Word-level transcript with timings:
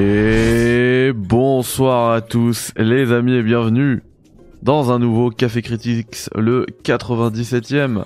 Et 0.00 1.10
bonsoir 1.12 2.12
à 2.12 2.20
tous 2.20 2.72
les 2.76 3.10
amis 3.10 3.32
et 3.32 3.42
bienvenue 3.42 4.04
dans 4.62 4.92
un 4.92 5.00
nouveau 5.00 5.30
Café 5.30 5.60
Critics, 5.60 6.30
le 6.36 6.66
97ème 6.84 8.04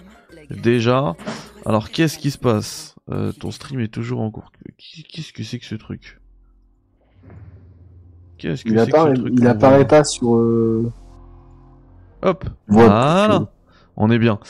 déjà. 0.48 1.14
Alors 1.66 1.90
qu'est-ce 1.90 2.16
qui 2.16 2.30
se 2.30 2.38
passe? 2.38 2.94
Euh, 3.10 3.32
Ton 3.32 3.50
stream 3.50 3.80
est 3.80 3.92
toujours 3.92 4.22
en 4.22 4.30
cours. 4.30 4.50
Qu'est-ce 4.78 5.34
que 5.34 5.42
c'est 5.42 5.58
que 5.58 5.66
ce 5.66 5.74
truc? 5.74 6.18
Qu'est-ce 8.38 8.64
que 8.64 8.70
c'est 8.70 8.90
que 8.90 8.98
ce 8.98 9.14
truc 9.14 9.34
il 9.36 9.46
apparaît 9.46 9.86
pas 9.86 10.02
sur. 10.02 10.36
Euh... 10.36 10.90
Hop, 12.22 12.46
voilà. 12.68 13.50
On 13.96 14.11
est 14.11 14.18
bien. 14.18 14.40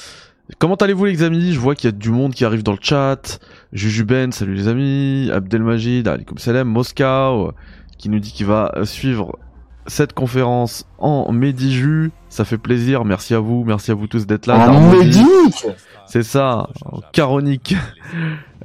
Comment 0.58 0.74
allez-vous 0.76 1.06
les 1.06 1.22
amis? 1.22 1.52
Je 1.52 1.58
vois 1.58 1.74
qu'il 1.74 1.88
y 1.88 1.92
a 1.92 1.96
du 1.96 2.10
monde 2.10 2.34
qui 2.34 2.44
arrive 2.44 2.62
dans 2.62 2.72
le 2.72 2.78
chat. 2.80 3.40
Jujuben, 3.72 4.32
salut 4.32 4.54
les 4.54 4.68
amis. 4.68 5.30
Abdelmajid, 5.32 6.06
Alikum 6.06 6.38
Salem, 6.38 6.68
Moscow, 6.68 7.02
euh, 7.48 7.52
qui 7.98 8.08
nous 8.08 8.20
dit 8.20 8.32
qu'il 8.32 8.46
va 8.46 8.72
suivre 8.84 9.38
cette 9.86 10.12
conférence 10.12 10.86
en 10.98 11.32
Mediju. 11.32 12.12
Ça 12.28 12.44
fait 12.44 12.58
plaisir. 12.58 13.04
Merci 13.04 13.34
à 13.34 13.40
vous. 13.40 13.64
Merci 13.64 13.90
à 13.90 13.94
vous 13.94 14.06
tous 14.06 14.26
d'être 14.26 14.46
là. 14.46 14.70
Médic 14.92 15.66
C'est 16.06 16.22
ça. 16.22 16.68
Caronique. 17.12 17.74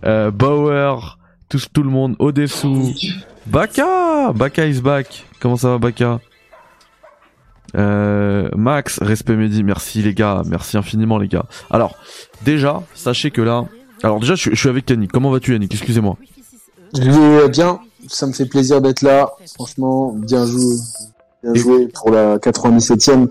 Euh, 0.06 0.30
Bauer. 0.30 1.18
Tout, 1.50 1.60
tout 1.74 1.84
le 1.84 1.90
monde. 1.90 2.16
Odessou. 2.20 2.94
Baka 3.48 4.34
Baka 4.34 4.68
is 4.68 4.82
back. 4.82 5.26
Comment 5.40 5.56
ça 5.56 5.70
va 5.70 5.78
Baka? 5.78 6.20
Euh, 7.76 8.50
Max, 8.56 9.00
respect 9.02 9.36
Mehdi, 9.36 9.64
merci 9.64 10.02
les 10.02 10.14
gars, 10.14 10.42
merci 10.46 10.78
infiniment 10.78 11.18
les 11.18 11.28
gars. 11.28 11.46
Alors, 11.70 11.96
déjà, 12.46 12.82
sachez 12.94 13.32
que 13.32 13.42
là... 13.42 13.66
Alors 14.04 14.20
déjà, 14.20 14.36
je, 14.36 14.52
je 14.52 14.56
suis 14.56 14.70
avec 14.70 14.88
Yannick. 14.90 15.12
Comment 15.12 15.32
vas-tu 15.32 15.54
Yannick 15.54 15.74
Excusez-moi. 15.74 16.18
Je 16.96 17.02
vais 17.10 17.50
bien, 17.50 17.80
ça 18.08 18.28
me 18.28 18.32
fait 18.32 18.46
plaisir 18.46 18.80
d'être 18.80 19.02
là. 19.02 19.32
Franchement, 19.56 20.14
bien 20.14 20.46
joué. 20.46 20.76
Bien 21.44 21.54
Et- 21.54 21.58
joué 21.60 21.88
pour 21.88 22.12
la 22.12 22.38
97ème. 22.38 23.28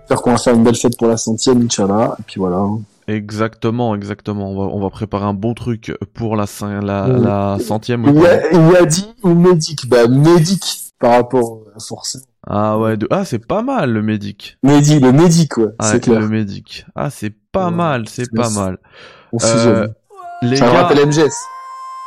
J'espère 0.00 0.22
qu'on 0.22 0.30
va 0.32 0.38
faire 0.38 0.54
une 0.54 0.64
belle 0.64 0.76
fête 0.76 0.96
pour 0.98 1.08
la 1.08 1.16
centième, 1.16 1.62
Inch'Allah. 1.62 2.16
Et 2.18 2.22
puis 2.26 2.40
voilà. 2.40 2.66
Exactement, 3.06 3.94
exactement. 3.94 4.50
On 4.50 4.56
va, 4.66 4.74
on 4.74 4.80
va 4.80 4.88
préparer 4.90 5.24
un 5.24 5.34
bon 5.34 5.54
truc 5.54 5.92
pour 6.14 6.36
la, 6.36 6.46
la, 6.82 7.06
la 7.06 7.58
centième. 7.60 8.04
Il 8.08 8.20
y 8.20 8.26
a, 8.26 8.50
il 8.52 8.72
y 8.72 8.76
a 8.76 8.84
dit 8.86 9.06
ou 9.22 9.34
médic 9.34 9.88
Bah, 9.88 10.06
médic 10.08 10.92
par 10.98 11.12
rapport 11.12 11.60
à 11.76 11.80
forcément. 11.80 12.24
Ah 12.46 12.78
ouais, 12.78 12.96
de... 12.96 13.06
ah 13.10 13.24
c'est 13.24 13.46
pas 13.46 13.62
mal 13.62 13.92
le 13.92 14.02
médic. 14.02 14.58
Médi, 14.62 14.98
le 14.98 15.12
médic, 15.12 15.56
ouais, 15.58 15.68
Ah, 15.78 15.92
c'est 15.92 16.00
clair. 16.00 16.18
le 16.20 16.28
médic. 16.28 16.84
Ah 16.94 17.08
c'est 17.10 17.32
pas 17.52 17.66
Ouais, 17.66 17.74
mal, 17.76 18.08
c'est 18.08 18.30
pas 18.34 18.50
mal. 18.50 18.78
On 19.32 19.38
Euh, 19.44 19.86
les 20.42 20.56
Ça 20.56 20.66
me 20.66 20.72
gars, 20.72 20.82
rappelle 20.82 21.06
MGS. 21.06 21.32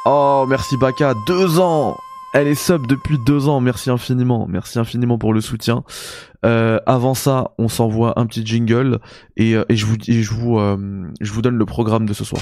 Oh, 0.05 0.45
merci 0.47 0.75
Baka, 0.77 1.13
deux 1.25 1.59
ans 1.59 1.95
Elle 2.33 2.47
est 2.47 2.53
sub 2.55 2.85
depuis 2.87 3.17
deux 3.25 3.47
ans, 3.47 3.61
merci 3.61 3.89
infiniment, 3.89 4.45
merci 4.49 4.77
infiniment 4.77 5.17
pour 5.17 5.33
le 5.33 5.39
soutien. 5.41 5.83
Euh, 6.45 6.79
avant 6.85 7.13
ça, 7.13 7.51
on 7.57 7.69
s'envoie 7.69 8.19
un 8.19 8.25
petit 8.25 8.45
jingle 8.45 8.99
et, 9.37 9.55
euh, 9.55 9.63
et 9.69 9.75
je 9.77 9.85
vous, 9.85 9.95
et 10.07 10.21
je 10.21 10.31
vous, 10.33 10.59
euh, 10.59 10.77
je 11.21 11.31
vous 11.31 11.41
donne 11.41 11.55
le 11.57 11.65
programme 11.65 12.05
de 12.05 12.13
ce 12.13 12.23
soir. 12.25 12.41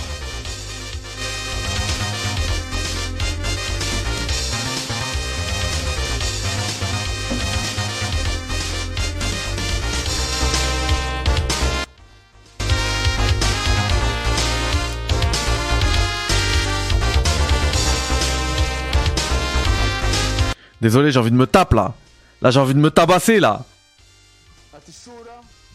Désolé, 20.83 21.11
j'ai 21.11 21.19
envie 21.19 21.31
de 21.31 21.35
me 21.37 21.47
taper 21.47 21.77
là. 21.77 21.93
Là, 22.41 22.51
j'ai 22.51 22.59
envie 22.59 22.73
de 22.73 22.79
me 22.79 22.91
tabasser 22.91 23.39
là. 23.39 23.63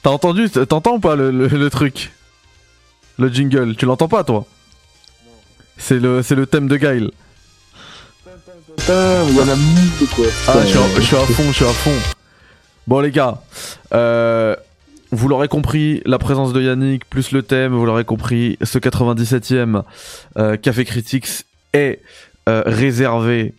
T'as 0.03 0.11
entendu 0.11 0.51
T'entends 0.51 0.97
ou 0.97 1.01
pas 1.01 1.17
le, 1.17 1.31
le- 1.31 1.49
le 1.49 1.71
truc? 1.71 2.13
Le 3.19 3.29
jingle, 3.29 3.75
tu 3.75 3.87
l'entends 3.87 4.07
pas 4.07 4.23
toi? 4.23 4.45
C'est 5.79 5.99
le, 5.99 6.23
c'est 6.23 6.35
le 6.35 6.47
thème 6.47 6.69
de 6.69 6.77
Gail. 6.77 7.11
Putain, 8.77 9.25
il 9.31 9.37
y 9.37 9.41
en 9.41 9.49
a 9.49 9.57
mille, 9.57 9.91
quoi? 10.15 10.27
Ah, 10.47 10.53
Putain, 10.53 10.63
je 10.67 10.69
suis, 10.69 10.79
à, 10.79 10.89
je 10.97 11.01
suis 11.01 11.17
à 11.17 11.21
fond, 11.27 11.43
je 11.49 11.53
suis 11.53 11.65
à 11.65 11.73
fond. 11.73 11.95
Bon 12.87 13.01
les 13.01 13.11
gars, 13.11 13.41
euh, 13.95 14.55
vous 15.11 15.29
l'aurez 15.29 15.49
compris, 15.49 16.03
la 16.05 16.19
présence 16.19 16.53
de 16.53 16.61
Yannick 16.63 17.09
plus 17.09 17.33
le 17.33 17.43
thème, 17.43 17.73
vous 17.75 17.85
l'aurez 17.87 18.05
compris, 18.05 18.57
ce 18.63 18.79
97e 18.79 19.83
euh, 20.39 20.57
Café 20.59 20.85
Critics 20.85 21.45
est 21.73 22.01
euh, 22.49 22.63
réservé 22.67 23.55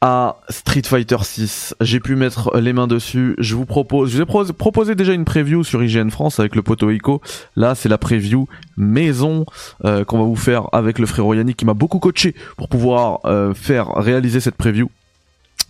à 0.00 0.36
Street 0.48 0.82
Fighter 0.84 1.16
6. 1.22 1.74
J'ai 1.80 1.98
pu 1.98 2.14
mettre 2.14 2.56
les 2.58 2.72
mains 2.72 2.86
dessus. 2.86 3.34
Je 3.38 3.56
vous 3.56 3.66
propose, 3.66 4.10
je 4.10 4.16
vous 4.16 4.22
ai 4.22 4.26
pro- 4.26 4.44
proposé 4.52 4.94
déjà 4.94 5.12
une 5.12 5.24
preview 5.24 5.64
sur 5.64 5.82
IGN 5.82 6.10
France 6.10 6.38
avec 6.38 6.54
le 6.54 6.62
poteau 6.62 6.90
Ico. 6.90 7.20
Là, 7.56 7.74
c'est 7.74 7.88
la 7.88 7.98
preview 7.98 8.46
maison 8.76 9.44
euh, 9.84 10.04
qu'on 10.04 10.18
va 10.18 10.24
vous 10.24 10.36
faire 10.36 10.68
avec 10.72 10.98
le 11.00 11.06
frérot 11.06 11.34
Yannick 11.34 11.56
qui 11.56 11.64
m'a 11.64 11.74
beaucoup 11.74 11.98
coaché 11.98 12.34
pour 12.56 12.68
pouvoir 12.68 13.20
euh, 13.24 13.54
faire 13.54 13.88
réaliser 13.94 14.38
cette 14.40 14.54
preview. 14.56 14.88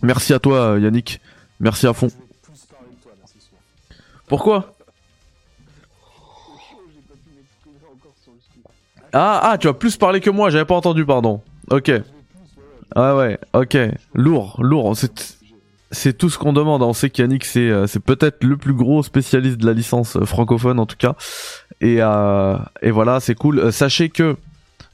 Merci 0.03 0.33
à 0.33 0.39
toi 0.39 0.57
euh, 0.57 0.79
Yannick. 0.79 1.19
Merci 1.59 1.87
à 1.87 1.93
fond. 1.93 2.09
Pourquoi? 4.27 4.75
Ah 9.11 9.39
ah, 9.43 9.57
tu 9.57 9.67
as 9.67 9.73
plus 9.73 9.97
parlé 9.97 10.21
que 10.21 10.29
moi, 10.29 10.51
j'avais 10.51 10.65
pas 10.65 10.75
entendu, 10.75 11.03
pardon. 11.03 11.41
Ok. 11.71 11.91
Ah 12.95 13.15
ouais, 13.15 13.37
ok. 13.53 13.77
Lourd, 14.13 14.57
lourd. 14.61 14.95
C'est 15.91 16.17
tout 16.17 16.29
ce 16.29 16.37
qu'on 16.37 16.53
demande. 16.53 16.81
On 16.83 16.93
sait 16.93 17.09
qu'Yannick 17.09 17.45
c'est 17.45 17.69
euh, 17.69 17.87
c'est 17.87 17.99
peut-être 17.99 18.43
le 18.43 18.57
plus 18.57 18.73
gros 18.73 19.01
spécialiste 19.03 19.57
de 19.57 19.65
la 19.65 19.73
licence 19.73 20.15
euh, 20.17 20.25
francophone 20.25 20.79
en 20.79 20.85
tout 20.85 20.97
cas. 20.97 21.15
Et 21.81 21.97
euh, 21.99 22.57
et 22.81 22.91
voilà, 22.91 23.19
c'est 23.19 23.35
cool. 23.35 23.71
Sachez 23.71 24.09
que 24.09 24.35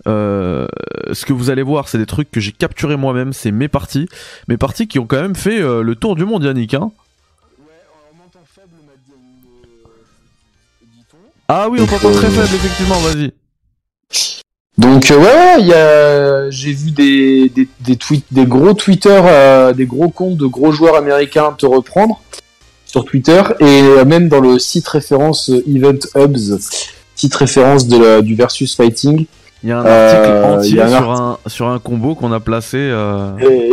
euh, 0.08 0.68
ce 1.14 1.26
que 1.26 1.34
vous 1.34 1.50
allez 1.50 1.64
voir, 1.64 1.88
c'est 1.88 1.98
des 1.98 2.06
trucs 2.06 2.30
que 2.32 2.40
j'ai 2.40 2.52
capturés 2.52 2.98
moi-même. 2.98 3.34
C'est 3.34 3.52
mes 3.52 3.68
parties, 3.68 4.08
mes 4.48 4.58
parties 4.58 4.88
qui 4.88 5.00
ont 5.00 5.08
quand 5.08 5.22
même 5.22 5.36
fait 5.36 5.62
euh, 5.62 5.82
le 5.82 5.96
tour 5.96 6.16
du 6.16 6.26
monde, 6.26 6.44
Yannick. 6.44 6.74
Hein 6.74 6.92
ah 11.48 11.70
oui, 11.70 11.80
on 11.82 11.86
t'entend 11.86 12.12
très 12.12 12.30
faible, 12.30 12.56
effectivement. 12.56 13.00
Vas-y. 13.00 13.34
Donc 14.78 15.10
euh, 15.10 15.18
ouais, 15.18 15.62
il 15.62 15.68
y 15.68 15.74
a, 15.74 16.50
j'ai 16.50 16.74
vu 16.74 16.92
des, 16.92 17.50
des, 17.50 17.68
des 17.80 17.96
tweets, 17.96 18.26
des 18.32 18.46
gros 18.46 18.74
Twitter, 18.74 19.22
euh, 19.24 19.72
des 19.74 19.86
gros 19.86 20.10
comptes 20.10 20.36
de 20.36 20.46
gros 20.46 20.72
joueurs 20.74 20.96
américains 20.96 21.54
te 21.58 21.66
reprendre 21.66 22.22
sur 22.86 23.06
Twitter 23.06 23.42
et 23.62 24.04
même 24.06 24.28
dans 24.28 24.42
le 24.42 24.60
site 24.60 24.88
référence 24.88 25.50
euh, 25.50 25.64
Event 25.74 26.00
Hubs, 26.16 26.60
site 27.16 27.36
référence 27.36 27.88
de 27.88 27.98
la, 27.98 28.22
du 28.22 28.36
versus 28.36 28.76
fighting. 28.76 29.26
Il 29.64 29.70
y 29.70 29.72
a 29.72 29.80
un 29.80 29.86
article 29.86 30.58
entier 30.60 30.82
un 30.82 30.88
sur, 30.90 31.12
un, 31.12 31.38
sur 31.48 31.68
un 31.68 31.80
combo 31.80 32.14
qu'on 32.14 32.32
a 32.34 32.40
placé. 32.40 32.94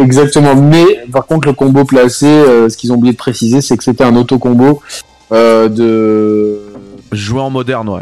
Exactement. 0.01 0.55
Mais 0.55 1.01
par 1.13 1.27
contre, 1.27 1.49
le 1.49 1.53
combo 1.53 1.85
placé, 1.85 2.27
ce 2.27 2.75
qu'ils 2.79 2.93
ont 2.93 2.95
oublié 2.95 3.13
de 3.13 3.19
préciser, 3.19 3.61
c'est 3.61 3.77
que 3.77 3.85
c'était 3.85 4.05
un 4.05 4.17
auto 4.17 4.39
combo 4.39 4.81
de 5.31 6.61
joué 7.11 7.41
en 7.41 7.51
moderne, 7.51 7.91
ouais. 7.91 8.01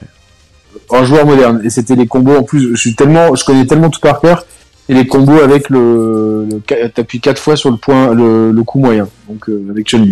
Un 0.90 1.04
joueur 1.04 1.26
moderne. 1.26 1.60
Et 1.64 1.70
c'était 1.70 1.96
les 1.96 2.06
combos 2.06 2.36
en 2.36 2.42
plus. 2.42 2.70
Je 2.74 2.80
suis 2.80 2.94
tellement, 2.94 3.34
je 3.34 3.44
connais 3.44 3.66
tellement 3.66 3.90
tout 3.90 4.00
par 4.00 4.20
cœur. 4.20 4.44
Et 4.88 4.94
les 4.94 5.06
combos 5.06 5.38
avec 5.40 5.70
le, 5.70 6.48
le 6.50 6.88
t'appuies 6.88 7.20
quatre 7.20 7.40
fois 7.40 7.54
sur 7.56 7.70
le 7.70 7.76
point, 7.76 8.12
le, 8.12 8.50
le 8.50 8.62
coup 8.64 8.80
moyen. 8.80 9.08
Donc 9.28 9.48
euh, 9.48 9.64
avec 9.70 9.86
Chun 9.88 10.04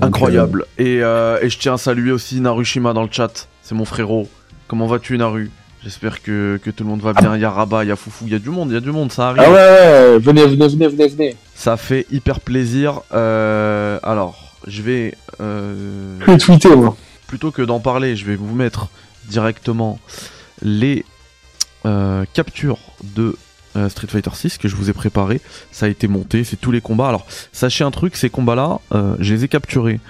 Incroyable. 0.00 0.64
Et, 0.76 0.98
euh, 1.02 1.38
et 1.40 1.48
je 1.48 1.56
tiens 1.58 1.74
à 1.74 1.78
saluer 1.78 2.10
aussi 2.10 2.40
Narushima 2.40 2.92
dans 2.92 3.02
le 3.04 3.08
chat. 3.12 3.46
C'est 3.62 3.76
mon 3.76 3.84
frérot. 3.84 4.26
Comment 4.66 4.86
vas-tu, 4.88 5.16
Naru? 5.18 5.50
J'espère 5.84 6.22
que, 6.22 6.58
que 6.64 6.70
tout 6.70 6.82
le 6.82 6.88
monde 6.90 7.02
va 7.02 7.12
bien. 7.12 7.36
Il 7.36 7.42
y 7.42 7.44
a 7.44 7.50
Rabat, 7.50 7.84
il 7.84 7.88
y 7.88 7.92
a 7.92 7.96
Foufou, 7.96 8.24
il 8.26 8.32
y 8.32 8.34
a 8.34 8.38
du 8.38 8.48
monde, 8.48 8.70
il 8.70 8.74
y 8.74 8.76
a 8.76 8.80
du 8.80 8.90
monde, 8.90 9.12
ça 9.12 9.28
arrive. 9.28 9.42
Ah 9.46 9.50
ouais, 9.52 9.56
ouais, 9.56 10.18
venez, 10.18 10.46
venez, 10.46 10.66
venez, 10.66 10.88
venez, 10.88 11.08
venez. 11.08 11.36
Ça 11.54 11.76
fait 11.76 12.06
hyper 12.10 12.40
plaisir. 12.40 13.02
Euh, 13.12 13.98
alors, 14.02 14.56
je 14.66 14.80
vais. 14.82 15.14
euh, 15.42 16.16
Je 16.20 16.24
vais 16.32 16.38
tweeter 16.38 16.74
moi. 16.74 16.96
plutôt 17.26 17.50
que 17.50 17.60
d'en 17.62 17.80
parler, 17.80 18.16
je 18.16 18.24
vais 18.24 18.34
vous 18.34 18.54
mettre 18.54 18.88
directement 19.28 19.98
les 20.62 21.04
euh, 21.86 22.24
captures 22.32 22.78
de 23.02 23.36
euh, 23.76 23.90
Street 23.90 24.06
Fighter 24.06 24.30
6 24.32 24.56
que 24.56 24.68
je 24.68 24.76
vous 24.76 24.88
ai 24.88 24.94
préparé. 24.94 25.42
Ça 25.70 25.84
a 25.84 25.88
été 25.90 26.08
monté, 26.08 26.42
c'est 26.42 26.56
tous 26.56 26.70
les 26.70 26.80
combats. 26.80 27.08
Alors, 27.08 27.26
sachez 27.52 27.84
un 27.84 27.90
truc, 27.90 28.16
ces 28.16 28.30
combats-là, 28.30 28.80
euh, 28.94 29.16
je 29.18 29.34
les 29.34 29.44
ai 29.44 29.48
capturés 29.48 30.00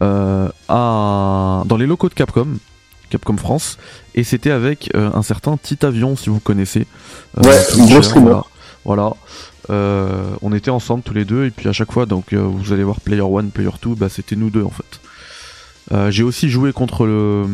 à... 0.00 1.62
dans 1.64 1.76
les 1.78 1.86
locaux 1.86 2.08
de 2.08 2.14
Capcom. 2.14 2.48
Capcom 3.08 3.36
France 3.36 3.78
et 4.14 4.24
c'était 4.24 4.50
avec 4.50 4.90
un 4.94 5.22
certain 5.22 5.58
Titavion 5.58 6.16
si 6.16 6.30
vous 6.30 6.40
connaissez 6.40 6.86
Ouais, 7.36 7.58
gros 7.76 8.02
streamer. 8.02 8.40
voilà, 8.84 9.14
Voilà. 9.68 10.36
On 10.42 10.52
était 10.52 10.70
ensemble 10.70 11.02
tous 11.02 11.14
les 11.14 11.24
deux 11.26 11.44
et 11.44 11.50
puis 11.50 11.68
à 11.68 11.72
chaque 11.72 11.92
fois 11.92 12.06
donc 12.06 12.32
vous 12.32 12.72
allez 12.72 12.82
voir 12.82 13.00
Player 13.00 13.22
1, 13.22 13.50
Player 13.50 13.70
2, 13.82 13.94
bah 13.94 14.08
c'était 14.08 14.34
nous 14.34 14.50
deux 14.50 14.64
en 14.64 14.70
fait. 14.70 16.10
J'ai 16.10 16.24
aussi 16.24 16.48
joué 16.48 16.72
contre 16.72 17.06
le 17.06 17.46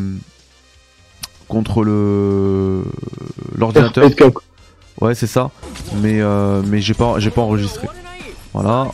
contre 1.48 1.82
le 1.82 2.84
l'ordinateur. 3.56 4.08
Ouais, 5.00 5.14
c'est 5.14 5.26
ça. 5.26 5.50
Mais 6.02 6.20
euh, 6.20 6.62
mais 6.66 6.80
j'ai 6.80 6.94
pas 6.94 7.18
j'ai 7.18 7.30
pas 7.30 7.42
enregistré. 7.42 7.88
Voilà. 8.52 8.88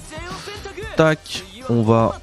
Tac, 0.96 1.44
on 1.68 1.82
va 1.82 2.20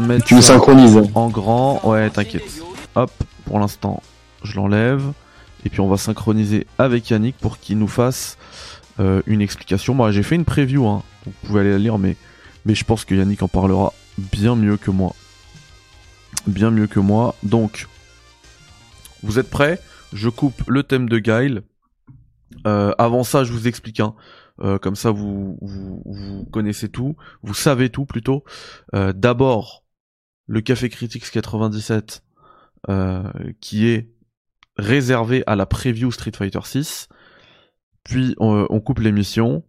mettre 0.00 0.24
Tu 0.24 0.34
me 0.34 0.40
synchronises. 0.40 0.98
en 1.14 1.28
grand. 1.28 1.80
Ouais, 1.84 2.08
t'inquiète. 2.10 2.62
Hop, 2.94 3.10
pour 3.44 3.58
l'instant, 3.58 4.02
je 4.42 4.56
l'enlève. 4.56 5.02
Et 5.64 5.68
puis 5.68 5.80
on 5.80 5.88
va 5.88 5.96
synchroniser 5.96 6.66
avec 6.78 7.10
Yannick 7.10 7.36
pour 7.38 7.58
qu'il 7.58 7.78
nous 7.78 7.88
fasse 7.88 8.38
euh, 9.00 9.20
une 9.26 9.40
explication. 9.40 9.94
Moi, 9.94 10.12
j'ai 10.12 10.22
fait 10.22 10.36
une 10.36 10.44
preview, 10.44 10.86
hein. 10.86 11.02
Vous 11.26 11.32
pouvez 11.44 11.60
aller 11.62 11.72
la 11.72 11.78
lire, 11.78 11.98
mais, 11.98 12.16
mais 12.64 12.74
je 12.76 12.84
pense 12.84 13.04
que 13.04 13.14
Yannick 13.14 13.42
en 13.42 13.48
parlera 13.48 13.92
bien 14.16 14.54
mieux 14.54 14.76
que 14.76 14.92
moi. 14.92 15.12
Bien 16.46 16.70
mieux 16.70 16.86
que 16.86 17.00
moi. 17.00 17.34
Donc, 17.42 17.88
vous 19.26 19.38
êtes 19.38 19.50
prêts? 19.50 19.80
Je 20.12 20.28
coupe 20.28 20.62
le 20.68 20.82
thème 20.82 21.08
de 21.08 21.18
Guile. 21.18 21.62
Euh, 22.66 22.92
avant 22.98 23.24
ça, 23.24 23.44
je 23.44 23.52
vous 23.52 23.68
explique. 23.68 24.00
Hein. 24.00 24.14
Euh, 24.60 24.78
comme 24.78 24.96
ça, 24.96 25.10
vous, 25.10 25.58
vous, 25.60 26.46
connaissez 26.52 26.88
tout. 26.88 27.16
Vous 27.42 27.54
savez 27.54 27.90
tout 27.90 28.06
plutôt. 28.06 28.44
Euh, 28.94 29.12
D'abord, 29.12 29.84
le 30.46 30.60
Café 30.60 30.88
Critics 30.88 31.30
97, 31.30 32.22
euh, 32.88 33.24
qui 33.60 33.88
est 33.88 34.10
réservé 34.76 35.42
à 35.46 35.56
la 35.56 35.66
preview 35.66 36.10
Street 36.10 36.32
Fighter 36.34 36.60
6. 36.62 37.08
Puis 38.04 38.34
on, 38.38 38.66
on 38.70 38.80
coupe 38.80 39.00
l'émission. 39.00 39.64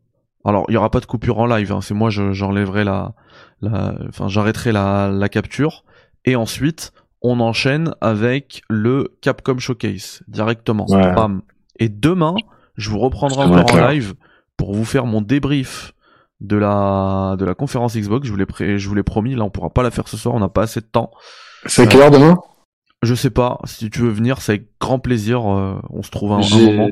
Alors, 0.45 0.65
il 0.69 0.74
y 0.75 0.77
aura 0.77 0.92
pas 0.92 1.00
de 1.01 1.06
coupure 1.06 1.39
en 1.39 1.48
live. 1.48 1.71
Hein. 1.71 1.81
C'est 1.81 1.94
moi, 1.95 2.09
je- 2.09 2.31
j'enlèverai 2.31 2.83
la, 2.83 3.15
la, 3.62 3.95
enfin, 4.07 4.27
j'arrêterai 4.30 4.71
la 4.71 5.27
capture. 5.30 5.83
Et 6.24 6.36
ensuite, 6.36 6.94
on 7.21 7.39
enchaîne 7.39 7.93
avec 8.01 8.61
le 8.69 9.15
Capcom 9.21 9.57
Showcase 9.57 10.23
directement. 10.27 10.85
Ouais. 10.89 11.13
Bam. 11.13 11.41
Et 11.79 11.89
demain, 11.89 12.35
je 12.75 12.89
vous 12.89 12.99
reprendrai 12.99 13.45
encore 13.45 13.75
en 13.75 13.87
live 13.87 14.13
pour 14.55 14.73
vous 14.73 14.85
faire 14.85 15.05
mon 15.05 15.21
débrief 15.21 15.93
de 16.41 16.55
la 16.57 17.35
de 17.37 17.45
la 17.45 17.53
conférence 17.55 17.95
Xbox. 17.97 18.27
Je 18.27 18.31
vous 18.31 18.37
l'ai 18.37 18.77
je 18.77 18.87
vous 18.87 18.95
l'ai 18.95 19.03
promis. 19.03 19.35
Là, 19.35 19.43
on 19.43 19.49
pourra 19.49 19.69
pas 19.69 19.83
la 19.83 19.91
faire 19.91 20.07
ce 20.07 20.17
soir. 20.17 20.35
On 20.35 20.39
n'a 20.39 20.49
pas 20.49 20.63
assez 20.63 20.79
de 20.81 20.85
temps. 20.85 21.11
C'est 21.65 21.83
à 21.83 21.87
quelle 21.87 22.01
heure 22.01 22.11
demain? 22.11 22.37
Je 23.03 23.13
sais 23.13 23.29
pas. 23.29 23.59
Si 23.65 23.91
tu 23.91 24.01
veux 24.01 24.09
venir, 24.09 24.41
c'est 24.41 24.53
avec 24.53 24.67
grand 24.81 24.97
plaisir. 24.97 25.41
euh, 25.51 25.75
on 25.91 26.01
se 26.01 26.09
trouve 26.09 26.31
un, 26.31 26.39
un 26.39 26.59
moment. 26.71 26.89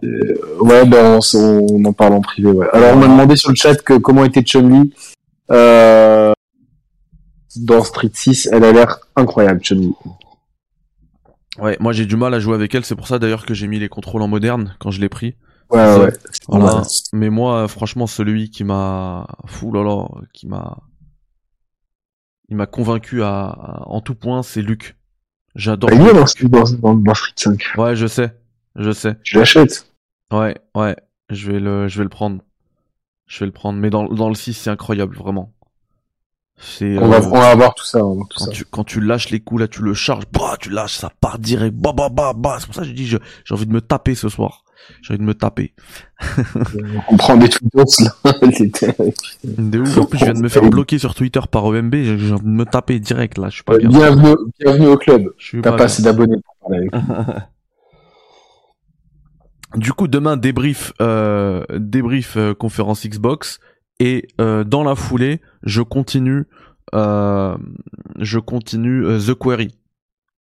Ouais, 0.62 0.86
ben 0.86 1.20
on, 1.34 1.68
on 1.72 1.86
en 1.86 1.94
parle 1.94 2.14
en 2.14 2.22
privé. 2.22 2.52
Ouais. 2.52 2.68
Alors 2.74 2.94
on 2.94 2.98
m'a 2.98 3.08
demandé 3.08 3.36
sur 3.36 3.50
le 3.50 3.56
chat 3.56 3.76
que 3.84 3.98
comment 3.98 4.24
était 4.24 4.44
Chun-Li 4.44 4.94
euh, 5.52 6.32
dans 7.60 7.84
Street 7.84 8.12
6. 8.14 8.50
Elle 8.52 8.64
a 8.64 8.72
l'air 8.72 9.00
incroyable, 9.16 9.62
Chun-Li. 9.62 9.94
Ouais, 11.58 11.78
moi 11.80 11.94
j'ai 11.94 12.06
du 12.06 12.18
mal 12.18 12.34
à 12.34 12.40
jouer 12.40 12.56
avec 12.56 12.74
elle. 12.76 12.84
C'est 12.86 12.96
pour 12.96 13.08
ça 13.08 13.18
d'ailleurs 13.20 13.46
que 13.46 13.54
j'ai 13.54 13.68
mis 13.68 13.80
les 13.80 13.90
contrôles 13.90 14.22
en 14.22 14.28
moderne 14.28 14.76
quand 14.80 14.92
je 14.92 15.00
l'ai 15.00 15.10
pris. 15.10 15.36
Ouais, 15.72 15.80
Ça, 15.80 16.00
ouais. 16.00 16.14
Voilà. 16.48 16.76
Ouais. 16.82 16.88
Mais 17.14 17.30
moi, 17.30 17.68
franchement, 17.68 18.08
celui 18.08 18.50
qui 18.52 18.64
m'a, 18.64 19.26
fou 19.48 19.72
là 19.72 19.84
là, 19.84 20.06
qui 20.34 20.48
m'a, 20.48 20.78
il 22.50 22.56
m'a 22.58 22.68
convaincu 22.68 23.24
à, 23.24 23.46
à- 23.48 23.84
en 23.88 24.02
tout 24.02 24.14
point, 24.16 24.44
c'est 24.44 24.62
Luc. 24.62 24.96
J'adore. 25.56 25.90
Est 25.92 25.96
Luc. 25.98 26.52
dans, 26.52 26.64
dans, 26.64 26.72
dans, 26.74 26.94
dans 26.96 27.14
Street 27.16 27.34
5. 27.36 27.64
Ouais, 27.78 27.96
je 27.96 28.06
sais, 28.06 28.36
je 28.76 28.92
sais. 28.92 29.18
Tu 29.24 29.38
l'achètes 29.38 29.92
Ouais, 30.32 30.56
ouais, 30.76 30.96
je 31.30 31.52
vais 31.52 31.60
le, 31.60 31.88
je 31.88 31.98
vais 31.98 32.04
le 32.04 32.10
prendre. 32.10 32.42
Je 33.26 33.40
vais 33.40 33.46
le 33.48 33.52
prendre. 33.52 33.80
Mais 33.80 33.90
dans, 33.90 34.04
dans 34.04 34.30
le 34.30 34.36
6, 34.36 34.54
c'est 34.54 34.70
incroyable, 34.70 35.16
vraiment. 35.16 35.52
C'est. 36.58 36.98
on, 36.98 37.08
va, 37.10 37.18
euh, 37.18 37.30
on 37.32 37.40
va 37.40 37.56
voir 37.56 37.76
tout 37.76 37.84
ça. 37.84 38.04
On 38.04 38.10
va 38.10 38.16
voir 38.16 38.28
tout 38.30 38.40
quand 38.40 38.46
ça. 38.46 38.52
tu, 38.52 38.66
quand 38.66 38.84
tu 38.84 39.02
lâches 39.02 39.30
les 39.30 39.40
coups 39.40 39.62
là, 39.62 39.68
tu 39.68 39.82
le 39.82 39.94
charges, 39.94 40.26
bah, 40.32 40.56
tu 40.60 40.70
lâches, 40.70 40.96
ça 40.96 41.12
part 41.20 41.40
direct, 41.40 41.76
bah, 41.76 41.92
bah, 41.96 42.10
bah, 42.10 42.34
bah. 42.36 42.58
C'est 42.60 42.66
pour 42.68 42.76
ça 42.76 42.82
que 42.82 42.88
je 42.88 42.94
dis, 42.94 43.06
j'ai 43.06 43.20
envie 43.52 43.66
de 43.66 43.74
me 43.74 43.82
taper 43.82 44.16
ce 44.16 44.30
soir. 44.30 44.64
J'ai 45.02 45.14
envie 45.14 45.20
de 45.20 45.26
me 45.26 45.34
taper. 45.34 45.74
On 47.10 47.18
prend 47.18 47.38
des 47.38 47.50
tweets 47.50 47.74
là. 47.74 48.14
De 49.44 49.80
ouf. 49.80 49.98
En 49.98 50.06
plus, 50.06 50.20
je 50.20 50.26
viens 50.26 50.34
de 50.34 50.42
me 50.42 50.50
faire 50.50 50.70
bloquer 50.70 51.00
sur 51.00 51.16
Twitter 51.16 51.40
par 51.50 51.66
EMB. 51.66 51.96
J'ai 51.96 52.32
envie 52.32 52.44
de 52.44 52.48
me 52.48 52.66
taper 52.66 53.00
direct 53.00 53.38
là. 53.38 53.50
Je 53.50 53.56
suis 53.56 53.64
pas 53.64 53.78
bien. 53.78 53.90
bienvenue, 53.90 54.36
bienvenue 54.60 54.88
au 54.88 54.98
club. 54.98 55.34
T'as 55.52 55.62
pas 55.62 55.78
pas 55.78 55.84
assez 55.86 56.04
d'abonnés 56.04 56.38
pour 56.44 56.56
parler 56.70 56.88
avec. 56.92 57.44
Du 59.76 59.92
coup, 59.92 60.08
demain 60.08 60.38
débrief, 60.38 60.94
euh, 61.02 61.66
débrief 61.70 62.38
euh, 62.38 62.54
conférence 62.54 63.06
Xbox 63.06 63.60
et 64.00 64.28
euh, 64.42 64.64
dans 64.64 64.84
la 64.84 64.96
foulée, 64.96 65.42
je 65.64 65.82
continue, 65.82 66.46
euh, 66.94 67.58
je 68.20 68.40
continue 68.40 69.06
euh, 69.06 69.20
The 69.20 69.34
Query. 69.34 69.78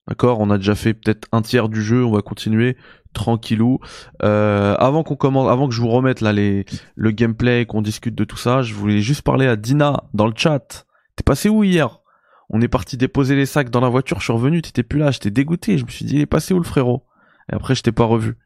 D'accord, 0.08 0.40
on 0.40 0.50
a 0.50 0.58
déjà 0.58 0.74
fait 0.74 0.94
peut-être 0.94 1.28
un 1.30 1.42
tiers 1.42 1.68
du 1.68 1.82
jeu, 1.82 2.04
on 2.04 2.12
va 2.12 2.22
continuer 2.22 2.76
tranquillou. 3.12 3.78
Avant 4.20 5.02
qu'on 5.02 5.16
commence, 5.16 5.50
avant 5.50 5.68
que 5.68 5.74
je 5.74 5.80
vous 5.80 5.88
remette 5.88 6.20
là 6.20 6.32
les 6.32 6.64
le 6.96 7.10
gameplay, 7.10 7.66
qu'on 7.66 7.82
discute 7.82 8.14
de 8.14 8.24
tout 8.24 8.36
ça, 8.36 8.62
je 8.62 8.74
voulais 8.74 9.00
juste 9.00 9.22
parler 9.22 9.46
à 9.46 9.56
Dina 9.56 10.04
dans 10.14 10.26
le 10.26 10.32
chat. 10.34 10.86
T'es 11.16 11.22
passé 11.22 11.48
où 11.48 11.62
hier? 11.62 12.00
On 12.48 12.60
est 12.60 12.68
parti 12.68 12.96
déposer 12.96 13.36
les 13.36 13.46
sacs 13.46 13.70
dans 13.70 13.80
la 13.80 13.88
voiture, 13.88 14.18
je 14.18 14.24
suis 14.24 14.32
revenu, 14.32 14.62
t'étais 14.62 14.82
plus 14.82 14.98
là, 14.98 15.12
j'étais 15.12 15.30
dégoûté, 15.30 15.78
je 15.78 15.84
me 15.84 15.90
suis 15.90 16.04
dit 16.04 16.16
il 16.16 16.20
est 16.20 16.26
passé 16.26 16.54
où 16.54 16.58
le 16.58 16.64
frérot? 16.64 17.04
Et 17.52 17.54
après 17.54 17.76
je 17.76 17.82
t'ai 17.82 17.92
pas 17.92 18.04
revu. 18.04 18.36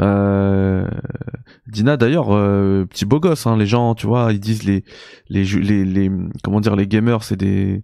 Euh... 0.00 0.86
Dina 1.66 1.96
d'ailleurs 1.96 2.28
euh, 2.34 2.84
petit 2.84 3.04
beau 3.06 3.20
gosse 3.20 3.46
hein, 3.46 3.56
les 3.56 3.66
gens 3.66 3.94
tu 3.94 4.06
vois 4.06 4.32
ils 4.32 4.38
disent 4.40 4.62
les 4.64 4.84
les 5.28 5.44
les, 5.44 5.84
les 5.84 6.10
comment 6.44 6.60
dire 6.60 6.76
les 6.76 6.86
gamers 6.86 7.24
c'est 7.24 7.36
des 7.36 7.82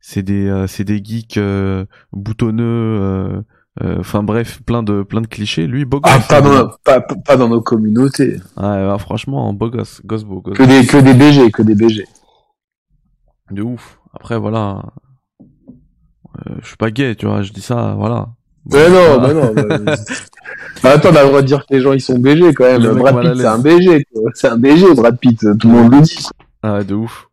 c'est 0.00 0.22
des 0.22 0.46
euh, 0.46 0.66
c'est 0.66 0.84
des 0.84 1.02
geeks 1.02 1.38
euh, 1.38 1.84
boutonneux 2.12 2.62
euh, 2.64 3.42
euh, 3.82 3.96
enfin 4.00 4.22
bref 4.22 4.62
plein 4.62 4.82
de 4.82 5.02
plein 5.02 5.20
de 5.22 5.26
clichés 5.26 5.66
lui 5.66 5.84
beau 5.86 6.00
gosse 6.00 6.12
Ah, 6.14 6.20
pas 6.28 6.38
hein. 6.38 6.64
dans, 6.64 6.70
pas, 6.84 7.00
pas 7.00 7.36
dans 7.36 7.48
nos 7.48 7.62
communautés. 7.62 8.36
Ouais, 8.56 8.86
ouais, 8.90 8.98
franchement 8.98 9.52
beau 9.54 9.70
gosse 9.70 10.02
gosse 10.04 10.24
beau 10.24 10.40
gosse 10.42 10.56
Que 10.56 10.64
des, 10.64 10.86
que 10.86 10.98
des 10.98 11.14
BG, 11.14 11.50
que 11.50 11.62
des 11.62 11.74
BG. 11.74 12.04
de 13.50 13.62
ouf 13.62 13.98
après 14.12 14.38
voilà 14.38 14.82
euh, 16.46 16.54
je 16.62 16.66
suis 16.68 16.76
pas 16.76 16.90
gay 16.90 17.14
tu 17.16 17.26
vois 17.26 17.42
je 17.42 17.52
dis 17.52 17.62
ça 17.62 17.94
voilà 17.96 18.28
Mais 18.66 18.88
non, 18.90 19.20
mais 19.20 19.34
non. 19.34 19.52
mais- 19.54 19.94
Bah, 20.82 20.90
attends, 20.92 21.10
on 21.10 21.16
a 21.16 21.22
le 21.22 21.28
droit 21.28 21.42
de 21.42 21.46
dire 21.46 21.66
que 21.66 21.74
les 21.74 21.80
gens 21.80 21.92
ils 21.92 22.00
sont 22.00 22.18
BG 22.18 22.52
quand 22.54 22.64
même. 22.64 22.82
Le 22.82 22.94
Brad 22.94 23.20
Pitt, 23.20 23.36
c'est 23.36 23.46
un. 23.46 23.58
BG. 23.58 24.06
C'est 24.34 24.48
un 24.48 24.56
BG, 24.56 24.94
Brad 24.94 25.18
Pitt. 25.18 25.40
Tout 25.58 25.68
le 25.68 25.74
monde 25.74 25.94
le 25.94 26.00
dit. 26.02 26.26
Ah 26.62 26.82
de 26.84 26.94
ouf 26.94 27.28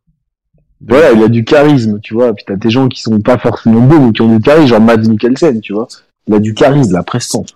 De 0.82 0.94
Voilà, 0.94 1.12
il 1.14 1.24
a 1.24 1.28
du 1.28 1.44
charisme, 1.44 2.00
tu 2.00 2.14
vois. 2.14 2.34
Puis 2.34 2.46
t'as 2.48 2.56
des 2.56 2.70
gens 2.70 2.88
qui 2.88 3.02
sont 3.02 3.20
pas 3.22 3.38
forcément 3.38 3.82
beaux, 3.82 4.00
mais 4.00 4.12
qui 4.14 4.22
ont 4.22 4.36
du 4.36 4.42
charisme, 4.42 4.68
genre 4.68 4.82
Mads 4.82 4.98
Mikkelsen, 5.10 5.62
tu 5.62 5.74
vois. 5.74 5.88
Il 6.28 6.34
a 6.36 6.40
du 6.40 6.54
charisme, 6.54 6.94
la 6.94 7.04
prestance. 7.04 7.56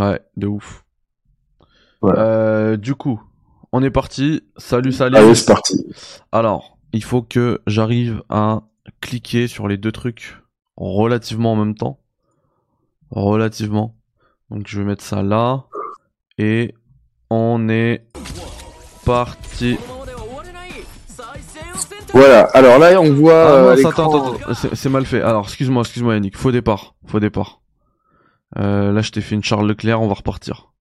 Ouais, 0.00 0.20
de 0.36 0.46
ouf. 0.46 0.84
Voilà. 2.02 2.20
Euh, 2.20 2.76
du 2.76 2.94
coup, 2.94 3.20
on 3.72 3.82
est 3.82 3.90
parti. 3.90 4.42
Salut, 4.56 4.92
salut. 4.92 5.16
Allez, 5.16 5.34
c'est 5.34 5.46
parti. 5.46 5.86
Alors, 6.32 6.76
il 6.92 7.02
faut 7.04 7.22
que 7.22 7.60
j'arrive 7.66 8.22
à 8.28 8.62
cliquer 9.00 9.46
sur 9.48 9.66
les 9.68 9.76
deux 9.78 9.92
trucs 9.92 10.36
relativement 10.76 11.52
en 11.52 11.56
même 11.56 11.74
temps. 11.74 11.98
Relativement. 13.10 13.94
Donc 14.50 14.66
je 14.66 14.78
vais 14.80 14.86
mettre 14.86 15.04
ça 15.04 15.22
là. 15.22 15.64
Et 16.38 16.74
on 17.30 17.68
est 17.68 18.04
parti. 19.04 19.78
Voilà. 22.12 22.42
Alors 22.54 22.78
là, 22.78 23.00
on 23.00 23.12
voit. 23.12 23.32
Ah 23.34 23.52
euh, 23.52 23.76
non, 23.82 23.88
attends, 23.88 24.36
attends. 24.44 24.54
C'est- 24.74 24.88
mal 24.88 25.04
fait. 25.04 25.22
Alors, 25.22 25.44
excuse-moi, 25.44 25.82
excuse-moi 25.82 26.14
Yannick. 26.14 26.36
Faux 26.36 26.52
départ. 26.52 26.94
Faux 27.06 27.20
départ. 27.20 27.60
Euh, 28.58 28.92
là, 28.92 29.02
je 29.02 29.10
t'ai 29.10 29.20
fait 29.20 29.34
une 29.34 29.42
Charles 29.44 29.66
Leclerc, 29.66 30.00
on 30.00 30.08
va 30.08 30.14
repartir. 30.14 30.72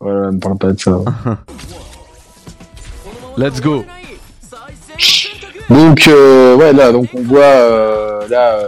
Voilà, 0.00 0.30
ne 0.30 0.38
parle 0.38 0.58
pas 0.58 0.72
de 0.72 0.80
ça. 0.80 0.98
Let's 3.36 3.60
go. 3.60 3.84
Donc 5.70 6.08
euh, 6.08 6.56
ouais 6.56 6.72
là 6.72 6.92
donc 6.92 7.08
on 7.14 7.22
voit 7.22 7.40
euh, 7.42 8.26
là 8.28 8.58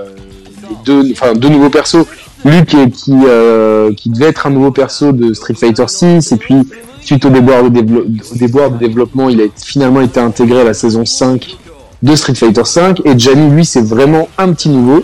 deux 0.84 1.10
enfin 1.12 1.32
deux 1.32 1.48
nouveaux 1.48 1.70
persos 1.70 2.06
Luc 2.44 2.66
qui 2.66 2.90
qui, 2.90 3.12
euh, 3.26 3.92
qui 3.94 4.08
devait 4.10 4.26
être 4.26 4.46
un 4.46 4.50
nouveau 4.50 4.70
perso 4.70 5.12
de 5.12 5.32
Street 5.34 5.54
Fighter 5.54 5.84
6 5.86 6.32
et 6.32 6.36
puis 6.36 6.54
suite 7.02 7.24
au 7.24 7.30
déboire 7.30 7.62
de, 7.64 7.68
dévelop- 7.68 8.06
au 8.32 8.36
déboire 8.36 8.70
de 8.70 8.78
développement 8.78 9.28
il 9.28 9.40
a 9.40 9.44
finalement 9.56 10.00
été 10.00 10.20
intégré 10.20 10.60
à 10.62 10.64
la 10.64 10.74
saison 10.74 11.04
5 11.04 11.56
de 12.02 12.16
Street 12.16 12.34
Fighter 12.34 12.64
5 12.64 13.00
et 13.04 13.18
Johnny 13.18 13.50
lui 13.50 13.64
c'est 13.64 13.84
vraiment 13.84 14.28
un 14.38 14.52
petit 14.52 14.70
nouveau 14.70 15.02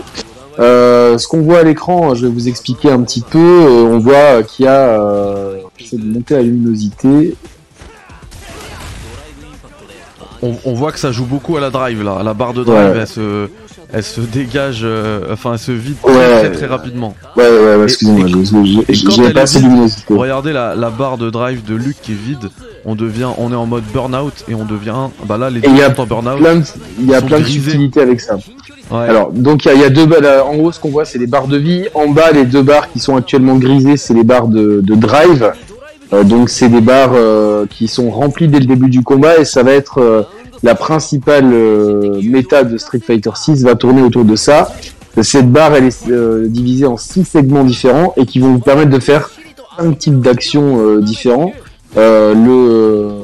euh, 0.59 1.19
ce 1.19 1.29
qu'on 1.29 1.43
voit 1.43 1.59
à 1.59 1.63
l'écran 1.63 2.15
je 2.15 2.27
vais 2.27 2.33
vous 2.33 2.49
expliquer 2.49 2.91
un 2.91 3.03
petit 3.03 3.21
peu 3.21 3.39
Euh, 3.39 3.83
on 3.85 3.99
voit 3.99 4.43
qu'il 4.43 4.65
y 4.65 4.69
a 4.69 4.73
euh, 5.01 5.59
j'essaie 5.77 5.99
de 5.99 6.05
monter 6.07 6.35
la 6.37 6.43
luminosité 6.43 7.35
On, 10.43 10.55
on 10.65 10.75
voit 10.75 10.93
que 10.93 10.99
ça 10.99 11.13
joue 11.13 11.25
beaucoup 11.25 11.57
à 11.57 11.61
la 11.61 11.71
drive 11.71 12.03
là. 12.03 12.23
La 12.23 12.35
barre 12.35 12.53
de 12.53 12.63
drive, 12.63 12.93
Ouais. 12.95 12.99
elle 13.01 13.07
se, 13.07 13.49
elle 13.93 14.03
se 14.03 14.21
dégage, 14.21 14.81
euh, 14.83 15.21
enfin, 15.33 15.53
elle 15.55 15.59
se 15.59 15.73
vide 15.73 15.95
très, 16.03 16.13
Ouais. 16.13 16.41
très 16.41 16.53
très 16.53 16.67
rapidement. 16.67 17.15
ouais 17.37 17.45
ouais, 17.49 17.77
ouais 17.77 17.83
excusez-moi 17.85 18.27
j'ai- 18.91 19.33
pas 19.33 19.43
assez 19.43 19.61
luminosité 19.61 20.13
Regardez 20.15 20.53
la, 20.53 20.75
la 20.75 20.91
barre 20.91 21.19
de 21.19 21.31
drive 21.31 21.65
de 21.65 21.75
Luc 21.75 21.97
qui 22.03 22.13
est 22.13 22.17
vide. 22.17 22.51
On 22.85 22.95
devient, 22.95 23.29
on 23.39 23.53
est 23.53 23.57
en 23.57 23.67
mode 23.67 23.85
burn-out 23.93 24.45
et 24.49 24.55
on 24.55 24.65
devient, 24.65 24.95
bah 25.27 25.39
là, 25.39 25.51
les 25.51 25.61
deux 25.61 25.69
il 25.71 25.77
y 25.77 25.83
a 25.83 25.95
sont 25.95 26.03
en 26.03 26.07
burn-out. 26.07 26.41
il 27.01 27.07
y 27.11 27.15
a 27.15 27.23
plein 27.23 27.41
de 27.41 27.45
subtilités 27.45 28.01
avec 28.01 28.21
ça. 28.21 28.37
Ouais. 28.91 29.09
Alors, 29.09 29.33
donc 29.33 29.65
il 29.65 29.69
y 29.69 29.71
a, 29.73 29.75
il 29.75 29.81
y 29.81 29.85
a 29.85 29.91
deux 29.91 30.07
barres. 30.07 30.47
En 30.49 30.55
haut, 30.57 30.71
ce 30.73 30.79
qu'on 30.79 30.91
voit, 30.91 31.05
c'est 31.05 31.19
les 31.19 31.27
barres 31.27 31.49
de 31.49 31.57
vie. 31.57 31.87
En 31.95 32.09
bas, 32.09 32.31
les 32.33 32.45
deux 32.45 32.63
barres 32.63 32.91
qui 32.93 33.01
sont 33.01 33.17
actuellement 33.17 33.57
grisées, 33.57 33.97
c'est 33.97 34.15
les 34.15 34.23
barres 34.25 34.49
de, 34.49 34.81
de 34.83 34.95
drive. 34.95 35.53
donc 36.25 36.49
c'est 36.51 36.69
des 36.69 36.81
barres 36.81 37.15
qui 37.69 37.89
sont 37.89 38.11
remplies 38.11 38.47
dès 38.49 38.61
le 38.61 38.67
début 38.67 38.89
du 38.89 39.03
combat 39.03 39.39
et 39.39 39.45
ça 39.45 39.63
va 39.65 39.73
être 39.73 40.27
la 40.67 40.75
principale 40.75 41.47
méta 42.23 42.65
de 42.65 42.77
Street 42.77 43.01
Fighter 43.01 43.31
6 43.35 43.65
va 43.65 43.75
tourner 43.75 44.03
autour 44.03 44.25
de 44.25 44.37
ça. 44.37 44.69
Cette 45.23 45.51
barre 45.51 45.75
elle 45.75 45.85
est 45.85 46.49
divisée 46.49 46.87
en 46.87 46.99
six 46.99 47.25
segments 47.25 47.65
différents 47.65 48.13
et 48.17 48.27
qui 48.27 48.41
vont 48.41 48.53
vous 48.53 48.59
permettre 48.59 48.91
de 48.91 48.99
faire 48.99 49.31
cinq 49.79 49.99
types 49.99 50.21
d'actions 50.21 50.99
différents. 50.99 51.53
le 51.97 53.23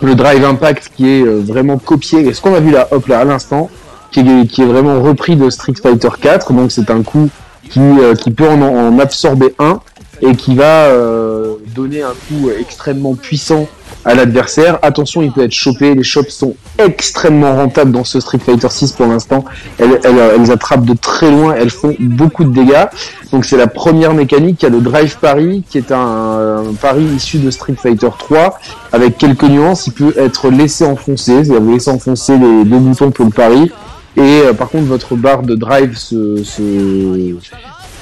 le 0.00 0.14
drive 0.16 0.44
impact 0.44 0.90
qui 0.96 1.08
est 1.08 1.24
vraiment 1.24 1.78
copié, 1.78 2.26
et 2.26 2.32
ce 2.32 2.40
qu'on 2.40 2.54
a 2.54 2.60
vu 2.60 2.72
là, 2.72 2.88
hop 2.90 3.06
là 3.06 3.20
à 3.20 3.24
l'instant, 3.24 3.70
qui 4.12 4.20
est, 4.20 4.64
vraiment 4.66 5.02
repris 5.02 5.36
de 5.36 5.48
Street 5.50 5.74
Fighter 5.80 6.08
4. 6.20 6.52
Donc 6.52 6.70
c'est 6.70 6.90
un 6.90 7.02
coup 7.02 7.28
qui, 7.70 7.80
euh, 7.80 8.14
peut 8.36 8.48
en, 8.48 8.98
absorber 8.98 9.54
un 9.58 9.80
et 10.20 10.36
qui 10.36 10.54
va 10.54 10.86
euh, 10.86 11.54
donner 11.74 12.02
un 12.02 12.12
coup 12.28 12.50
extrêmement 12.60 13.14
puissant 13.14 13.66
à 14.04 14.14
l'adversaire. 14.14 14.78
Attention, 14.82 15.22
il 15.22 15.32
peut 15.32 15.42
être 15.42 15.52
chopé. 15.52 15.94
Les 15.94 16.02
chops 16.02 16.30
sont 16.30 16.54
extrêmement 16.78 17.54
rentables 17.56 17.92
dans 17.92 18.04
ce 18.04 18.20
Street 18.20 18.38
Fighter 18.38 18.68
6 18.68 18.92
pour 18.92 19.06
l'instant. 19.06 19.44
Elles, 19.78 20.00
elles, 20.04 20.50
attrapent 20.50 20.84
de 20.84 20.94
très 20.94 21.30
loin, 21.30 21.54
elles 21.56 21.70
font 21.70 21.94
beaucoup 21.98 22.44
de 22.44 22.52
dégâts. 22.52 22.86
Donc 23.32 23.44
c'est 23.44 23.56
la 23.56 23.66
première 23.66 24.14
mécanique. 24.14 24.62
Il 24.62 24.64
y 24.64 24.68
a 24.68 24.70
le 24.70 24.80
Drive 24.80 25.18
Parry 25.20 25.64
qui 25.68 25.78
est 25.78 25.92
un, 25.92 26.64
un 26.68 26.74
pari 26.80 27.04
issu 27.04 27.38
de 27.38 27.50
Street 27.50 27.76
Fighter 27.80 28.10
3 28.18 28.58
avec 28.92 29.18
quelques 29.18 29.44
nuances. 29.44 29.86
Il 29.86 29.92
peut 29.92 30.14
être 30.16 30.50
laissé 30.50 30.84
enfoncer, 30.84 31.44
c'est-à-dire 31.44 31.60
vous 31.60 31.72
laissez 31.72 31.90
enfoncer 31.90 32.36
les 32.38 32.64
deux 32.64 32.78
boutons 32.78 33.10
pour 33.10 33.24
le 33.24 33.30
pari 33.30 33.70
et 34.16 34.20
euh, 34.20 34.52
par 34.52 34.68
contre, 34.68 34.84
votre 34.84 35.14
barre 35.16 35.42
de 35.42 35.54
drive 35.54 35.96
se, 35.96 36.42
se, 36.42 37.36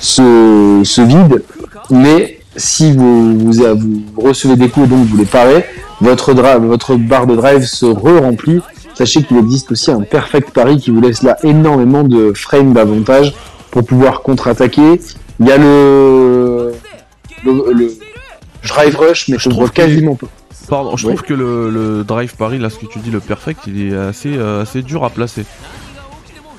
se, 0.00 1.00
vide. 1.02 1.42
Mais 1.90 2.40
si 2.57 2.92
vous, 2.92 3.38
vous, 3.38 3.52
vous, 3.52 4.02
recevez 4.21 4.57
des 4.57 4.69
coups 4.69 4.87
et 4.87 4.88
donc 4.88 5.07
vous 5.07 5.16
les 5.16 5.25
parez, 5.25 5.64
votre, 6.00 6.33
votre 6.33 6.97
barre 6.97 7.26
de 7.26 7.37
drive 7.37 7.64
se 7.64 7.87
re-remplit. 7.87 8.61
Sachez 8.95 9.23
qu'il 9.23 9.38
existe 9.38 9.73
aussi 9.73 9.90
un 9.90 10.02
perfect 10.02 10.50
pari 10.50 10.78
qui 10.78 10.90
vous 10.90 11.00
laisse 11.00 11.23
là 11.23 11.37
énormément 11.42 12.02
de 12.02 12.33
frames 12.35 12.73
d'avantage 12.73 13.35
pour 13.71 13.85
pouvoir 13.85 14.23
contre-attaquer. 14.23 15.00
Il 15.38 15.47
y 15.47 15.52
a 15.52 15.57
le, 15.57 16.73
le, 17.45 17.88
drive 18.66 18.97
rush, 18.97 19.28
mais 19.28 19.38
je, 19.38 19.49
ne 19.49 19.54
vois 19.54 19.69
quasiment 19.69 20.16
pas. 20.16 20.26
Pardon, 20.69 20.97
je 20.97 21.07
trouve 21.07 21.23
que 21.23 21.35
le, 21.35 21.71
le, 21.71 22.04
drive 22.04 22.37
pari, 22.37 22.59
là 22.59 22.69
ce 22.71 22.78
que 22.78 22.87
tu 22.87 22.99
dis, 22.99 23.11
le 23.11 23.21
perfect, 23.21 23.61
il 23.66 23.88
est 23.88 23.97
assez, 23.97 24.37
euh, 24.37 24.62
assez 24.62 24.83
dur 24.83 25.04
à 25.04 25.11
placer. 25.11 25.45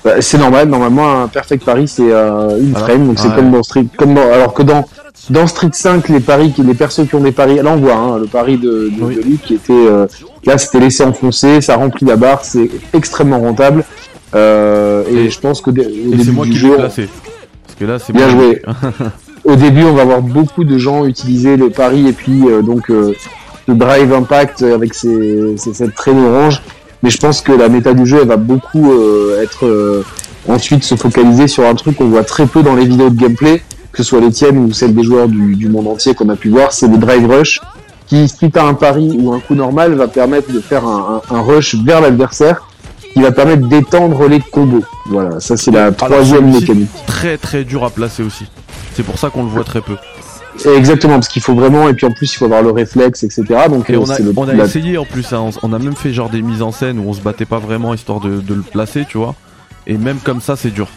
Bah, 0.04 0.20
c'est 0.20 0.38
normal, 0.38 0.68
normalement 0.68 1.22
un 1.22 1.28
perfect 1.28 1.64
pari 1.64 1.86
c'est 1.86 2.10
euh, 2.10 2.58
une 2.58 2.74
frame, 2.74 3.06
donc 3.06 3.20
c'est 3.20 3.32
comme 3.34 3.52
dans 3.52 3.62
Street, 3.62 3.86
comme 3.96 4.18
alors 4.18 4.52
que 4.52 4.62
dans 4.62 4.84
dans 5.30 5.46
Street 5.46 5.70
5 5.72 6.08
les 6.08 6.18
paris, 6.18 6.52
les 6.58 6.74
persos 6.74 7.06
qui 7.08 7.14
ont 7.14 7.20
des 7.20 7.30
paris, 7.30 7.56
là 7.62 7.70
on 7.70 7.76
voit 7.76 7.94
hein, 7.94 8.18
le 8.18 8.26
pari 8.26 8.58
de, 8.58 8.90
de, 8.90 9.22
Luke 9.22 9.42
qui 9.42 9.54
était 9.54 9.72
euh, 9.72 10.08
là 10.44 10.58
c'était 10.58 10.80
laissé 10.80 11.04
enfoncer, 11.04 11.60
ça 11.60 11.76
remplit 11.76 12.04
la 12.04 12.16
barre, 12.16 12.44
c'est 12.44 12.68
extrêmement 12.92 13.38
rentable 13.38 13.84
euh, 14.34 15.04
et, 15.08 15.30
je 15.30 15.38
pense 15.38 15.60
que 15.60 15.70
au 15.70 15.72
début 15.72 16.32
moi 16.32 16.46
du 16.46 16.52
qui 16.52 16.58
jeu, 16.58 16.76
parce 16.76 16.96
que 17.78 17.84
là 17.84 18.00
c'est 18.00 18.12
bien 18.12 18.28
joué. 18.28 18.60
au 19.44 19.54
début 19.54 19.84
on 19.84 19.92
va 19.92 20.04
voir 20.04 20.20
beaucoup 20.20 20.64
de 20.64 20.78
gens 20.78 21.06
utiliser 21.06 21.56
le 21.56 21.70
pari 21.70 22.08
et 22.08 22.12
puis 22.12 22.42
donc 22.64 22.88
le 22.88 23.14
drive 23.68 24.12
impact 24.12 24.62
avec 24.62 24.94
ses, 24.94 25.56
cette 25.58 25.94
traîne 25.94 26.18
orange 26.24 26.60
mais 27.02 27.10
je 27.10 27.18
pense 27.18 27.40
que 27.40 27.52
la 27.52 27.68
méta 27.68 27.94
du 27.94 28.06
jeu 28.06 28.20
elle 28.22 28.28
va 28.28 28.36
beaucoup 28.36 28.92
euh, 28.92 29.42
être 29.42 29.66
euh, 29.66 30.04
ensuite 30.48 30.84
se 30.84 30.94
focaliser 30.94 31.48
sur 31.48 31.64
un 31.64 31.74
truc 31.74 31.96
qu'on 31.96 32.08
voit 32.08 32.24
très 32.24 32.46
peu 32.46 32.62
dans 32.62 32.74
les 32.74 32.84
vidéos 32.84 33.10
de 33.10 33.20
gameplay, 33.20 33.62
que 33.92 34.02
ce 34.02 34.04
soit 34.04 34.20
les 34.20 34.30
tiennes 34.30 34.58
ou 34.58 34.72
celles 34.72 34.94
des 34.94 35.02
joueurs 35.02 35.28
du, 35.28 35.68
monde 35.68 35.88
entier 35.88 36.14
qu'on 36.14 36.28
a 36.28 36.36
pu 36.36 36.48
voir, 36.48 36.72
c'est 36.72 36.88
le 36.88 36.98
drive 36.98 37.28
rush 37.28 37.60
qui, 38.06 38.28
suite 38.28 38.56
à 38.56 38.64
un 38.64 38.74
pari 38.74 39.16
ou 39.18 39.32
un 39.32 39.40
coup 39.40 39.54
normal, 39.54 39.94
va 39.94 40.08
permettre 40.08 40.52
de 40.52 40.60
faire 40.60 40.84
un, 40.86 41.20
rush 41.30 41.76
vers 41.76 42.00
l'adversaire 42.00 42.68
qui 43.14 43.22
va 43.22 43.30
permettre 43.30 43.68
d'étendre 43.68 44.26
les 44.28 44.40
combos. 44.40 44.84
Voilà, 45.06 45.40
ça 45.40 45.56
c'est 45.56 45.70
la 45.70 45.92
troisième 45.92 46.50
mécanique. 46.50 46.90
Très 47.06 47.36
très 47.38 47.64
dur 47.64 47.84
à 47.84 47.90
placer 47.90 48.22
aussi. 48.22 48.46
C'est 48.94 49.02
pour 49.02 49.18
ça 49.18 49.30
qu'on 49.30 49.44
le 49.44 49.48
voit 49.48 49.64
très 49.64 49.80
peu. 49.80 49.96
Exactement, 50.64 51.14
parce 51.14 51.28
qu'il 51.28 51.42
faut 51.42 51.54
vraiment, 51.54 51.88
et 51.88 51.94
puis 51.94 52.06
en 52.06 52.12
plus 52.12 52.32
il 52.32 52.36
faut 52.36 52.44
avoir 52.44 52.62
le 52.62 52.70
réflexe, 52.70 53.22
etc. 53.22 53.44
Donc 53.68 53.88
euh, 53.90 53.96
on 54.36 54.48
a, 54.48 54.64
essayé 54.64 54.98
en 54.98 55.04
plus, 55.04 55.32
hein, 55.32 55.50
on, 55.62 55.72
a 55.72 55.78
même 55.78 55.96
fait 55.96 56.12
genre 56.12 56.28
des 56.28 56.42
mises 56.42 56.62
en 56.62 56.72
scène 56.72 56.98
où 56.98 57.08
on 57.08 57.12
se 57.12 57.20
battait 57.20 57.46
pas 57.46 57.58
vraiment 57.58 57.94
histoire 57.94 58.20
de, 58.20 58.42
le 58.48 58.62
placer, 58.62 59.04
tu 59.08 59.18
vois. 59.18 59.34
Et 59.86 59.96
même 59.96 60.18
comme 60.18 60.40
ça, 60.40 60.56
c'est 60.56 60.70
dur. 60.70 60.88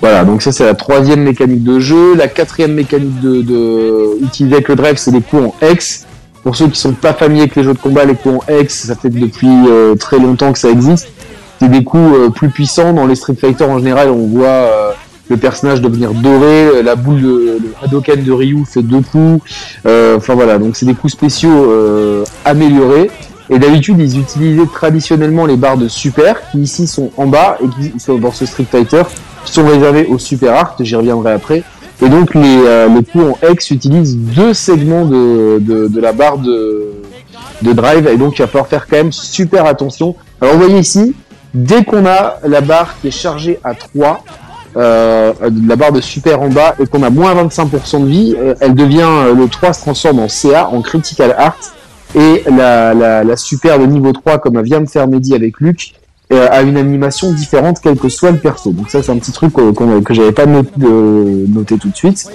Voilà, 0.00 0.24
donc 0.24 0.42
ça 0.42 0.52
c'est 0.52 0.64
la 0.64 0.74
troisième 0.74 1.22
mécanique 1.22 1.62
de 1.62 1.78
jeu. 1.78 2.14
La 2.16 2.28
quatrième 2.28 2.74
mécanique 2.74 3.20
de, 3.20 4.18
avec 4.52 4.68
le 4.68 4.76
drive, 4.76 4.96
c'est 4.96 5.10
les 5.10 5.22
coups 5.22 5.42
en 5.42 5.66
X. 5.66 6.06
Pour 6.42 6.56
ceux 6.56 6.68
qui 6.68 6.78
sont 6.78 6.92
pas 6.92 7.12
familiers 7.12 7.42
avec 7.42 7.56
les 7.56 7.64
jeux 7.64 7.74
de 7.74 7.78
combat, 7.78 8.04
les 8.04 8.14
coups 8.14 8.36
en 8.36 8.60
X, 8.60 8.86
ça 8.86 8.94
fait 8.94 9.10
depuis 9.10 9.48
euh, 9.68 9.94
très 9.94 10.18
longtemps 10.18 10.52
que 10.52 10.58
ça 10.58 10.70
existe. 10.70 11.08
C'est 11.60 11.68
des 11.68 11.82
coups 11.82 12.14
euh, 12.14 12.30
plus 12.30 12.50
puissants. 12.50 12.92
Dans 12.92 13.06
les 13.06 13.14
Street 13.14 13.34
Fighter 13.34 13.64
en 13.64 13.78
général, 13.78 14.10
on 14.10 14.26
voit 14.26 14.94
le 15.28 15.36
personnage 15.36 15.80
devenir 15.80 16.12
doré, 16.12 16.82
la 16.82 16.94
boule 16.94 17.20
de 17.20 17.58
le 17.60 17.74
Hadoken 17.82 18.22
de 18.22 18.32
Ryu 18.32 18.64
fait 18.64 18.82
deux 18.82 19.00
coups. 19.00 19.42
Euh, 19.86 20.16
enfin 20.16 20.34
voilà, 20.34 20.58
donc 20.58 20.76
c'est 20.76 20.86
des 20.86 20.94
coups 20.94 21.12
spéciaux 21.12 21.70
euh, 21.70 22.24
améliorés. 22.44 23.10
Et 23.48 23.58
d'habitude, 23.58 23.96
ils 24.00 24.18
utilisaient 24.18 24.66
traditionnellement 24.72 25.46
les 25.46 25.56
barres 25.56 25.76
de 25.76 25.86
super, 25.86 26.50
qui 26.50 26.58
ici 26.58 26.86
sont 26.86 27.10
en 27.16 27.26
bas 27.26 27.58
et 27.62 27.90
qui 27.92 28.00
sont 28.00 28.18
dans 28.18 28.32
ce 28.32 28.44
Street 28.44 28.66
Fighter, 28.68 29.02
qui 29.44 29.52
sont 29.52 29.64
réservés 29.64 30.06
au 30.06 30.18
super 30.18 30.54
art, 30.54 30.76
j'y 30.80 30.96
reviendrai 30.96 31.32
après. 31.32 31.62
Et 32.02 32.08
donc 32.08 32.34
les, 32.34 32.58
euh, 32.66 32.88
coups 33.12 33.24
en 33.24 33.52
X 33.52 33.70
utilisent 33.70 34.16
deux 34.16 34.52
segments 34.52 35.04
de, 35.04 35.58
de, 35.60 35.86
de, 35.86 36.00
la 36.00 36.12
barre 36.12 36.38
de, 36.38 36.92
de 37.62 37.72
drive, 37.72 38.08
et 38.08 38.16
donc 38.16 38.36
il 38.38 38.42
va 38.42 38.48
falloir 38.48 38.66
faire 38.66 38.86
quand 38.88 38.96
même 38.96 39.12
super 39.12 39.64
attention. 39.64 40.16
Alors 40.40 40.54
vous 40.54 40.60
voyez 40.60 40.80
ici, 40.80 41.14
dès 41.54 41.84
qu'on 41.84 42.04
a 42.04 42.38
la 42.46 42.60
barre 42.60 42.96
qui 43.00 43.08
est 43.08 43.12
chargée 43.12 43.60
à 43.62 43.74
3, 43.74 44.24
euh, 44.76 45.32
la 45.66 45.76
barre 45.76 45.92
de 45.92 46.02
super 46.02 46.42
en 46.42 46.48
bas 46.48 46.74
et 46.78 46.86
qu'on 46.86 47.02
a 47.02 47.08
moins 47.08 47.34
25% 47.34 48.02
de 48.02 48.06
vie, 48.06 48.36
euh, 48.38 48.54
elle 48.60 48.74
devient 48.74 49.08
euh, 49.08 49.34
le 49.34 49.48
3 49.48 49.72
se 49.72 49.80
transforme 49.80 50.18
en 50.18 50.28
CA, 50.28 50.68
en 50.68 50.82
critical 50.82 51.34
art, 51.38 51.56
et 52.14 52.42
la, 52.50 52.92
la, 52.92 53.36
super 53.36 53.78
de 53.78 53.86
niveau 53.86 54.12
3, 54.12 54.38
comme 54.38 54.60
vient 54.62 54.80
de 54.80 54.88
faire 54.88 55.08
Mehdi 55.08 55.34
avec 55.34 55.60
Luc, 55.60 55.94
a 56.30 56.62
une 56.62 56.76
animation 56.76 57.32
différente 57.32 57.78
quel 57.82 57.96
que 57.96 58.08
soit 58.08 58.32
le 58.32 58.38
perso. 58.38 58.72
Donc 58.72 58.90
ça 58.90 59.02
c'est 59.02 59.12
un 59.12 59.18
petit 59.18 59.32
truc 59.32 59.52
que 59.54 60.14
j'avais 60.14 60.32
pas 60.32 60.46
noté, 60.46 60.70
noté, 60.78 61.78
tout 61.78 61.88
de 61.88 61.96
suite. 61.96 62.28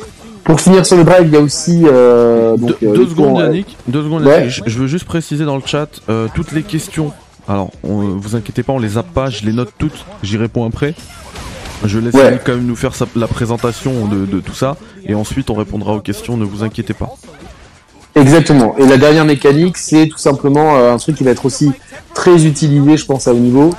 Pour 0.43 0.59
finir 0.59 0.85
sur 0.85 0.97
le 0.97 1.03
drive, 1.03 1.27
il 1.27 1.33
y 1.33 1.37
a 1.37 1.41
aussi 1.41 1.81
donc, 1.81 2.79
deux, 2.81 3.07
secondes, 3.07 3.39
Yannick. 3.39 3.77
Deux 3.87 4.03
secondes, 4.03 4.29
Je, 4.47 4.79
veux 4.79 4.87
juste 4.87 5.05
préciser 5.05 5.45
dans 5.45 5.55
le 5.55 5.63
chat 5.65 5.89
toutes 6.35 6.51
les 6.51 6.63
questions. 6.63 7.11
Alors, 7.47 7.71
vous 7.83 8.35
inquiétez 8.35 8.61
pas, 8.61 8.73
on 8.73 8.79
les 8.79 8.89
zappe 8.89 9.11
pas, 9.13 9.29
je 9.29 9.45
les 9.45 9.53
note 9.53 9.71
toutes, 9.77 10.05
j'y 10.21 10.37
réponds 10.37 10.65
après. 10.65 10.93
Je 11.85 11.99
laisse 11.99 12.15
quand 12.45 12.55
même 12.55 12.65
nous 12.65 12.75
faire 12.75 12.91
la 13.15 13.27
présentation 13.27 14.05
de, 14.07 14.39
tout 14.39 14.53
ça 14.53 14.77
et 15.05 15.15
ensuite 15.15 15.49
on 15.49 15.55
répondra 15.55 15.93
aux 15.93 15.99
questions, 15.99 16.37
ne 16.37 16.45
vous 16.45 16.63
inquiétez 16.63 16.93
pas. 16.93 17.09
Exactement. 18.15 18.75
Et 18.77 18.85
la 18.85 18.97
dernière 18.97 19.25
mécanique, 19.25 19.77
c'est 19.77 20.07
tout 20.07 20.17
simplement 20.17 20.75
euh, 20.75 20.93
un 20.93 20.97
truc 20.97 21.15
qui 21.15 21.23
va 21.23 21.31
être 21.31 21.45
aussi 21.45 21.71
très 22.13 22.45
utilisé, 22.45 22.97
je 22.97 23.05
pense, 23.05 23.27
à 23.27 23.33
haut 23.33 23.37
niveau. 23.37 23.69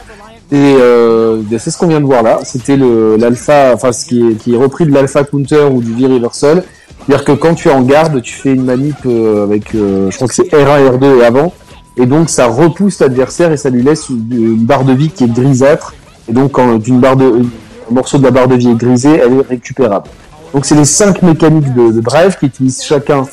Et 0.50 0.74
euh, 0.78 1.42
ben, 1.44 1.58
c'est 1.58 1.70
ce 1.70 1.76
qu'on 1.76 1.88
vient 1.88 2.00
de 2.00 2.06
voir 2.06 2.22
là. 2.22 2.38
C'était 2.42 2.78
l'alpha, 2.78 3.72
enfin 3.74 3.92
ce 3.92 4.06
qui 4.06 4.22
est, 4.22 4.34
qui 4.36 4.54
est 4.54 4.56
repris 4.56 4.86
de 4.86 4.92
l'alpha 4.92 5.24
counter 5.24 5.68
ou 5.70 5.82
du 5.82 5.94
V-reversal. 5.94 6.64
C'est-à-dire 7.06 7.24
que 7.26 7.32
quand 7.32 7.54
tu 7.54 7.68
es 7.68 7.72
en 7.72 7.82
garde, 7.82 8.22
tu 8.22 8.32
fais 8.32 8.54
une 8.54 8.64
manip 8.64 8.96
euh, 9.04 9.44
avec, 9.44 9.72
je 9.74 10.14
crois 10.14 10.28
que 10.28 10.34
c'est 10.34 10.50
R1, 10.50 10.98
R2 10.98 11.20
et 11.20 11.24
avant. 11.24 11.52
Et 11.98 12.06
donc 12.06 12.30
ça 12.30 12.46
repousse 12.46 13.00
l'adversaire 13.00 13.52
et 13.52 13.58
ça 13.58 13.68
lui 13.68 13.82
laisse 13.82 14.08
une 14.08 14.64
barre 14.64 14.84
de 14.84 14.94
vie 14.94 15.10
qui 15.10 15.24
est 15.24 15.32
grisâtre. 15.32 15.94
Et 16.28 16.32
donc 16.32 16.52
quand 16.52 16.78
une 16.86 17.00
barre 17.00 17.16
de, 17.16 17.44
morceau 17.92 18.18
de 18.18 18.24
la 18.24 18.30
barre 18.30 18.48
de 18.48 18.56
vie 18.56 18.70
est 18.70 18.74
grisé, 18.74 19.10
elle 19.10 19.34
est 19.34 19.48
récupérable. 19.48 20.08
Donc 20.52 20.66
c'est 20.66 20.74
les 20.74 20.84
cinq 20.84 21.22
mécaniques 21.22 21.72
de, 21.74 22.00
drive 22.00 22.36
qui 22.38 22.46
utilisent 22.46 22.82
chacun 22.82 23.24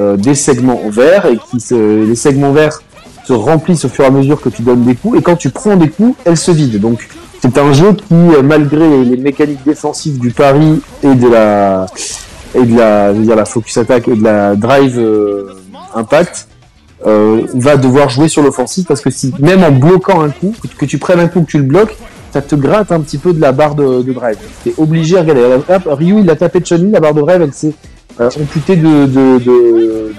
euh, 0.00 0.16
des 0.16 0.34
segments 0.34 0.80
verts 0.88 1.26
et 1.26 1.38
qui 1.50 1.60
se, 1.60 2.04
les 2.04 2.16
segments 2.16 2.52
verts 2.52 2.82
se 3.24 3.32
remplissent 3.32 3.84
au 3.84 3.88
fur 3.88 4.04
et 4.04 4.08
à 4.08 4.10
mesure 4.10 4.40
que 4.40 4.48
tu 4.48 4.62
donnes 4.62 4.84
des 4.84 4.96
coups 4.96 5.18
et 5.18 5.22
quand 5.22 5.36
tu 5.36 5.50
prends 5.50 5.76
des 5.76 5.88
coups, 5.88 6.16
elles 6.24 6.36
se 6.36 6.50
vident. 6.50 6.80
Donc 6.80 7.08
c'est 7.40 7.56
un 7.58 7.72
jeu 7.72 7.92
qui, 7.92 8.14
euh, 8.14 8.42
malgré 8.42 9.04
les, 9.04 9.16
mécaniques 9.16 9.64
défensives 9.64 10.18
du 10.18 10.30
pari 10.30 10.80
et 11.02 11.14
de 11.14 11.28
la 11.28 11.86
et 12.56 12.64
de 12.64 12.76
la, 12.76 13.12
je 13.12 13.18
veux 13.18 13.24
dire 13.24 13.36
la 13.36 13.44
focus 13.44 13.76
attack 13.78 14.08
et 14.08 14.16
de 14.16 14.22
la 14.22 14.56
drive 14.56 14.98
euh, 14.98 15.54
impact, 15.94 16.48
va 17.04 17.76
devoir 17.76 18.08
jouer 18.08 18.28
sur 18.28 18.42
l'offensive 18.42 18.86
parce 18.86 19.02
que 19.02 19.10
si 19.10 19.32
même 19.38 19.62
en 19.62 19.70
bloquant 19.70 20.22
un 20.22 20.30
coup, 20.30 20.54
que 20.78 20.86
tu 20.86 20.96
prennes 20.96 21.20
un 21.20 21.28
coup 21.28 21.42
que 21.42 21.50
tu 21.50 21.58
le 21.58 21.64
bloques, 21.64 21.94
ça 22.34 22.42
te 22.42 22.56
gratte 22.56 22.90
un 22.90 23.00
petit 23.00 23.18
peu 23.18 23.32
de 23.32 23.40
la 23.40 23.52
barre 23.52 23.76
de, 23.76 24.02
drive. 24.12 24.36
T'es 24.64 24.74
obligé 24.76 25.18
à 25.18 25.20
regarder. 25.20 25.60
Ryu, 25.86 26.18
il 26.18 26.28
a 26.28 26.34
tapé 26.34 26.58
de 26.58 26.66
Chun-Li, 26.66 26.90
la 26.90 26.98
barre 26.98 27.14
de 27.14 27.20
drive, 27.20 27.42
elle 27.42 27.52
s'est 27.52 27.74
euh, 28.20 28.28
amputée 28.42 28.74
de, 28.74 29.06
de, 29.06 29.38
de, 29.38 30.12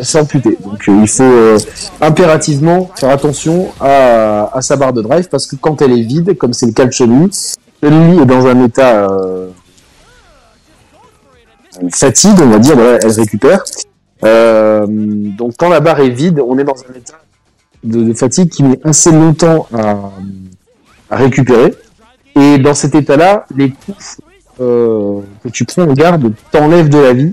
s'est 0.00 0.18
amputée. 0.18 0.58
Donc 0.64 0.88
euh, 0.88 0.98
il 1.00 1.06
faut 1.06 1.22
euh, 1.22 1.58
impérativement 2.00 2.90
faire 2.96 3.10
attention 3.10 3.68
à, 3.80 4.58
sa 4.62 4.74
barre 4.74 4.92
de 4.92 5.00
drive 5.00 5.28
parce 5.28 5.46
que 5.46 5.54
quand 5.54 5.80
elle 5.80 5.92
est 5.92 6.02
vide, 6.02 6.36
comme 6.36 6.52
c'est 6.52 6.66
le 6.66 6.72
cas 6.72 6.86
de 6.86 6.92
Chun-Li, 6.92 7.30
Chun-Li 7.80 8.20
est 8.20 8.26
dans 8.26 8.44
un 8.48 8.64
état 8.64 9.06
fatigue, 11.92 12.40
on 12.42 12.48
va 12.48 12.58
dire, 12.58 12.76
elle 12.80 13.12
récupère. 13.12 13.62
Euh, 14.24 14.86
donc 14.88 15.52
quand 15.56 15.68
la 15.68 15.78
barre 15.78 16.00
est 16.00 16.10
vide, 16.10 16.40
on 16.44 16.58
est 16.58 16.64
dans 16.64 16.74
un 16.90 16.98
état 16.98 17.20
de, 17.84 18.02
de 18.02 18.12
fatigue 18.12 18.48
qui 18.48 18.64
met 18.64 18.80
assez 18.82 19.12
longtemps 19.12 19.68
à 19.72 20.10
récupérer. 21.16 21.74
Et 22.34 22.58
dans 22.58 22.74
cet 22.74 22.94
état-là, 22.94 23.46
les 23.54 23.70
coups 23.70 24.18
euh, 24.60 25.20
que 25.42 25.48
tu 25.48 25.64
prends 25.64 25.82
en 25.82 25.92
garde 25.92 26.32
t'enlèvent 26.50 26.88
de 26.88 26.98
la 26.98 27.12
vie. 27.12 27.32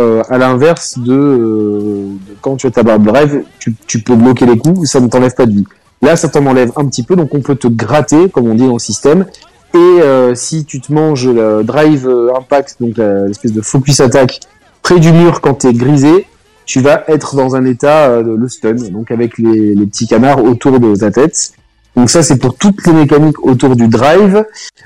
Euh, 0.00 0.24
à 0.28 0.38
l'inverse 0.38 0.98
de, 0.98 1.12
euh, 1.12 2.08
de 2.28 2.36
quand 2.40 2.56
tu 2.56 2.66
as 2.66 2.72
ta 2.72 2.82
barre 2.82 2.98
de 2.98 3.04
drive, 3.04 3.44
tu, 3.60 3.76
tu 3.86 4.00
peux 4.00 4.16
bloquer 4.16 4.44
les 4.44 4.58
coups, 4.58 4.90
ça 4.90 4.98
ne 4.98 5.06
t'enlève 5.06 5.36
pas 5.36 5.46
de 5.46 5.52
vie. 5.52 5.66
Là, 6.02 6.16
ça 6.16 6.28
t'en 6.28 6.44
enlève 6.46 6.72
un 6.74 6.84
petit 6.86 7.04
peu, 7.04 7.14
donc 7.14 7.32
on 7.32 7.40
peut 7.40 7.54
te 7.54 7.68
gratter, 7.68 8.28
comme 8.28 8.48
on 8.48 8.56
dit 8.56 8.66
dans 8.66 8.72
le 8.72 8.80
système. 8.80 9.26
Et 9.72 10.34
si 10.34 10.64
tu 10.64 10.80
te 10.80 10.92
manges 10.92 11.28
le 11.28 11.62
drive 11.62 12.08
impact, 12.36 12.76
donc 12.80 12.96
l'espèce 12.96 13.52
de 13.52 13.60
focus 13.60 14.00
attack, 14.00 14.40
près 14.82 14.98
du 14.98 15.12
mur 15.12 15.40
quand 15.40 15.54
t'es 15.54 15.72
grisé, 15.72 16.26
tu 16.64 16.80
vas 16.80 17.04
être 17.06 17.36
dans 17.36 17.54
un 17.54 17.64
état 17.64 18.20
de 18.22 18.34
le 18.34 18.48
stun, 18.48 18.74
donc 18.90 19.12
avec 19.12 19.38
les 19.38 19.86
petits 19.86 20.08
canards 20.08 20.44
autour 20.44 20.80
de 20.80 20.96
ta 20.96 21.12
tête. 21.12 21.54
Donc 21.96 22.10
ça, 22.10 22.22
c'est 22.22 22.38
pour 22.38 22.56
toutes 22.56 22.84
les 22.86 22.92
mécaniques 22.92 23.44
autour 23.44 23.76
du 23.76 23.86
drive. 23.88 24.44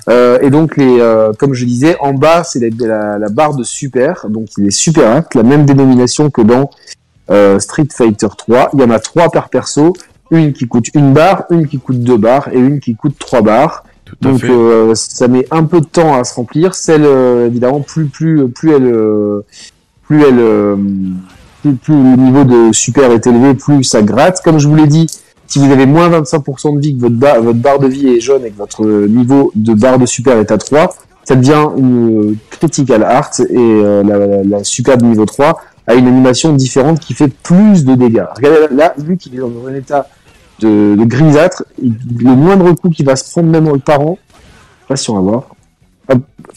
Euh, 0.08 0.38
et 0.42 0.50
donc, 0.50 0.76
les, 0.76 1.00
euh, 1.00 1.32
comme 1.38 1.54
je 1.54 1.64
disais, 1.64 1.96
en 2.00 2.12
bas, 2.12 2.44
c'est 2.44 2.60
la, 2.60 2.86
la, 2.86 3.18
la 3.18 3.28
barre 3.30 3.54
de 3.56 3.64
super. 3.64 4.26
Donc, 4.28 4.48
il 4.58 4.66
est 4.66 4.70
super 4.70 5.10
hack, 5.16 5.34
la 5.34 5.42
même 5.42 5.64
dénomination 5.64 6.30
que 6.30 6.42
dans 6.42 6.70
euh, 7.30 7.58
Street 7.60 7.88
Fighter 7.90 8.28
3. 8.36 8.70
Il 8.74 8.80
y 8.80 8.82
en 8.84 8.90
a 8.90 8.98
trois 8.98 9.30
par 9.30 9.48
perso. 9.48 9.94
Une 10.30 10.52
qui 10.52 10.66
coûte 10.68 10.88
une 10.94 11.14
barre, 11.14 11.44
une 11.50 11.66
qui 11.66 11.78
coûte 11.78 12.00
deux 12.02 12.18
barres 12.18 12.48
et 12.52 12.58
une 12.58 12.80
qui 12.80 12.94
coûte 12.94 13.18
trois 13.18 13.40
barres. 13.40 13.84
Tout 14.04 14.16
à 14.24 14.28
Donc 14.28 14.40
fait. 14.40 14.50
euh, 14.50 14.94
ça 14.94 15.28
met 15.28 15.46
un 15.50 15.64
peu 15.64 15.80
de 15.80 15.86
temps 15.86 16.18
à 16.18 16.24
se 16.24 16.34
remplir. 16.34 16.74
Celle 16.74 17.04
euh, 17.04 17.46
évidemment 17.46 17.80
plus 17.80 18.06
plus 18.06 18.46
plus 18.48 18.72
elle 18.72 18.84
euh, 18.86 19.40
plus 20.06 20.22
elle 20.22 20.36
plus, 21.62 21.74
plus 21.76 21.94
le 21.94 22.16
niveau 22.16 22.44
de 22.44 22.72
super 22.72 23.10
est 23.10 23.26
élevé, 23.26 23.54
plus 23.54 23.84
ça 23.84 24.02
gratte. 24.02 24.40
Comme 24.42 24.58
je 24.58 24.68
vous 24.68 24.74
l'ai 24.76 24.86
dit, 24.86 25.06
si 25.48 25.58
vous 25.58 25.72
avez 25.72 25.86
moins 25.86 26.08
25% 26.10 26.76
de 26.76 26.80
vie 26.80 26.94
que 26.94 27.00
votre, 27.00 27.14
ba- 27.16 27.40
votre 27.40 27.58
barre 27.58 27.78
de 27.78 27.88
vie 27.88 28.08
est 28.08 28.20
jaune 28.20 28.44
et 28.44 28.50
que 28.50 28.58
votre 28.58 28.84
niveau 28.84 29.50
de 29.54 29.74
barre 29.74 29.98
de 29.98 30.06
super 30.06 30.36
est 30.38 30.52
à 30.52 30.58
3, 30.58 30.94
ça 31.24 31.34
devient 31.34 31.66
une 31.76 32.36
critical 32.50 33.02
art 33.02 33.30
et 33.40 33.44
euh, 33.56 34.42
la, 34.44 34.62
super 34.62 34.96
de 34.98 35.04
niveau 35.04 35.24
3 35.26 35.60
a 35.86 35.94
une 35.94 36.06
animation 36.06 36.52
différente 36.52 37.00
qui 37.00 37.14
fait 37.14 37.28
plus 37.28 37.84
de 37.84 37.94
dégâts. 37.94 38.24
Regardez 38.36 38.74
là, 38.74 38.94
vu 38.98 39.16
qu'il 39.16 39.34
est 39.34 39.38
dans 39.38 39.66
un 39.66 39.74
état 39.74 40.06
de, 40.60 40.96
grisâtre, 41.04 41.64
le 41.82 42.34
moindre 42.34 42.72
coup 42.72 42.90
qu'il 42.90 43.06
va 43.06 43.16
se 43.16 43.30
prendre 43.30 43.48
même 43.48 43.80
par 43.80 44.00
an, 44.00 44.18
pas 44.86 44.96
si 44.96 45.10
on 45.10 45.14
va 45.14 45.20
voir. 45.20 45.46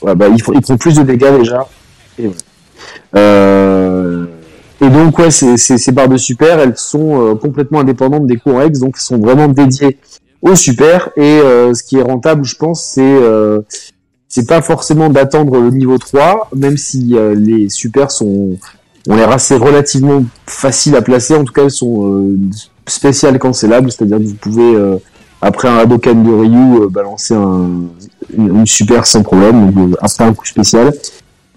Ouais, 0.01 0.15
bah, 0.15 0.27
il, 0.29 0.35
il 0.53 0.61
prend 0.61 0.77
plus 0.77 0.95
de 0.95 1.03
dégâts 1.03 1.37
déjà. 1.37 1.67
Et, 2.17 2.23
voilà. 2.27 2.37
Euh, 3.15 4.25
et 4.81 4.89
donc 4.89 5.17
ouais, 5.19 5.29
ces, 5.29 5.57
ces, 5.57 5.77
ces 5.77 5.91
barres 5.91 6.09
de 6.09 6.17
super, 6.17 6.59
elles 6.59 6.75
sont 6.75 7.21
euh, 7.21 7.35
complètement 7.35 7.81
indépendantes 7.81 8.25
des 8.25 8.37
cours 8.37 8.61
X, 8.63 8.79
donc 8.79 8.95
elles 8.95 9.01
sont 9.01 9.19
vraiment 9.19 9.47
dédiées 9.47 9.97
au 10.41 10.55
super. 10.55 11.09
Et 11.17 11.21
euh, 11.21 11.73
ce 11.73 11.83
qui 11.83 11.97
est 11.97 12.01
rentable, 12.01 12.43
je 12.43 12.55
pense, 12.55 12.83
c'est 12.83 13.01
euh, 13.01 13.61
c'est 14.27 14.47
pas 14.47 14.61
forcément 14.61 15.09
d'attendre 15.09 15.59
le 15.59 15.69
niveau 15.71 15.97
3, 15.97 16.49
même 16.55 16.77
si 16.77 17.15
euh, 17.15 17.35
les 17.35 17.69
super 17.69 18.11
sont 18.11 18.57
ont 19.09 19.15
l'air 19.15 19.29
assez 19.29 19.55
relativement 19.55 20.23
faciles 20.45 20.95
à 20.95 21.01
placer. 21.01 21.35
En 21.35 21.43
tout 21.43 21.53
cas, 21.53 21.63
elles 21.63 21.71
sont 21.71 22.07
euh, 22.07 22.37
spéciales 22.87 23.37
cancellables, 23.39 23.91
c'est-à-dire 23.91 24.19
que 24.19 24.23
vous 24.23 24.35
pouvez 24.35 24.75
euh, 24.75 24.97
après 25.41 25.67
un 25.67 25.77
Hadoken 25.77 26.23
de 26.23 26.31
Ryu 26.31 26.89
balancer 26.89 27.33
un, 27.33 27.69
une, 28.37 28.65
super 28.65 29.05
sans 29.05 29.21
problème, 29.21 29.71
donc, 29.71 29.95
après 30.01 30.23
un 30.23 30.33
coup 30.33 30.45
spécial. 30.45 30.93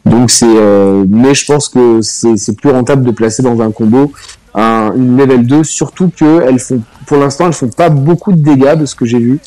Donc 0.04 0.30
c'est, 0.30 0.46
euh, 0.46 1.04
mais 1.08 1.34
je 1.34 1.46
pense 1.46 1.68
que 1.68 2.00
c'est 2.02 2.56
plus 2.56 2.70
rentable 2.70 3.04
de 3.04 3.10
placer 3.10 3.42
dans 3.42 3.60
un 3.62 3.70
combo 3.70 4.12
un, 4.54 4.92
une 4.94 5.16
level 5.16 5.46
2, 5.46 5.64
surtout 5.64 6.10
que 6.16 6.42
elles 6.42 6.58
font, 6.58 6.80
pour 7.06 7.16
l'instant, 7.18 7.46
elles 7.46 7.52
font 7.52 7.68
pas 7.68 7.88
beaucoup 7.88 8.32
de 8.32 8.40
dégâts 8.40 8.76
de 8.76 8.86
ce 8.86 8.94
que 8.94 9.04
j'ai 9.04 9.18
vu. 9.18 9.40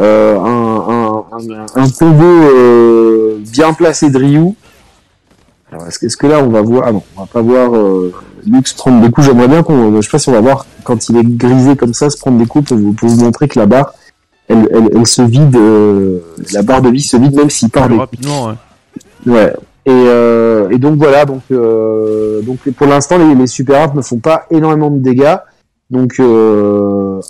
Euh, 0.00 0.38
un, 0.38 0.92
un, 0.92 1.82
un, 1.82 1.88
combo 1.90 2.24
euh, 2.24 3.38
bien 3.52 3.72
placé 3.74 4.10
de 4.10 4.18
Ryu. 4.18 4.54
Alors 5.70 5.86
est-ce 5.86 5.98
que, 5.98 6.06
est-ce 6.06 6.16
que 6.16 6.26
là 6.26 6.40
on 6.40 6.48
va 6.48 6.62
voir 6.62 6.84
Ah 6.86 6.92
non, 6.92 7.02
on 7.16 7.20
va 7.20 7.26
pas 7.26 7.42
voir 7.42 7.74
euh, 7.74 8.12
Lux 8.44 8.72
prendre 8.72 9.00
des 9.00 9.10
coups. 9.10 9.26
J'aimerais 9.26 9.48
bien 9.48 9.62
qu'on, 9.62 9.94
je 9.96 10.00
sais 10.00 10.10
pas 10.10 10.18
si 10.18 10.28
on 10.28 10.32
va 10.32 10.40
voir 10.40 10.66
quand 10.82 11.08
il 11.08 11.16
est 11.16 11.24
grisé 11.24 11.76
comme 11.76 11.94
ça 11.94 12.10
se 12.10 12.18
prendre 12.18 12.38
des 12.38 12.46
coups 12.46 12.68
pour 12.68 12.76
vous, 12.76 12.92
pour 12.92 13.08
vous 13.08 13.24
montrer 13.24 13.46
que 13.46 13.58
la 13.58 13.66
barre, 13.66 13.94
elle, 14.48 14.68
elle, 14.72 14.90
elle 14.94 15.06
se 15.06 15.22
vide, 15.22 15.56
euh, 15.56 16.20
la 16.52 16.62
barre 16.62 16.82
de 16.82 16.90
vie 16.90 17.02
se 17.02 17.16
vide 17.16 17.34
même 17.34 17.50
s'il 17.50 17.70
part 17.70 17.88
des 17.88 17.96
rapidement, 17.96 18.46
ouais. 18.46 18.54
Ouais. 19.26 19.52
Et, 19.86 19.90
euh, 19.92 20.70
et 20.70 20.78
donc 20.78 20.96
voilà, 20.96 21.24
donc 21.26 21.42
euh, 21.50 22.40
donc 22.42 22.58
pour 22.76 22.86
l'instant 22.86 23.18
les, 23.18 23.34
les 23.34 23.46
super 23.46 23.82
arts 23.82 23.94
ne 23.94 24.00
font 24.02 24.18
pas 24.18 24.46
énormément 24.50 24.90
de 24.90 24.98
dégâts. 24.98 25.36
Donc 25.90 26.14
euh, 26.20 27.20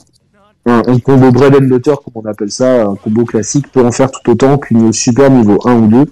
un, 0.66 0.82
un 0.86 0.98
combo 1.00 1.30
bread 1.32 1.54
and 1.56 1.66
butter 1.66 1.94
comme 2.04 2.22
on 2.24 2.28
appelle 2.30 2.50
ça, 2.52 2.84
un 2.84 2.94
combo 2.94 3.24
classique 3.24 3.70
peut 3.72 3.84
en 3.84 3.90
faire 3.92 4.10
tout 4.10 4.30
autant 4.30 4.56
qu'une 4.58 4.92
super 4.92 5.30
niveau 5.30 5.58
1 5.64 5.74
ou 5.74 5.86
2. 5.88 6.04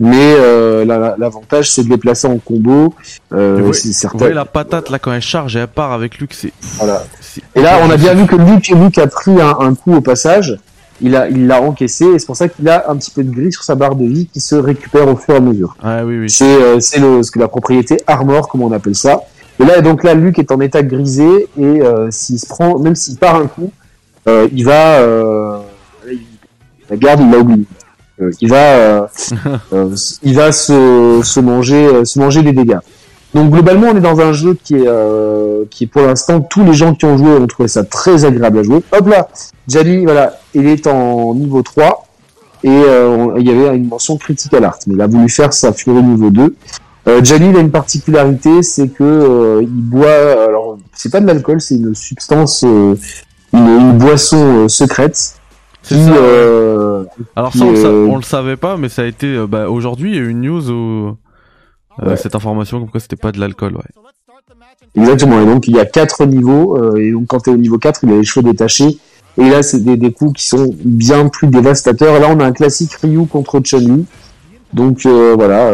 Mais 0.00 0.34
euh, 0.38 0.84
la- 0.84 1.14
l'avantage 1.18 1.70
c'est 1.70 1.84
de 1.84 1.88
les 1.90 1.96
placer 1.98 2.26
en 2.26 2.38
combo. 2.38 2.94
Euh, 3.32 3.58
Et 3.58 3.62
vous- 3.62 3.72
certain. 3.72 4.18
voyez 4.18 4.34
la 4.34 4.44
patate 4.44 4.90
là 4.90 4.98
quand 4.98 5.12
elle 5.12 5.20
charge 5.22 5.54
et 5.56 5.60
elle 5.60 5.68
part 5.68 5.92
avec 5.92 6.18
Luke, 6.18 6.34
c'est. 6.34 6.52
Voilà. 6.78 7.02
Et 7.54 7.62
là, 7.62 7.78
on 7.84 7.90
a 7.90 7.96
bien 7.96 8.14
vu 8.14 8.26
que 8.26 8.34
Luke, 8.36 8.68
Luke 8.68 8.98
a 8.98 9.06
pris 9.06 9.40
un, 9.40 9.56
un 9.60 9.74
coup 9.74 9.94
au 9.94 10.00
passage. 10.00 10.56
Il 11.00 11.16
a, 11.16 11.28
il 11.28 11.46
l'a 11.46 11.60
encaissé 11.60 12.04
et 12.04 12.18
c'est 12.18 12.26
pour 12.26 12.36
ça 12.36 12.48
qu'il 12.48 12.68
a 12.68 12.88
un 12.88 12.96
petit 12.96 13.10
peu 13.10 13.24
de 13.24 13.30
gris 13.30 13.52
sur 13.52 13.64
sa 13.64 13.74
barre 13.74 13.96
de 13.96 14.04
vie 14.04 14.26
qui 14.26 14.40
se 14.40 14.54
récupère 14.54 15.08
au 15.08 15.16
fur 15.16 15.34
et 15.34 15.38
à 15.38 15.40
mesure. 15.40 15.76
Ah 15.82 16.04
oui, 16.04 16.18
oui. 16.20 16.30
C'est 16.30 16.44
euh, 16.44 16.78
c'est 16.80 17.00
le 17.00 17.22
ce 17.22 17.30
que 17.30 17.38
la 17.38 17.48
propriété 17.48 17.96
armor 18.06 18.48
comme 18.48 18.62
on 18.62 18.72
appelle 18.72 18.94
ça. 18.94 19.22
Et 19.60 19.64
là 19.64 19.80
donc 19.80 20.04
là 20.04 20.14
Luc 20.14 20.38
est 20.38 20.52
en 20.52 20.60
état 20.60 20.82
grisé 20.82 21.48
et 21.58 21.64
euh, 21.64 22.10
s'il 22.10 22.38
se 22.38 22.46
prend 22.46 22.78
même 22.78 22.94
s'il 22.94 23.16
part 23.16 23.34
un 23.36 23.46
coup, 23.46 23.72
euh, 24.28 24.48
il 24.52 24.64
va 24.64 25.00
la 26.90 26.96
garde 26.96 27.20
il 27.20 27.30
l'a 27.30 27.38
oublié. 27.38 27.64
Il 28.40 28.48
va 28.48 29.08
il 30.22 30.34
va 30.34 30.52
se, 30.52 31.20
se 31.24 31.40
manger 31.40 32.04
se 32.04 32.18
manger 32.20 32.42
des 32.42 32.52
dégâts. 32.52 32.78
Donc 33.34 33.50
globalement 33.50 33.88
on 33.92 33.96
est 33.96 34.00
dans 34.00 34.20
un 34.20 34.32
jeu 34.32 34.56
qui 34.62 34.76
est 34.76 34.86
euh, 34.86 35.64
qui 35.70 35.84
est 35.84 35.86
pour 35.88 36.02
l'instant 36.02 36.40
tous 36.40 36.62
les 36.64 36.72
gens 36.72 36.94
qui 36.94 37.04
ont 37.04 37.18
joué 37.18 37.30
ont 37.30 37.46
trouvé 37.46 37.68
ça 37.68 37.82
très 37.84 38.24
agréable 38.24 38.58
à 38.60 38.62
jouer. 38.62 38.80
Hop 38.92 39.08
là, 39.08 39.28
Gianni 39.66 40.04
voilà, 40.04 40.38
il 40.54 40.66
est 40.66 40.86
en 40.86 41.34
niveau 41.34 41.62
3 41.62 42.06
et 42.62 42.68
euh, 42.70 43.34
il 43.38 43.46
y 43.46 43.50
avait 43.50 43.76
une 43.76 43.88
mention 43.88 44.16
critical 44.16 44.64
art, 44.64 44.78
mais 44.86 44.94
il 44.94 45.00
a 45.00 45.06
voulu 45.06 45.28
faire 45.28 45.52
sa 45.52 45.72
furie 45.72 46.02
niveau 46.02 46.30
2. 46.30 46.54
Euh, 47.06 47.20
il 47.22 47.56
a 47.56 47.60
une 47.60 47.70
particularité, 47.70 48.62
c'est 48.62 48.88
que 48.88 49.02
euh, 49.04 49.62
il 49.62 49.68
boit, 49.68 50.08
alors 50.48 50.78
c'est 50.94 51.12
pas 51.12 51.20
de 51.20 51.26
l'alcool, 51.26 51.60
c'est 51.60 51.74
une 51.74 51.94
substance, 51.94 52.64
euh, 52.64 52.94
une, 53.52 53.66
une 53.68 53.98
boisson 53.98 54.64
euh, 54.64 54.68
secrète 54.68 55.34
qui, 55.82 55.94
ça. 56.02 56.10
euh, 56.14 57.04
Alors 57.36 57.50
qui, 57.50 57.58
ça, 57.58 57.64
on, 57.66 57.70
le 57.72 57.76
sa- 57.76 57.88
on 57.90 58.16
le 58.16 58.22
savait 58.22 58.56
pas, 58.56 58.78
mais 58.78 58.88
ça 58.88 59.02
a 59.02 59.04
été. 59.04 59.26
euh, 59.26 59.46
bah, 59.46 59.68
aujourd'hui, 59.68 60.12
il 60.12 60.14
y 60.14 60.18
a 60.18 60.22
eu 60.22 60.28
une 60.30 60.40
news 60.40 60.70
où. 60.70 61.16
Euh, 62.02 62.10
Ouais. 62.10 62.16
Cette 62.16 62.34
information 62.34 62.80
comme 62.80 62.90
quoi 62.90 63.00
c'était 63.00 63.16
pas 63.16 63.32
de 63.32 63.40
l'alcool, 63.40 63.76
ouais. 63.76 63.82
Exactement, 64.96 65.40
et 65.40 65.46
donc 65.46 65.66
il 65.66 65.74
y 65.74 65.80
a 65.80 65.86
quatre 65.86 66.24
niveaux, 66.24 66.76
euh, 66.78 66.96
et 66.96 67.10
donc 67.10 67.26
quand 67.26 67.40
tu 67.40 67.50
es 67.50 67.52
au 67.52 67.56
niveau 67.56 67.78
4, 67.78 68.00
il 68.04 68.12
a 68.12 68.16
les 68.16 68.24
cheveux 68.24 68.44
détachés, 68.44 68.98
et 69.38 69.50
là 69.50 69.62
c'est 69.62 69.80
des, 69.80 69.96
des 69.96 70.12
coups 70.12 70.40
qui 70.40 70.46
sont 70.46 70.72
bien 70.84 71.28
plus 71.28 71.48
dévastateurs. 71.48 72.20
Là 72.20 72.28
on 72.30 72.38
a 72.40 72.44
un 72.44 72.52
classique 72.52 72.92
Ryu 72.94 73.26
contre 73.26 73.60
Chun-Li, 73.60 74.06
donc 74.72 75.04
euh, 75.06 75.34
voilà, 75.36 75.72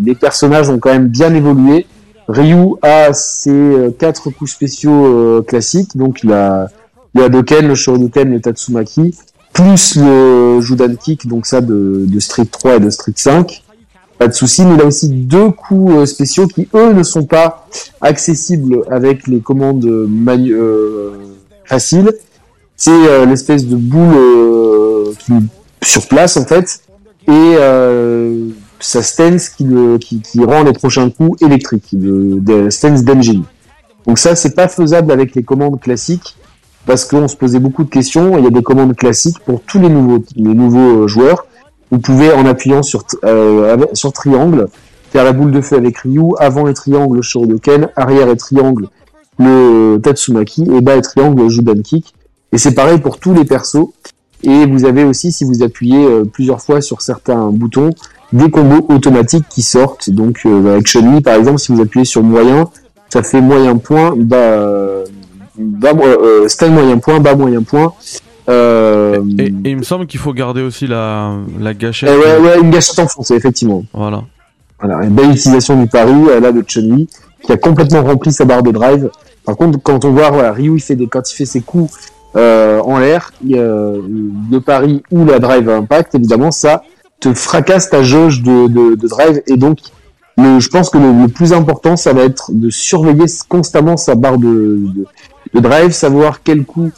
les 0.00 0.14
personnages 0.14 0.70
ont 0.70 0.78
quand 0.78 0.92
même 0.92 1.08
bien 1.08 1.34
évolué. 1.34 1.86
Ryu 2.28 2.74
a 2.82 3.12
ses 3.12 3.94
quatre 3.98 4.30
coups 4.30 4.52
spéciaux 4.52 5.42
classiques, 5.46 5.96
donc 5.96 6.22
il 6.22 6.32
a 6.32 6.68
le 7.14 7.24
Hadoken, 7.24 7.68
le 7.68 7.74
Shoryuken, 7.74 8.30
le 8.30 8.40
Tatsumaki, 8.40 9.14
plus 9.52 9.96
le 9.96 10.60
Judan 10.60 10.94
Kick, 10.94 11.26
donc 11.26 11.44
ça 11.46 11.60
de, 11.60 12.04
de 12.06 12.20
Street 12.20 12.46
3 12.46 12.76
et 12.76 12.80
de 12.80 12.90
Street 12.90 13.12
5. 13.14 13.62
Pas 14.22 14.28
de 14.28 14.34
souci, 14.34 14.64
mais 14.64 14.76
il 14.76 14.80
a 14.80 14.84
aussi 14.84 15.08
deux 15.08 15.50
coups 15.50 15.96
euh, 15.96 16.06
spéciaux 16.06 16.46
qui 16.46 16.68
eux 16.76 16.92
ne 16.92 17.02
sont 17.02 17.24
pas 17.24 17.66
accessible 18.00 18.84
avec 18.88 19.26
les 19.26 19.40
commandes 19.40 19.84
manu 19.84 20.54
euh, 20.54 21.10
faciles. 21.64 22.12
C'est 22.76 22.92
euh, 22.92 23.26
l'espèce 23.26 23.66
de 23.66 23.74
boule 23.74 24.14
qui 25.18 25.32
sur 25.82 26.06
place 26.06 26.36
en 26.36 26.44
fait 26.44 26.82
et 27.26 27.56
sa 28.78 29.02
stance 29.02 29.48
qui, 29.48 29.66
qui, 30.00 30.20
qui 30.20 30.44
rend 30.44 30.62
les 30.62 30.72
prochains 30.72 31.10
coups 31.10 31.42
électriques, 31.42 31.88
de, 31.90 32.38
de 32.38 32.70
stance 32.70 33.02
d'engine. 33.02 33.42
Donc 34.06 34.20
ça 34.20 34.36
c'est 34.36 34.54
pas 34.54 34.68
faisable 34.68 35.10
avec 35.10 35.34
les 35.34 35.42
commandes 35.42 35.80
classiques 35.80 36.36
parce 36.86 37.04
qu'on 37.04 37.26
se 37.26 37.34
posait 37.34 37.58
beaucoup 37.58 37.82
de 37.82 37.90
questions. 37.90 38.38
Il 38.38 38.44
y 38.44 38.46
a 38.46 38.50
des 38.50 38.62
commandes 38.62 38.94
classiques 38.94 39.40
pour 39.40 39.62
tous 39.62 39.80
les 39.80 39.88
nouveaux 39.88 40.22
les 40.36 40.54
nouveaux 40.54 41.08
joueurs. 41.08 41.44
Vous 41.92 41.98
pouvez 41.98 42.32
en 42.32 42.46
appuyant 42.46 42.82
sur 42.82 43.04
euh, 43.24 43.76
sur 43.92 44.12
triangle 44.12 44.68
faire 45.10 45.24
la 45.24 45.32
boule 45.32 45.52
de 45.52 45.60
feu 45.60 45.76
avec 45.76 45.98
Ryu, 45.98 46.32
avant 46.38 46.66
et 46.66 46.72
triangle 46.72 47.16
le 47.16 47.22
Shoryuken, 47.22 47.90
arrière 47.96 48.28
et 48.28 48.36
triangle 48.36 48.88
le 49.38 49.98
Tatsumaki, 50.02 50.66
et 50.74 50.80
bas 50.80 50.96
et 50.96 51.02
triangle 51.02 51.42
le 51.42 51.82
Kick. 51.82 52.14
Et 52.52 52.58
c'est 52.58 52.74
pareil 52.74 52.98
pour 52.98 53.18
tous 53.18 53.34
les 53.34 53.44
persos. 53.44 53.88
Et 54.42 54.66
vous 54.66 54.86
avez 54.86 55.04
aussi, 55.04 55.32
si 55.32 55.44
vous 55.44 55.62
appuyez 55.62 56.04
euh, 56.04 56.24
plusieurs 56.24 56.62
fois 56.62 56.80
sur 56.80 57.02
certains 57.02 57.50
boutons, 57.50 57.90
des 58.32 58.50
combos 58.50 58.86
automatiques 58.88 59.44
qui 59.50 59.62
sortent. 59.62 60.08
Donc 60.08 60.40
euh, 60.46 60.72
avec 60.72 60.86
Chun-Li 60.86 61.20
par 61.20 61.34
exemple, 61.34 61.58
si 61.58 61.72
vous 61.72 61.80
appuyez 61.80 62.06
sur 62.06 62.22
moyen, 62.22 62.70
ça 63.10 63.22
fait 63.22 63.42
moyen 63.42 63.76
point, 63.76 64.14
bas, 64.16 65.04
bas 65.58 65.92
euh, 66.02 66.48
stand 66.48 66.72
moyen 66.72 66.98
point, 66.98 67.20
bas 67.20 67.34
moyen 67.34 67.62
point. 67.62 67.92
Euh, 68.48 69.22
et, 69.38 69.44
et, 69.44 69.70
il 69.70 69.76
me 69.76 69.82
semble 69.82 70.06
qu'il 70.06 70.20
faut 70.20 70.32
garder 70.32 70.62
aussi 70.62 70.86
la, 70.86 71.34
la 71.60 71.74
gâchette. 71.74 72.10
Eh 72.12 72.16
ouais, 72.16 72.38
ouais, 72.38 72.60
une 72.60 72.70
gâchette 72.70 72.98
enfoncée, 72.98 73.34
effectivement. 73.34 73.84
Voilà. 73.92 74.24
Voilà, 74.80 75.04
une 75.04 75.14
belle 75.14 75.30
utilisation 75.30 75.80
du 75.80 75.88
pari, 75.88 76.12
là, 76.40 76.50
de 76.50 76.62
Chun-Li, 76.66 77.08
qui 77.42 77.52
a 77.52 77.56
complètement 77.56 78.02
rempli 78.02 78.32
sa 78.32 78.44
barre 78.44 78.62
de 78.62 78.72
drive. 78.72 79.10
Par 79.44 79.56
contre, 79.56 79.78
quand 79.82 80.04
on 80.04 80.10
voit, 80.10 80.30
voilà, 80.30 80.52
Ryu, 80.52 80.74
il 80.74 80.80
fait 80.80 80.96
des, 80.96 81.06
quand 81.06 81.30
il 81.30 81.34
fait 81.36 81.44
ses 81.44 81.60
coups, 81.60 81.92
euh, 82.34 82.80
en 82.80 82.98
l'air, 82.98 83.32
le 83.44 84.58
pari 84.58 85.02
ou 85.10 85.24
la 85.24 85.38
drive 85.38 85.68
impact, 85.68 86.14
évidemment, 86.14 86.50
ça 86.50 86.82
te 87.20 87.32
fracasse 87.34 87.90
ta 87.90 88.02
jauge 88.02 88.42
de, 88.42 88.68
de, 88.68 88.94
de 88.96 89.08
drive. 89.08 89.42
Et 89.46 89.56
donc, 89.56 89.78
le, 90.36 90.58
je 90.58 90.68
pense 90.68 90.90
que 90.90 90.98
le, 90.98 91.12
le, 91.12 91.28
plus 91.28 91.52
important, 91.52 91.96
ça 91.96 92.12
va 92.12 92.22
être 92.22 92.50
de 92.52 92.70
surveiller 92.70 93.26
constamment 93.48 93.96
sa 93.96 94.14
barre 94.14 94.38
de, 94.38 94.80
de, 94.94 95.06
de 95.54 95.60
drive, 95.60 95.92
savoir 95.92 96.42
quel 96.42 96.64
coup 96.64 96.90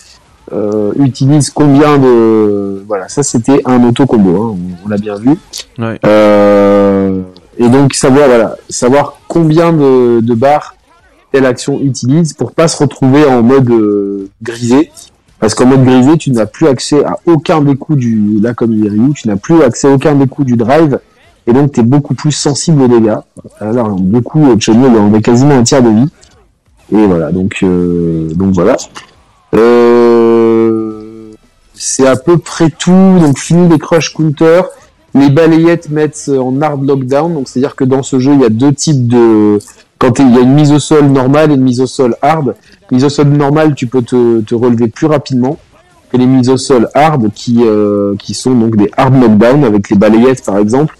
euh, 0.52 0.92
utilise 0.96 1.50
combien 1.50 1.98
de 1.98 2.84
voilà 2.86 3.08
ça 3.08 3.22
c'était 3.22 3.62
un 3.64 3.82
auto 3.82 4.04
combo 4.04 4.42
hein, 4.42 4.56
on, 4.84 4.88
l'a 4.88 4.98
bien 4.98 5.16
vu. 5.16 5.36
Ouais. 5.78 5.98
euh, 6.04 7.22
et 7.56 7.68
donc 7.68 7.94
savoir 7.94 8.26
voilà 8.26 8.56
savoir 8.68 9.18
combien 9.26 9.72
de, 9.72 10.20
de 10.20 10.34
barres 10.34 10.74
telle 11.34 11.46
action 11.46 11.80
utilise 11.80 12.32
pour 12.32 12.52
pas 12.52 12.68
se 12.68 12.76
retrouver 12.80 13.24
en 13.24 13.42
mode 13.42 13.68
euh, 13.68 14.28
grisé. 14.40 14.92
Parce 15.40 15.54
qu'en 15.54 15.66
mode 15.66 15.84
grisé 15.84 16.16
tu 16.16 16.30
n'as 16.30 16.46
plus 16.46 16.68
accès 16.68 17.04
à 17.04 17.16
aucun 17.26 17.60
des 17.60 17.74
coups 17.74 17.98
du 17.98 18.38
là 18.40 18.54
comme 18.54 18.72
il 18.72 18.88
Ryu 18.88 19.12
tu 19.14 19.26
n'as 19.26 19.36
plus 19.36 19.60
accès 19.62 19.88
à 19.88 19.94
aucun 19.94 20.14
des 20.14 20.28
coups 20.28 20.46
du 20.46 20.56
drive. 20.56 21.00
Et 21.46 21.52
donc 21.52 21.72
tu 21.72 21.80
es 21.80 21.82
beaucoup 21.82 22.14
plus 22.14 22.30
sensible 22.30 22.82
aux 22.82 22.88
dégâts. 22.88 23.16
Alors 23.60 23.90
beaucoup 23.90 24.46
Chun-Li 24.58 24.86
on 24.96 25.12
a 25.12 25.20
quasiment 25.20 25.56
un 25.58 25.64
tiers 25.64 25.82
de 25.82 25.88
vie. 25.88 26.08
Et 26.92 27.06
voilà 27.06 27.32
donc 27.32 27.58
euh, 27.62 28.28
donc 28.34 28.54
voilà 28.54 28.76
c'est 31.74 32.06
à 32.06 32.16
peu 32.16 32.38
près 32.38 32.70
tout. 32.70 33.18
Donc 33.20 33.38
fini 33.38 33.68
les 33.68 33.78
crush 33.78 34.12
counter. 34.12 34.62
Les 35.14 35.30
balayettes 35.30 35.90
mettent 35.90 36.30
en 36.36 36.60
hard 36.60 36.84
lockdown. 36.86 37.34
Donc 37.34 37.48
c'est-à-dire 37.48 37.76
que 37.76 37.84
dans 37.84 38.02
ce 38.02 38.18
jeu, 38.18 38.32
il 38.34 38.40
y 38.40 38.44
a 38.44 38.48
deux 38.48 38.72
types 38.72 39.06
de 39.06 39.58
quand 39.98 40.18
il 40.18 40.34
y 40.34 40.38
a 40.38 40.40
une 40.40 40.54
mise 40.54 40.72
au 40.72 40.78
sol 40.78 41.06
normale 41.06 41.50
et 41.52 41.54
une 41.54 41.62
mise 41.62 41.80
au 41.80 41.86
sol 41.86 42.16
hard. 42.20 42.54
Mise 42.90 43.04
au 43.04 43.08
sol 43.08 43.28
normale, 43.28 43.74
tu 43.74 43.86
peux 43.86 44.02
te, 44.02 44.40
te 44.40 44.54
relever 44.54 44.88
plus 44.88 45.06
rapidement 45.06 45.58
que 46.10 46.16
les 46.16 46.26
mises 46.26 46.50
au 46.50 46.56
sol 46.56 46.88
hard 46.94 47.32
qui 47.32 47.58
euh, 47.60 48.14
qui 48.18 48.34
sont 48.34 48.54
donc 48.54 48.76
des 48.76 48.90
hard 48.96 49.14
knockdown 49.14 49.64
avec 49.64 49.90
les 49.90 49.96
balayettes 49.96 50.44
par 50.44 50.58
exemple. 50.58 50.96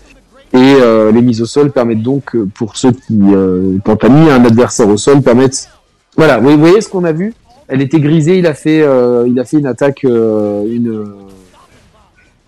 Et 0.52 0.76
euh, 0.80 1.10
les 1.10 1.20
mises 1.20 1.42
au 1.42 1.46
sol 1.46 1.72
permettent 1.72 2.02
donc 2.02 2.36
pour 2.54 2.76
ceux 2.76 2.92
qui 2.92 3.18
euh, 3.20 3.78
quand 3.84 3.96
t'as 3.96 4.08
mis 4.08 4.30
un 4.30 4.44
adversaire 4.44 4.88
au 4.88 4.96
sol 4.96 5.20
permettent 5.20 5.68
voilà, 6.16 6.38
vous 6.38 6.56
voyez 6.56 6.80
ce 6.80 6.88
qu'on 6.88 7.02
a 7.02 7.10
vu? 7.10 7.34
Elle 7.68 7.82
était 7.82 8.00
grisée, 8.00 8.38
il 8.38 8.46
a 8.46 8.54
fait, 8.54 8.82
euh, 8.82 9.24
il 9.26 9.38
a 9.38 9.44
fait 9.44 9.58
une 9.58 9.66
attaque, 9.66 10.04
euh, 10.04 10.64
une, 10.64 11.06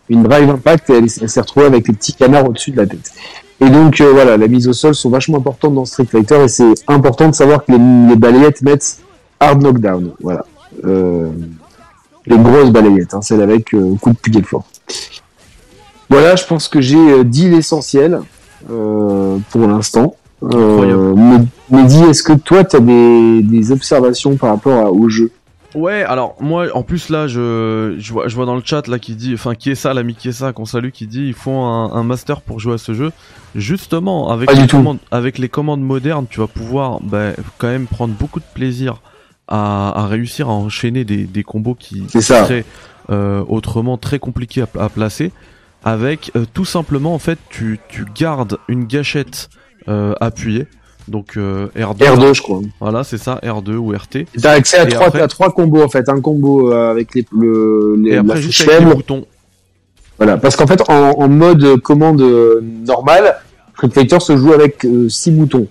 une 0.08 0.22
drive 0.22 0.50
impact, 0.50 0.90
et 0.90 0.94
elle, 0.94 1.10
s'est 1.10 1.40
retrouvée 1.40 1.66
avec 1.66 1.88
les 1.88 1.94
petits 1.94 2.14
canards 2.14 2.48
au-dessus 2.48 2.70
de 2.70 2.76
la 2.76 2.86
tête. 2.86 3.12
Et 3.60 3.70
donc 3.70 4.00
euh, 4.00 4.12
voilà, 4.12 4.36
la 4.36 4.48
mise 4.48 4.68
au 4.68 4.74
sol 4.74 4.94
sont 4.94 5.08
vachement 5.08 5.38
importantes 5.38 5.74
dans 5.74 5.86
Street 5.86 6.04
Fighter 6.04 6.44
et 6.44 6.48
c'est 6.48 6.74
important 6.88 7.28
de 7.28 7.34
savoir 7.34 7.64
que 7.64 7.72
les, 7.72 8.08
les, 8.08 8.16
balayettes 8.16 8.60
mettent 8.60 8.98
hard 9.40 9.62
knockdown, 9.62 10.12
voilà. 10.20 10.44
les 10.84 12.38
grosses 12.38 12.70
balayettes, 12.70 13.14
hein, 13.14 13.22
celles 13.22 13.40
avec 13.40 13.70
coup 13.70 14.10
de 14.10 14.30
pied 14.30 14.42
fort. 14.42 14.66
Voilà, 16.10 16.36
je 16.36 16.44
pense 16.44 16.68
que 16.68 16.82
j'ai 16.82 17.24
dit 17.24 17.48
l'essentiel 17.48 18.20
pour 18.68 19.66
l'instant. 19.66 20.16
Euh, 20.42 21.44
Mehdi, 21.70 22.02
est-ce 22.04 22.22
que 22.22 22.34
toi, 22.34 22.64
tu 22.64 22.76
as 22.76 22.80
des, 22.80 23.42
des, 23.42 23.72
observations 23.72 24.36
par 24.36 24.50
rapport 24.50 24.94
au 24.94 25.08
jeu? 25.08 25.30
Ouais, 25.74 26.02
alors 26.04 26.36
moi, 26.40 26.68
en 26.74 26.82
plus 26.82 27.10
là, 27.10 27.26
je, 27.26 27.96
je, 27.98 28.12
vois, 28.12 28.28
je 28.28 28.36
vois 28.36 28.46
dans 28.46 28.54
le 28.54 28.62
chat 28.64 28.86
là 28.88 28.98
qui 28.98 29.14
dit, 29.14 29.34
enfin 29.34 29.54
qui 29.54 29.70
est 29.70 29.74
ça, 29.74 29.92
l'ami 29.92 30.14
qui 30.14 30.28
est 30.28 30.32
ça, 30.32 30.52
qu'on 30.52 30.64
salue, 30.64 30.88
qui 30.90 31.06
dit, 31.06 31.26
il 31.26 31.34
faut 31.34 31.52
un, 31.52 31.92
un, 31.92 32.02
master 32.02 32.40
pour 32.40 32.60
jouer 32.60 32.74
à 32.74 32.78
ce 32.78 32.94
jeu. 32.94 33.12
Justement, 33.54 34.30
avec 34.30 34.52
les, 34.54 34.66
commandes, 34.66 34.98
avec 35.10 35.38
les 35.38 35.48
commandes 35.48 35.82
modernes, 35.82 36.26
tu 36.28 36.40
vas 36.40 36.46
pouvoir 36.46 37.00
bah, 37.02 37.32
quand 37.58 37.68
même 37.68 37.86
prendre 37.86 38.14
beaucoup 38.14 38.40
de 38.40 38.44
plaisir 38.54 39.02
à, 39.48 40.02
à 40.02 40.06
réussir 40.06 40.48
à 40.48 40.52
enchaîner 40.52 41.04
des, 41.04 41.24
des 41.24 41.42
combos 41.44 41.74
qui, 41.74 42.06
seraient 42.08 42.64
euh, 43.10 43.44
autrement 43.48 43.98
très 43.98 44.18
compliqués 44.18 44.62
à, 44.62 44.84
à 44.84 44.88
placer. 44.88 45.32
Avec 45.84 46.32
euh, 46.36 46.44
tout 46.52 46.64
simplement, 46.64 47.14
en 47.14 47.18
fait, 47.18 47.38
tu, 47.48 47.78
tu 47.88 48.06
gardes 48.14 48.58
une 48.68 48.86
gâchette 48.86 49.50
appuyé. 50.20 50.66
Donc 51.08 51.36
euh, 51.36 51.68
R2. 51.76 51.98
R2 51.98 52.34
je 52.34 52.42
crois. 52.42 52.60
Voilà, 52.80 53.04
c'est 53.04 53.18
ça, 53.18 53.38
R2 53.42 53.74
ou 53.76 53.90
RT. 53.92 54.26
T'as 54.40 54.52
accès 54.52 54.78
à 54.78 54.86
trois, 54.86 55.16
à 55.16 55.28
trois 55.28 55.52
combos 55.52 55.82
en 55.82 55.88
fait, 55.88 56.08
un 56.08 56.20
combo 56.20 56.72
euh, 56.72 56.90
avec 56.90 57.14
les, 57.14 57.24
le, 57.32 57.96
les, 57.98 58.12
et 58.12 58.16
après, 58.16 58.40
juste 58.40 58.68
avec 58.68 58.80
les 58.80 58.94
boutons. 58.94 59.24
Voilà, 60.18 60.36
parce 60.36 60.56
qu'en 60.56 60.66
fait 60.66 60.82
en, 60.88 61.10
en, 61.10 61.28
mode 61.28 61.80
commande 61.80 62.20
normale, 62.84 63.36
Street 63.74 63.90
Fighter 63.92 64.20
se 64.20 64.36
joue 64.36 64.52
avec 64.52 64.84
euh, 64.84 65.08
six 65.08 65.30
boutons. 65.30 65.68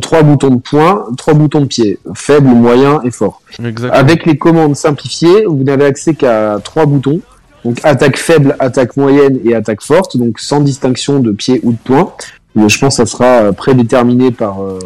Trois 0.00 0.22
boutons 0.22 0.48
de 0.48 0.60
poing, 0.60 1.04
trois 1.18 1.34
boutons 1.34 1.60
de 1.60 1.66
pied, 1.66 1.98
faible, 2.14 2.48
moyen 2.48 3.02
et 3.04 3.10
fort. 3.10 3.42
Exactement. 3.58 3.92
Avec 3.92 4.24
les 4.24 4.38
commandes 4.38 4.74
simplifiées, 4.76 5.44
vous 5.44 5.62
n'avez 5.62 5.84
accès 5.84 6.14
qu'à 6.14 6.58
trois 6.64 6.86
boutons. 6.86 7.20
Donc 7.62 7.78
attaque 7.84 8.16
faible, 8.16 8.56
attaque 8.58 8.96
moyenne 8.96 9.38
et 9.44 9.54
attaque 9.54 9.82
forte, 9.82 10.16
donc 10.16 10.40
sans 10.40 10.60
distinction 10.60 11.20
de 11.20 11.32
pied 11.32 11.60
ou 11.62 11.72
de 11.72 11.78
poing 11.84 12.12
je 12.56 12.78
pense 12.78 12.96
que 12.96 13.04
ça 13.04 13.06
sera 13.06 13.24
euh, 13.24 13.52
prédéterminé 13.52 14.30
par, 14.30 14.62
euh, 14.62 14.78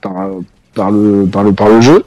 par, 0.00 0.20
euh, 0.20 0.40
par, 0.74 0.90
le, 0.90 1.26
par, 1.26 1.44
le, 1.44 1.52
par 1.52 1.68
le 1.68 1.80
jeu. 1.80 2.04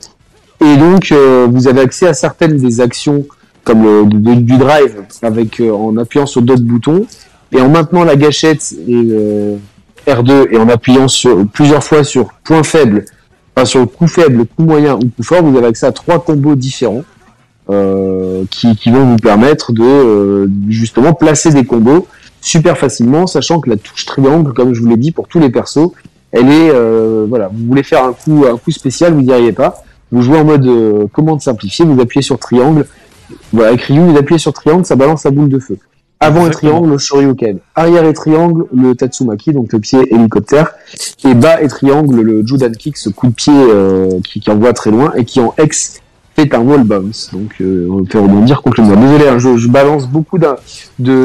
Et 0.64 0.78
donc, 0.78 1.12
vous 1.50 1.68
avez 1.68 1.82
accès 1.82 2.08
à 2.08 2.14
certaines 2.14 2.58
des 2.58 2.82
actions 2.82 3.26
comme 3.64 3.82
le, 3.82 4.36
du 4.36 4.58
drive 4.60 4.96
avec 5.24 5.60
en 5.60 5.98
appuyant 5.98 6.28
sur 6.28 6.44
d'autres 6.44 6.62
boutons 6.62 7.08
et 7.52 7.60
en 7.60 7.68
maintenant 7.68 8.04
la 8.04 8.16
gâchette 8.16 8.76
et 8.88 9.08
R2 10.06 10.50
et 10.52 10.58
en 10.60 10.70
appuyant 10.70 11.08
sur 11.08 11.48
plusieurs 11.48 11.84
fois 11.84 12.04
sur 12.04 12.32
point 12.44 12.62
faible, 12.62 13.06
enfin 13.56 13.66
sur 13.66 13.80
le 13.80 13.88
coup 13.88 14.06
faible, 14.06 14.46
coup 14.46 14.64
moyen 14.64 14.98
ou 14.98 15.10
coup 15.10 15.24
fort, 15.24 15.42
vous 15.42 15.58
avez 15.58 15.66
accès 15.66 15.88
à 15.88 15.92
trois 15.92 16.24
combos 16.24 16.54
différents 16.54 17.04
euh, 17.72 18.44
qui, 18.52 18.76
qui, 18.76 18.92
vont 18.92 19.06
vous 19.06 19.18
permettre 19.18 19.72
de 19.72 20.48
justement 20.70 21.14
placer 21.14 21.50
des 21.50 21.66
combos 21.66 22.06
super 22.42 22.78
facilement, 22.78 23.28
sachant 23.28 23.62
que 23.62 23.70
la 23.70 23.78
touche 23.78 24.06
triangle, 24.06 24.54
comme 24.54 24.74
je 24.74 24.82
vous 24.82 24.88
l'ai 24.88 24.98
dit 24.98 25.12
pour 25.12 25.28
tous 25.28 25.40
les 25.40 25.50
persos, 25.50 25.92
elle 26.32 26.50
est 26.50 26.72
euh, 26.72 27.26
voilà, 27.30 27.50
vous 27.54 27.68
voulez 27.68 27.84
faire 27.84 28.04
un 28.04 28.14
coup 28.14 28.46
un 28.46 28.58
coup 28.58 28.72
spécial, 28.72 29.14
vous 29.14 29.22
n'y 29.22 29.32
arrivez 29.32 29.54
pas. 29.54 29.84
Vous 30.12 30.22
jouez 30.22 30.40
en 30.40 30.44
mode 30.44 30.66
euh, 30.66 31.08
commande 31.14 31.42
simplifiée, 31.42 31.86
vous 31.86 32.00
appuyez 32.02 32.22
sur 32.22 32.38
triangle. 32.38 32.86
Voilà, 33.54 33.70
avec 33.70 33.82
Ryu, 33.84 34.02
vous 34.02 34.18
appuyez 34.18 34.40
sur 34.40 34.52
triangle, 34.52 34.86
ça 34.86 34.96
balance 34.96 35.24
la 35.24 35.32
boule 35.32 35.48
de 35.48 35.60
feu. 35.60 35.78
Avant 36.20 36.46
et 36.46 36.52
triangle, 36.52 36.90
le 36.90 36.98
shoryuken. 36.98 37.60
Arrière 37.76 38.06
et 38.06 38.14
triangle, 38.14 38.66
le 38.76 38.94
tatsumaki, 38.94 39.54
donc 39.54 39.72
le 39.74 39.80
pied 39.80 40.00
hélicoptère. 40.14 40.74
Et 41.24 41.34
bas 41.34 41.62
et 41.62 41.68
triangle, 41.68 42.22
le 42.22 42.46
judan 42.46 42.72
kick, 42.72 42.98
ce 42.98 43.10
coup 43.10 43.28
de 43.28 43.34
pied 43.34 43.54
euh, 43.56 44.20
qui, 44.24 44.40
qui 44.40 44.52
envoie 44.52 44.74
très 44.74 44.92
loin 44.92 45.14
et 45.16 45.26
qui 45.26 45.40
en 45.40 45.54
X 45.58 46.01
fait 46.36 46.54
un 46.54 46.60
wall 46.60 46.84
bounce. 46.84 47.30
Donc, 47.34 47.56
euh, 47.62 47.88
on 47.90 48.06
fait 48.06 48.18
rebondir 48.18 48.62
complètement. 48.62 48.96
Désolé, 48.96 49.28
hein, 49.28 49.40
je, 49.40 49.58
je, 49.58 49.68
balance 49.68 50.08
beaucoup 50.08 50.38
de. 50.38 50.48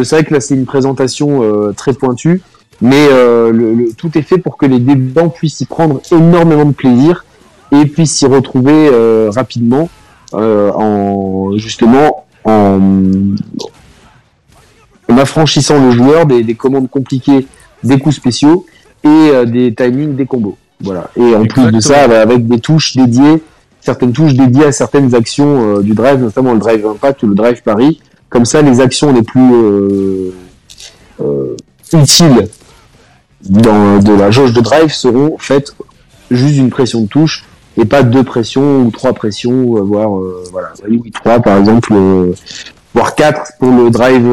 C'est 0.03 0.17
vrai 0.17 0.25
que 0.25 0.35
là, 0.35 0.41
c'est 0.41 0.55
une 0.55 0.67
présentation 0.67 1.43
euh, 1.43 1.73
très 1.73 1.93
pointue, 1.93 2.43
mais 2.81 3.07
euh, 3.11 3.53
le, 3.53 3.93
tout 3.97 4.17
est 4.17 4.23
fait 4.23 4.39
pour 4.39 4.57
que 4.57 4.67
les 4.67 4.79
débutants 4.79 5.29
puissent 5.29 5.61
y 5.61 5.67
prendre 5.67 6.01
énormément 6.11 6.65
de 6.65 6.73
plaisir 6.73 7.25
et 7.73 7.87
puissent 7.87 8.15
s'y 8.15 8.27
retrouver 8.27 8.91
rapidement 9.35 9.89
en 10.33 11.53
justement 11.57 12.27
en, 12.45 12.79
en, 15.09 15.19
affranchissant 15.19 15.83
le 15.85 15.91
joueur 15.91 16.27
des, 16.27 16.45
des, 16.45 16.55
commandes 16.55 16.89
compliquées, 16.89 17.47
des 17.83 17.99
coups 17.99 18.15
spéciaux 18.15 18.67
et 19.03 19.47
des 19.47 19.75
timings 19.75 20.15
des 20.15 20.27
combos. 20.27 20.57
Voilà. 20.81 21.11
Et 21.17 21.35
en 21.35 21.45
plus 21.45 21.73
de 21.73 21.81
ça, 21.81 22.03
avec 22.21 22.47
des 22.47 22.61
touches 22.61 22.95
dédiées 22.97 23.43
certaines 23.87 24.13
touches 24.13 24.35
dédiées 24.35 24.65
à 24.65 24.73
certaines 24.73 25.15
actions 25.15 25.77
euh, 25.77 25.81
du 25.81 25.95
drive, 25.95 26.21
notamment 26.21 26.53
le 26.53 26.59
drive 26.59 26.85
impact 26.85 27.23
ou 27.23 27.29
le 27.29 27.37
drive 27.37 27.63
Paris. 27.63 28.01
Comme 28.29 28.45
ça, 28.45 28.61
les 28.61 28.81
actions 28.81 29.13
les 29.13 29.23
plus 29.23 29.55
euh, 29.55 30.35
euh, 31.21 31.57
utiles 31.93 32.49
dans 33.45 33.99
de 34.03 34.13
la 34.13 34.33
jauge 34.33 34.53
de 34.53 34.61
drive 34.61 34.93
seront 34.93 35.37
faites 35.39 35.77
juste 36.33 36.55
d'une 36.55 36.71
pression 36.71 37.03
de 37.03 37.07
touche 37.07 37.45
et 37.77 37.85
pas 37.85 38.03
deux 38.03 38.25
pressions 38.25 38.83
ou 38.83 38.91
trois 38.91 39.13
pressions, 39.13 39.55
voire 39.85 40.11
trois 41.15 41.39
par 41.39 41.59
exemple, 41.59 41.95
voire 42.93 43.15
quatre 43.15 43.53
pour 43.61 43.71
le 43.71 43.91
drive 43.91 44.27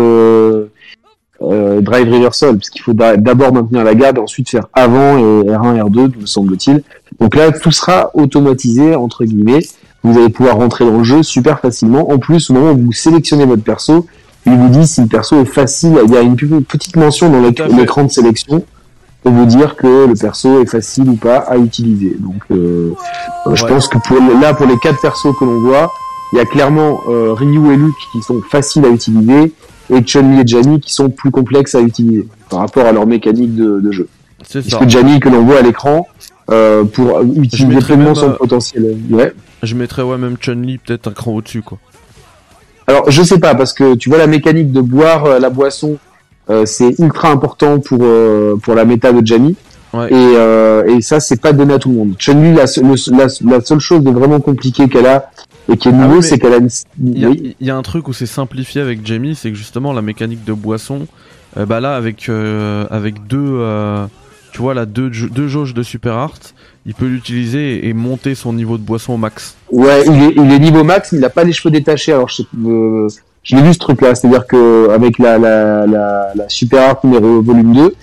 drive 1.81 2.11
reversal, 2.11 2.55
parce 2.55 2.69
qu'il 2.71 2.81
faut 2.81 2.93
d'abord 2.93 3.53
maintenir 3.53 3.83
la 3.83 3.93
garde, 3.93 4.17
ensuite 4.17 4.49
faire 4.49 4.67
avant 4.73 5.17
et 5.17 5.43
R1, 5.43 5.83
R2, 5.83 6.21
me 6.21 6.25
semble-t-il. 6.25 6.81
Donc 7.19 7.35
là, 7.35 7.51
tout 7.51 7.71
sera 7.71 8.11
automatisé, 8.13 8.95
entre 8.95 9.25
guillemets. 9.25 9.65
Vous 10.03 10.17
allez 10.17 10.29
pouvoir 10.29 10.57
rentrer 10.57 10.85
dans 10.85 10.97
le 10.97 11.03
jeu 11.03 11.23
super 11.23 11.59
facilement. 11.59 12.11
En 12.11 12.17
plus, 12.17 12.49
au 12.49 12.53
moment 12.53 12.71
où 12.71 12.85
vous 12.85 12.91
sélectionnez 12.91 13.45
votre 13.45 13.63
perso, 13.63 14.05
il 14.45 14.53
vous 14.53 14.69
dit 14.69 14.85
si 14.85 15.01
le 15.01 15.07
perso 15.07 15.41
est 15.41 15.45
facile. 15.45 15.97
Il 16.05 16.11
y 16.11 16.17
a 16.17 16.21
une 16.21 16.35
petite 16.35 16.95
mention 16.97 17.29
dans 17.29 17.39
l'écran 17.77 18.03
de 18.03 18.11
sélection 18.11 18.63
pour 19.21 19.31
vous 19.31 19.45
dire 19.45 19.75
que 19.77 20.05
le 20.07 20.13
perso 20.15 20.61
est 20.61 20.65
facile 20.65 21.07
ou 21.09 21.15
pas 21.15 21.37
à 21.37 21.57
utiliser. 21.57 22.17
Donc, 22.19 22.41
euh, 22.51 22.93
je 23.53 23.65
pense 23.65 23.87
que 23.87 23.97
pour 23.99 24.17
là, 24.41 24.53
pour 24.53 24.65
les 24.65 24.77
quatre 24.77 24.99
persos 24.99 25.33
que 25.39 25.45
l'on 25.45 25.61
voit, 25.61 25.91
il 26.33 26.37
y 26.37 26.39
a 26.41 26.45
clairement 26.45 26.99
euh, 27.07 27.33
Ryu 27.33 27.73
et 27.73 27.77
Luke 27.77 27.95
qui 28.11 28.21
sont 28.21 28.41
faciles 28.41 28.83
à 28.85 28.89
utiliser 28.89 29.53
et 29.89 30.01
Chun-Li 30.01 30.41
et 30.41 30.47
Jamie 30.47 30.79
qui 30.79 30.93
sont 30.93 31.09
plus 31.09 31.31
complexes 31.31 31.75
à 31.75 31.81
utiliser 31.81 32.27
par 32.49 32.59
rapport 32.59 32.85
à 32.85 32.91
leur 32.91 33.05
mécanique 33.05 33.55
de, 33.55 33.79
de 33.79 33.91
jeu. 33.91 34.07
C'est 34.45 34.67
ça. 34.67 34.77
que 34.79 34.89
Jamie 34.89 35.19
que 35.19 35.29
l'on 35.29 35.43
voit 35.43 35.59
à 35.59 35.61
l'écran 35.61 36.07
euh, 36.51 36.83
pour 36.83 37.21
utiliser 37.21 37.79
pleinement 37.79 38.15
son 38.15 38.31
potentiel. 38.31 38.97
Ouais. 39.09 39.33
Je 39.61 39.75
mettrais 39.75 40.01
ouais 40.01 40.17
même 40.17 40.37
Chun-Li 40.37 40.77
peut-être 40.77 41.07
un 41.07 41.11
cran 41.11 41.33
au-dessus 41.33 41.61
quoi. 41.61 41.79
Alors 42.87 43.09
je 43.09 43.23
sais 43.23 43.39
pas 43.39 43.55
parce 43.55 43.73
que 43.73 43.95
tu 43.95 44.09
vois 44.09 44.17
la 44.17 44.27
mécanique 44.27 44.71
de 44.71 44.81
boire 44.81 45.39
la 45.39 45.49
boisson 45.49 45.97
euh, 46.49 46.65
c'est 46.65 46.99
ultra 46.99 47.29
important 47.29 47.79
pour 47.79 47.99
euh, 48.01 48.55
pour 48.57 48.75
la 48.75 48.85
méta 48.85 49.11
de 49.13 49.25
Jamie. 49.25 49.55
Ouais. 49.93 50.07
Et, 50.07 50.13
euh, 50.15 50.97
et 50.97 51.01
ça, 51.01 51.19
c'est 51.19 51.39
pas 51.39 51.53
donné 51.53 51.75
à 51.75 51.79
tout 51.79 51.89
le 51.89 51.95
monde. 51.95 52.15
Chun-Li, 52.17 52.53
la, 52.53 52.65
la, 52.65 53.27
la, 53.45 53.61
seule 53.61 53.79
chose 53.79 54.01
de 54.01 54.09
vraiment 54.09 54.39
compliquée 54.39 54.89
qu'elle 54.89 55.05
a 55.05 55.29
et 55.71 55.77
qui 55.77 55.87
est 55.87 55.91
nouveau, 55.91 56.17
ah 56.17 56.21
c'est 56.23 56.39
qu'elle 56.39 56.53
a 56.53 56.57
une... 56.57 56.69
Il 56.99 57.55
y, 57.61 57.69
a 57.69 57.77
un 57.77 57.81
truc 57.83 58.07
où 58.07 58.13
c'est 58.13 58.25
simplifié 58.25 58.81
avec 58.81 59.05
Jamie, 59.05 59.35
c'est 59.35 59.51
que 59.51 59.55
justement 59.55 59.93
la 59.93 60.01
mécanique 60.01 60.43
de 60.43 60.51
boisson, 60.51 61.05
euh, 61.57 61.67
bah 61.67 61.79
là 61.79 61.95
avec 61.95 62.27
avec 62.27 63.27
deux, 63.27 63.59
tu 64.53 64.61
vois 64.61 64.73
là 64.73 64.85
deux 64.85 65.11
jauges 65.47 65.73
de 65.73 65.83
super 65.83 66.13
art, 66.13 66.39
il 66.85 66.93
peut 66.93 67.07
l'utiliser 67.07 67.87
et 67.87 67.93
monter 67.93 68.35
son 68.35 68.53
niveau 68.53 68.77
de 68.77 68.83
boisson 68.83 69.13
au 69.13 69.17
max. 69.17 69.55
Ouais, 69.71 70.03
il 70.05 70.51
est, 70.51 70.59
niveau 70.59 70.83
max, 70.83 71.11
il 71.11 71.19
n'a 71.19 71.29
pas 71.29 71.43
les 71.43 71.51
cheveux 71.51 71.71
détachés. 71.71 72.13
Alors 72.13 72.29
je, 72.29 72.43
j'ai 73.43 73.61
vu 73.61 73.73
ce 73.73 73.79
truc-là, 73.79 74.15
c'est-à-dire 74.15 74.45
que 74.45 74.89
avec 74.91 75.17
la, 75.17 75.37
la, 75.39 75.85
la, 75.87 76.49
Super 76.49 76.89
Art 76.89 76.99
numéro 77.03 77.41
volume 77.41 77.73
2, 77.73 77.95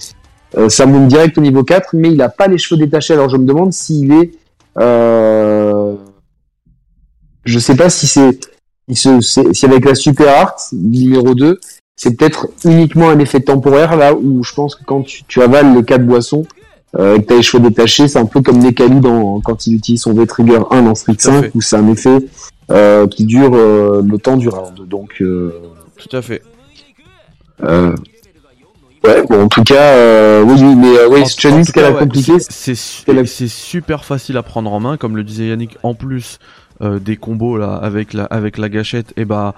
euh, 0.59 0.69
ça 0.69 0.87
monte 0.87 1.09
direct 1.09 1.39
au 1.39 1.41
niveau 1.41 1.63
4, 1.63 1.91
mais 1.93 2.11
il 2.11 2.21
a 2.21 2.29
pas 2.29 2.49
les 2.49 2.59
cheveux 2.59 2.81
détachés. 2.81 3.15
Alors 3.15 3.29
je 3.29 3.37
me 3.37 3.47
demande 3.47 3.73
s'il 3.73 4.13
est, 4.13 4.33
euh... 4.79 5.95
je 7.45 7.59
sais 7.59 7.77
pas 7.77 7.91
si 7.91 8.07
c'est, 8.07 8.41
si 8.93 9.65
avec 9.65 9.85
la 9.85 9.95
Super 9.95 10.37
Art 10.37 10.57
numéro 10.73 11.35
2, 11.35 11.61
c'est 12.03 12.17
peut-être 12.17 12.49
uniquement 12.65 13.11
un 13.11 13.19
effet 13.19 13.41
temporaire 13.41 13.95
là 13.95 14.15
où 14.15 14.43
je 14.43 14.55
pense 14.55 14.75
que 14.75 14.83
quand 14.85 15.03
tu, 15.03 15.23
tu 15.25 15.43
avales 15.43 15.75
les 15.75 15.85
quatre 15.85 16.07
boissons 16.07 16.47
euh, 16.99 17.17
et 17.17 17.21
que 17.21 17.27
t'as 17.27 17.37
les 17.37 17.43
cheveux 17.43 17.63
détachés, 17.63 18.09
c'est 18.09 18.19
un 18.19 18.25
peu 18.25 18.41
comme 18.41 18.59
Nekali 18.59 19.01
dans 19.01 19.43
quand 19.43 19.67
il 19.67 19.75
utilise 19.75 20.01
son 20.01 20.15
V-Trigger 20.15 20.61
1 20.71 20.81
dans 20.81 20.95
Street 20.95 21.17
5 21.19 21.51
où 21.55 21.61
c'est 21.61 21.77
un 21.77 21.87
effet 21.89 22.21
euh, 22.71 23.07
qui 23.07 23.27
dure 23.27 23.51
euh, 23.53 24.01
le 24.03 24.17
temps 24.17 24.39
du 24.39 24.49
round. 24.49 24.81
Donc, 24.89 25.21
euh, 25.21 25.53
tout 25.99 26.17
à 26.17 26.23
fait. 26.23 26.41
Ouais, 27.63 29.23
bon, 29.29 29.43
en 29.43 29.49
tout 29.49 29.63
cas, 29.63 30.41
oui, 30.41 30.63
mais 30.75 31.05
oui, 31.11 31.27
ce 31.27 31.71
qu'elle 31.71 31.85
a 31.85 31.93
compliqué, 31.93 32.33
c'est 32.39 33.47
super 33.47 34.07
facile 34.07 34.39
à 34.39 34.43
prendre 34.43 34.73
en 34.73 34.81
main, 34.81 34.97
comme 34.97 35.19
le 35.19 35.23
disait 35.23 35.49
Yannick. 35.49 35.77
En 35.83 35.93
plus, 35.93 36.39
des 36.81 37.17
combos 37.17 37.59
là 37.59 37.75
avec 37.75 38.15
la 38.15 38.25
avec 38.25 38.57
la 38.57 38.71
gâchette 38.71 39.13
et 39.17 39.27
bah 39.27 39.55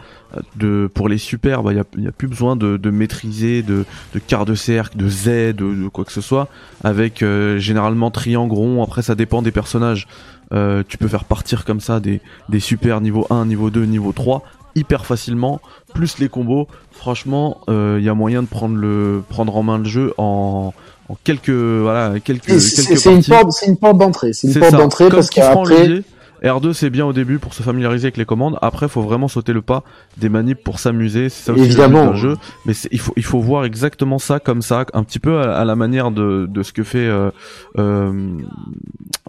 de 0.57 0.91
pour 0.93 1.09
les 1.09 1.19
super 1.19 1.63
bah 1.63 1.73
il 1.73 1.77
y 1.77 1.81
a, 1.81 1.85
y 1.99 2.09
a, 2.09 2.13
plus 2.13 2.27
besoin 2.27 2.57
de, 2.57 2.77
de 2.77 2.91
maîtriser 2.91 3.63
de, 3.63 3.85
de 4.13 4.19
quart 4.19 4.45
de 4.45 4.55
cercle 4.55 4.97
de 4.97 5.09
Z 5.09 5.27
de, 5.27 5.53
de 5.53 5.89
quoi 5.89 6.05
que 6.05 6.11
ce 6.11 6.21
soit 6.21 6.49
avec 6.83 7.25
généralement 7.59 8.11
triangle 8.11 8.55
rond 8.55 8.83
après 8.83 9.03
ça 9.03 9.15
dépend 9.15 9.41
des 9.41 9.53
personnages 9.53 10.09
euh, 10.53 10.83
tu 10.87 10.99
peux 10.99 11.09
faire 11.09 11.25
partir 11.25 11.65
comme 11.65 11.81
ça 11.81 11.99
des, 12.01 12.21
des 12.49 12.61
super 12.61 13.01
niveau 13.01 13.27
1, 13.31 13.47
niveau 13.47 13.71
2, 13.71 13.85
niveau 13.85 14.13
3 14.13 14.43
hyper 14.75 15.05
facilement, 15.05 15.61
plus 15.93 16.19
les 16.19 16.31
combos. 16.31 16.67
Franchement, 16.93 17.59
il 17.69 17.75
euh, 17.75 18.01
y 18.01 18.09
a 18.09 18.15
moyen 18.15 18.43
de 18.43 18.49
prendre 18.49 18.77
le 18.77 19.23
prendre 19.29 19.55
en 19.57 19.63
main 19.63 19.77
le 19.79 19.85
jeu 19.85 20.15
en, 20.17 20.73
en 21.11 21.17
quelques 21.25 21.51
voilà 21.51 22.15
quelques. 22.21 22.59
C'est 22.61 23.13
une 23.13 23.23
porte, 23.23 23.53
c'est 23.53 23.67
une 23.67 23.77
porte 23.77 23.99
d'entrée, 23.99 24.33
c'est 24.33 24.49
une 24.49 24.59
porte 24.59 24.73
d'entrée 24.73 25.09
parce 25.09 25.31
qu'après. 25.31 26.03
R2 26.43 26.73
c'est 26.73 26.91
bien 26.91 27.07
au 27.07 27.13
début 27.13 27.39
pour 27.39 27.55
se 27.55 27.63
familiariser 27.63 28.07
avec 28.07 28.17
les 28.17 28.25
commandes. 28.25 28.59
Après, 28.63 28.89
faut 28.89 29.03
vraiment 29.03 29.29
sauter 29.29 29.53
le 29.53 29.63
pas 29.63 29.85
des 30.17 30.29
manips 30.29 30.63
pour 30.63 30.79
s'amuser. 30.79 31.29
C'est 31.29 31.45
ça 31.45 31.53
aussi 31.53 31.65
Évidemment. 31.65 32.11
le 32.11 32.17
jeu. 32.17 32.37
Mais 32.67 32.73
il 32.91 32.99
faut 32.99 33.13
il 33.17 33.25
faut 33.25 33.41
voir 33.41 33.65
exactement 33.65 34.19
ça 34.19 34.41
comme 34.41 34.63
ça, 34.63 34.85
un 34.93 35.05
petit 35.05 35.21
peu 35.21 35.41
à, 35.41 35.65
la 35.65 35.77
manière 35.77 36.11
de, 36.11 36.47
de 36.49 36.63
ce 36.63 36.73
que 36.73 36.83
fait 36.83 37.07
euh, 37.07 37.31
euh, 37.79 38.37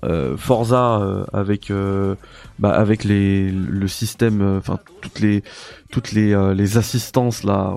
euh 0.04 0.36
Forza 0.38 1.26
avec 1.32 1.72
bah, 2.60 2.72
avec 2.72 3.04
les 3.04 3.52
le 3.52 3.88
système, 3.88 4.58
enfin 4.58 4.80
toutes 5.02 5.20
les 5.20 5.44
toutes 5.92 6.12
les 6.12 6.36
les 6.56 6.78
assistances 6.78 7.44
là 7.44 7.76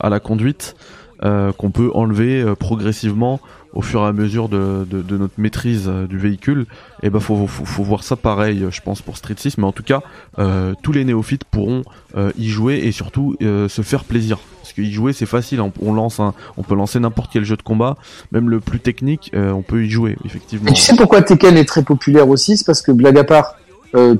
à 0.00 0.08
la 0.08 0.20
conduite. 0.20 0.76
qu'on 1.20 1.70
peut 1.72 1.90
enlever 1.94 2.54
progressivement 2.58 3.40
au 3.72 3.82
fur 3.82 4.00
et 4.00 4.06
à 4.06 4.12
mesure 4.12 4.48
de, 4.48 4.86
notre 5.10 5.34
maîtrise 5.38 5.84
euh, 5.88 6.06
du 6.06 6.18
véhicule, 6.18 6.66
et 7.02 7.06
eh 7.06 7.10
ben 7.10 7.20
faut, 7.20 7.46
faut, 7.46 7.82
voir 7.82 8.02
ça 8.02 8.16
pareil, 8.16 8.66
je 8.70 8.80
pense 8.80 9.02
pour 9.02 9.16
Street 9.16 9.34
6, 9.36 9.58
mais 9.58 9.64
en 9.64 9.72
tout 9.72 9.82
cas, 9.82 10.02
euh, 10.38 10.74
tous 10.82 10.92
les 10.92 11.04
néophytes 11.04 11.44
pourront 11.44 11.82
euh, 12.16 12.30
y 12.38 12.48
jouer 12.48 12.80
et 12.84 12.92
surtout 12.92 13.36
se 13.40 13.82
faire 13.82 14.04
plaisir. 14.04 14.38
Parce 14.62 14.72
qu'y 14.72 14.92
jouer 14.92 15.12
c'est 15.12 15.26
facile, 15.26 15.60
on, 15.60 15.92
lance 15.92 16.20
on 16.56 16.62
peut 16.62 16.74
lancer 16.74 17.00
n'importe 17.00 17.30
quel 17.32 17.44
jeu 17.44 17.56
de 17.56 17.62
combat, 17.62 17.96
même 18.32 18.50
le 18.50 18.60
plus 18.60 18.80
technique, 18.80 19.32
on 19.34 19.62
peut 19.62 19.84
y 19.84 19.90
jouer 19.90 20.16
effectivement. 20.24 20.72
tu 20.72 20.80
sais 20.80 20.96
pourquoi 20.96 21.22
Tekken 21.22 21.56
est 21.56 21.64
très 21.64 21.82
populaire 21.82 22.28
aussi, 22.28 22.56
c'est 22.56 22.66
parce 22.66 22.82
que 22.82 22.92
blague 22.92 23.18
à 23.18 23.24
part, 23.24 23.54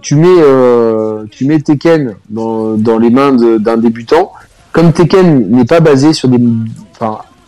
tu 0.00 0.14
mets 0.14 1.26
tu 1.30 1.44
mets 1.44 1.60
Tekken 1.60 2.14
dans, 2.30 2.98
les 2.98 3.10
mains 3.10 3.32
d'un 3.32 3.76
débutant, 3.76 4.32
comme 4.72 4.92
Tekken 4.92 5.50
n'est 5.50 5.66
pas 5.66 5.80
basé 5.80 6.12
sur 6.14 6.28
des, 6.28 6.38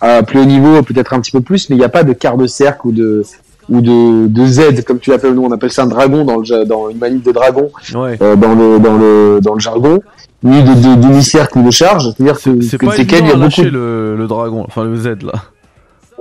à 0.01 0.23
plus 0.23 0.41
haut 0.41 0.45
niveau, 0.45 0.83
peut-être 0.83 1.13
un 1.13 1.21
petit 1.21 1.33
peu 1.33 1.41
plus, 1.41 1.69
mais 1.69 1.77
il 1.77 1.79
n'y 1.79 1.85
a 1.85 1.89
pas 1.91 2.05
de 2.05 2.13
quart 2.13 2.37
de 2.37 2.47
cercle 2.47 2.89
ou 2.89 2.93
de 2.93 3.23
ou 3.69 3.81
de, 3.81 4.27
de 4.27 4.47
Z 4.47 4.83
comme 4.85 4.99
tu 4.99 5.11
l'appelles 5.11 5.35
nous 5.35 5.45
on 5.45 5.53
appelle 5.53 5.71
ça 5.71 5.85
un 5.85 5.87
dragon 5.87 6.25
dans 6.25 6.39
le 6.39 6.65
dans 6.65 6.91
une 6.91 6.99
manip 6.99 7.23
de 7.25 7.31
dragon 7.31 7.71
euh, 7.95 8.35
dans 8.35 8.55
le 8.55 8.81
dans 8.81 8.97
le 8.97 9.39
dans 9.41 9.55
le 9.55 9.61
jargon 9.61 10.01
ni 10.43 10.61
de, 10.65 10.75
de 10.75 11.01
demi 11.01 11.23
cercle 11.23 11.59
ou 11.59 11.63
de 11.63 11.71
charge. 11.71 12.11
C'est 12.17 12.23
à 12.23 12.27
dire 12.27 12.41
que 12.41 12.61
c'est 12.63 12.79
pas 12.79 12.97
Tekken 12.97 13.27
il 13.27 13.29
y 13.29 13.33
a 13.33 13.37
beaucoup 13.37 13.63
le, 13.63 14.17
le 14.17 14.27
dragon 14.27 14.65
enfin 14.67 14.83
le 14.83 14.97
Z 14.97 15.23
là. 15.23 15.45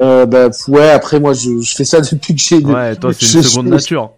Euh, 0.02 0.28
bah 0.28 0.50
ouais 0.68 0.92
après 0.92 1.20
moi 1.20 1.34
je, 1.34 1.60
je 1.62 1.76
fais 1.76 1.86
ça 1.86 2.02
depuis 2.02 2.36
que 2.36 2.42
j'ai 2.42 2.64
ouais 2.64 2.96
toi 2.98 3.12
c'est 3.18 3.38
une 3.38 3.42
seconde 3.44 3.68
nature. 3.68 4.12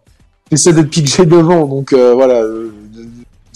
Je 0.46 0.58
fais 0.58 0.58
ça 0.58 0.72
depuis 0.74 1.02
que 1.02 1.10
j'ai 1.10 1.26
devant 1.26 1.66
donc 1.68 1.94
euh, 1.94 2.14
voilà 2.14 2.42
euh, 2.42 2.70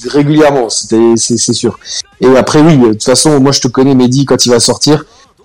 régulièrement 0.08 0.70
c'est 0.70 1.18
c'est 1.18 1.54
sûr. 1.54 1.78
Et 2.22 2.38
après 2.38 2.62
oui 2.62 2.78
de 2.78 2.94
toute 2.94 3.04
façon 3.04 3.42
moi 3.42 3.52
je 3.52 3.60
te 3.60 3.68
connais 3.68 3.94
Mehdi 3.94 4.24
quand 4.24 4.46
il 4.46 4.52
va 4.52 4.62
sortir 4.62 5.04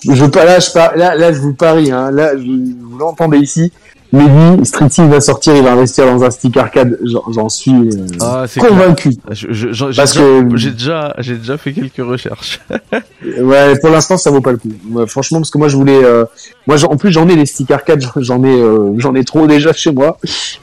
je 0.08 0.24
pas, 0.26 0.44
là, 0.44 0.58
je 0.58 0.98
là, 0.98 1.14
là, 1.14 1.32
je 1.32 1.38
vous 1.38 1.54
parie, 1.54 1.90
hein, 1.90 2.10
là, 2.10 2.34
vous 2.34 2.98
l'entendez 2.98 3.38
ici. 3.38 3.72
Mehdi, 4.12 4.66
Street 4.66 4.88
il 4.98 5.04
va 5.04 5.20
sortir, 5.20 5.54
il 5.54 5.62
va 5.62 5.72
investir 5.72 6.04
dans 6.04 6.24
un 6.24 6.30
stick 6.30 6.56
arcade, 6.56 6.98
j'en 7.04 7.48
suis 7.48 7.72
euh, 7.72 8.06
ah, 8.20 8.44
convaincu. 8.58 9.10
Parce 9.24 9.44
que 9.44 10.56
j'ai 10.56 10.70
déjà, 10.72 11.14
j'ai 11.18 11.36
déjà 11.36 11.56
fait 11.56 11.72
quelques 11.72 12.04
recherches. 12.04 12.60
ouais, 13.24 13.78
pour 13.78 13.90
l'instant, 13.90 14.16
ça 14.16 14.30
vaut 14.30 14.40
pas 14.40 14.50
le 14.50 14.58
coup. 14.58 14.70
franchement, 15.06 15.38
parce 15.38 15.50
que 15.50 15.58
moi, 15.58 15.68
je 15.68 15.76
voulais, 15.76 16.02
euh, 16.02 16.24
moi, 16.66 16.76
en 16.84 16.96
plus, 16.96 17.12
j'en 17.12 17.28
ai 17.28 17.36
les 17.36 17.46
stick 17.46 17.70
arcade, 17.70 18.04
j'en 18.16 18.42
ai, 18.42 18.60
euh, 18.60 18.94
j'en 18.98 19.14
ai 19.14 19.24
trop 19.24 19.46
déjà 19.46 19.72
chez 19.72 19.92
moi. 19.92 20.18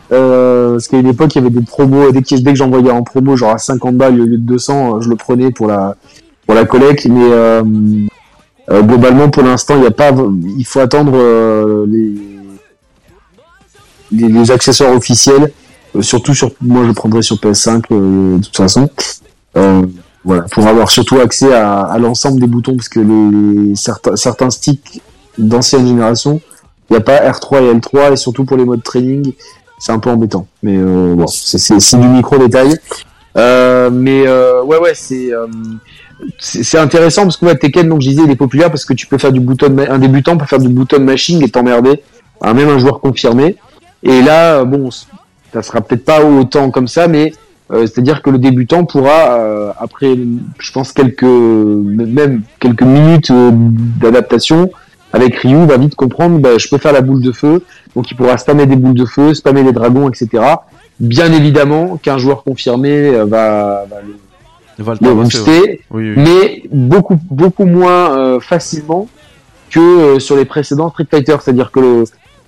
parce 0.10 0.88
qu'à 0.90 0.98
une 0.98 1.08
époque, 1.08 1.34
il 1.36 1.42
y 1.42 1.46
avait 1.46 1.56
des 1.56 1.66
promos, 1.66 2.12
dès 2.12 2.22
que, 2.22 2.36
dès 2.36 2.52
que 2.52 2.58
j'envoyais 2.58 2.92
en 2.92 3.04
promo, 3.04 3.38
genre 3.38 3.52
à 3.52 3.60
50 3.60 3.96
balles 3.96 4.20
au 4.20 4.26
lieu 4.26 4.38
de 4.38 4.44
200, 4.44 5.00
je 5.00 5.10
le 5.10 5.16
prenais 5.16 5.52
pour 5.52 5.68
la, 5.68 5.96
pour 6.46 6.54
la 6.54 6.66
collecte, 6.66 7.06
mais 7.06 7.30
euh, 8.70 8.82
globalement, 8.82 9.30
pour 9.30 9.44
l'instant, 9.44 9.76
il 9.76 9.82
n'y 9.82 9.88
a 9.88 9.92
pas. 9.92 10.12
Il 10.58 10.66
faut 10.66 10.80
attendre 10.80 11.14
euh, 11.16 11.86
les... 14.12 14.30
les... 14.30 14.52
accessoires 14.52 14.94
officiels. 14.94 15.52
Euh, 15.96 16.02
surtout 16.02 16.34
sur. 16.34 16.52
Moi, 16.62 16.84
je 16.86 16.92
prendrai 16.92 17.22
sur 17.22 17.38
PS5 17.38 17.84
de 17.90 18.44
toute 18.44 18.56
façon. 18.56 18.90
voilà, 20.26 20.44
pour 20.52 20.68
avoir 20.68 20.90
surtout 20.90 21.20
accès 21.20 21.54
à, 21.54 21.82
à 21.82 21.98
l'ensemble 21.98 22.42
des 22.42 22.48
boutons, 22.48 22.76
parce 22.76 22.90
que 22.90 23.00
les, 23.00 23.76
certains, 23.76 24.16
certains 24.18 24.50
sticks 24.50 25.02
d'ancienne 25.38 25.88
génération, 25.88 26.42
il 26.90 26.94
n'y 26.94 26.98
a 26.98 27.02
pas 27.02 27.20
R3 27.20 27.64
et 27.64 27.74
L3, 27.74 28.14
et 28.14 28.16
surtout 28.18 28.44
pour 28.44 28.58
les 28.58 28.66
modes 28.66 28.84
training, 28.84 29.32
c'est 29.80 29.94
un 29.94 30.00
peu 30.00 30.10
embêtant. 30.10 30.46
Mais 30.62 30.78
bon, 30.78 31.28
c'est 31.28 32.00
du 32.00 32.08
micro 32.08 32.38
détail. 32.38 32.78
mais 33.36 34.28
ouais, 34.28 34.78
ouais, 34.78 34.94
c'est 34.94 35.32
c'est 36.40 36.78
intéressant 36.78 37.24
parce 37.24 37.38
que 37.38 37.46
ouais, 37.46 37.56
Tekken, 37.56 37.88
donc 37.90 38.02
je 38.02 38.10
disais, 38.10 38.24
il 38.26 38.32
est 38.32 38.36
populaire 38.36 38.70
parce 38.70 38.86
que 38.86 38.94
tu 38.94 39.08
peux 39.08 39.18
faire 39.18 39.32
du 39.32 39.40
bouton, 39.40 39.76
un 39.78 40.00
débutant 40.00 40.38
peut 40.38 40.46
faire 40.46 40.60
du 40.60 40.70
bouton 40.70 41.00
machine 41.00 41.42
et 41.44 41.50
t'emmerder, 41.50 42.02
même 42.44 42.70
un 42.70 42.80
joueur 42.80 43.00
confirmé. 43.00 43.56
Et 44.04 44.22
là, 44.22 44.64
bon, 44.64 44.90
ça 45.54 45.62
sera 45.62 45.82
peut-être 45.82 46.06
pas 46.06 46.24
autant 46.24 46.72
comme 46.72 46.88
ça, 46.88 47.08
mais 47.08 47.34
euh, 47.72 47.82
c'est-à-dire 47.82 48.22
que 48.22 48.30
le 48.30 48.38
débutant 48.38 48.86
pourra, 48.86 49.40
euh, 49.40 49.72
après, 49.78 50.16
je 50.60 50.72
pense 50.72 50.94
quelques, 50.94 51.24
même 51.24 52.42
quelques 52.60 52.84
minutes 52.84 53.32
euh, 53.32 53.52
d'adaptation, 53.52 54.70
avec 55.14 55.36
Ryu, 55.38 55.66
va 55.66 55.78
vite 55.78 55.96
comprendre, 55.96 56.40
bah, 56.40 56.58
je 56.58 56.68
peux 56.68 56.78
faire 56.78 56.94
la 56.94 57.02
boule 57.02 57.22
de 57.22 57.32
feu, 57.32 57.64
donc 57.96 58.10
il 58.12 58.16
pourra 58.16 58.38
spammer 58.38 58.66
des 58.66 58.76
boules 58.76 58.94
de 58.94 59.06
feu, 59.06 59.34
spammer 59.34 59.64
les 59.64 59.72
dragons, 59.72 60.10
etc. 60.10 60.44
Bien 61.00 61.32
évidemment 61.32 61.98
qu'un 61.98 62.18
joueur 62.18 62.44
confirmé 62.44 63.12
va, 63.12 63.86
va 63.90 63.98
Walter 64.84 65.06
le 65.06 65.14
booster, 65.16 65.50
ouais. 65.52 65.80
Oui, 65.92 66.10
oui. 66.10 66.14
mais 66.18 66.64
beaucoup 66.72 67.18
beaucoup 67.30 67.66
moins 67.66 68.18
euh, 68.18 68.40
facilement 68.40 69.08
que 69.72 69.80
euh, 69.80 70.20
sur 70.20 70.36
les 70.36 70.46
précédents 70.46 70.90
Street 70.90 71.08
Fighter. 71.10 71.36
C'est-à-dire 71.42 71.72
que 71.72 71.80
le, 71.80 72.04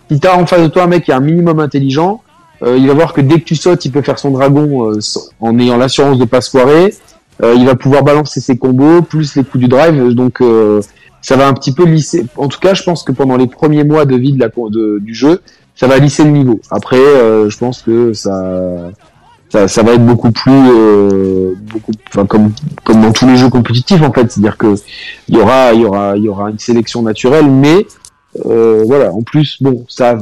si 0.10 0.20
t'as 0.20 0.36
en 0.38 0.46
face 0.46 0.62
de 0.62 0.68
toi 0.68 0.84
un 0.84 0.88
mec 0.88 1.04
qui 1.06 1.12
est 1.12 1.16
un 1.16 1.20
minimum 1.20 1.60
intelligent, 1.60 2.22
euh, 2.64 2.78
il 2.78 2.88
va 2.88 2.94
voir 2.94 3.14
que 3.14 3.22
dès 3.22 3.40
que 3.40 3.46
tu 3.46 3.56
sautes, 3.56 3.84
il 3.86 3.92
peut 3.92 4.02
faire 4.02 4.20
son 4.20 4.32
dragon 4.32 4.92
euh, 4.92 5.00
en 5.40 5.58
ayant 5.60 5.78
l'assurance 5.78 6.18
de 6.18 6.26
pas 6.26 6.42
se 6.42 6.50
foirer. 6.50 6.94
Euh, 7.42 7.56
il 7.58 7.66
va 7.66 7.76
pouvoir 7.76 8.04
balancer 8.04 8.42
ses 8.42 8.58
combos 8.58 9.02
plus 9.02 9.36
les 9.36 9.44
coups 9.44 9.62
du 9.62 9.68
drive. 9.70 10.14
Donc 10.14 10.42
euh, 10.42 10.82
ça 11.22 11.36
va 11.38 11.48
un 11.48 11.54
petit 11.54 11.74
peu 11.74 11.86
lisser. 11.86 12.26
En 12.38 12.48
tout 12.48 12.60
cas, 12.60 12.74
je 12.74 12.84
pense 12.84 13.04
que 13.04 13.12
pendant 13.12 13.38
les 13.38 13.48
premiers 13.48 13.84
mois 13.84 14.06
de 14.06 14.16
vie 14.16 14.34
de 14.34 14.40
la 14.40 14.48
de- 14.50 15.00
du 15.00 15.14
jeu, 15.14 15.42
ça 15.76 15.88
va 15.88 15.98
lisser 16.00 16.24
le 16.26 16.32
niveau. 16.32 16.60
Après, 16.70 16.98
euh, 16.98 17.50
je 17.50 17.58
pense 17.58 17.82
que 17.82 18.12
ça 18.14 18.92
ça, 19.50 19.68
ça 19.68 19.84
va 19.84 19.94
être 19.94 20.06
beaucoup 20.06 20.32
plus 20.32 20.52
euh, 20.54 21.54
beaucoup 21.74 21.92
enfin 22.10 22.26
comme 22.26 22.52
comme 22.84 23.02
dans 23.02 23.12
tous 23.12 23.28
les 23.28 23.36
jeux 23.38 23.50
compétitifs 23.50 24.02
en 24.02 24.12
fait. 24.12 24.32
C'est-à-dire 24.32 24.58
que 24.58 24.76
il 25.28 25.38
y 25.38 25.40
aura 25.40 25.74
il 25.74 25.82
y 25.82 25.86
aura 25.86 26.16
il 26.18 26.24
y 26.24 26.30
aura 26.30 26.50
une 26.52 26.60
sélection 26.60 27.02
naturelle 27.02 27.50
mais 27.50 27.86
euh, 28.46 28.84
voilà. 28.86 29.12
En 29.12 29.22
plus 29.24 29.58
bon 29.62 29.86
ça 29.90 30.18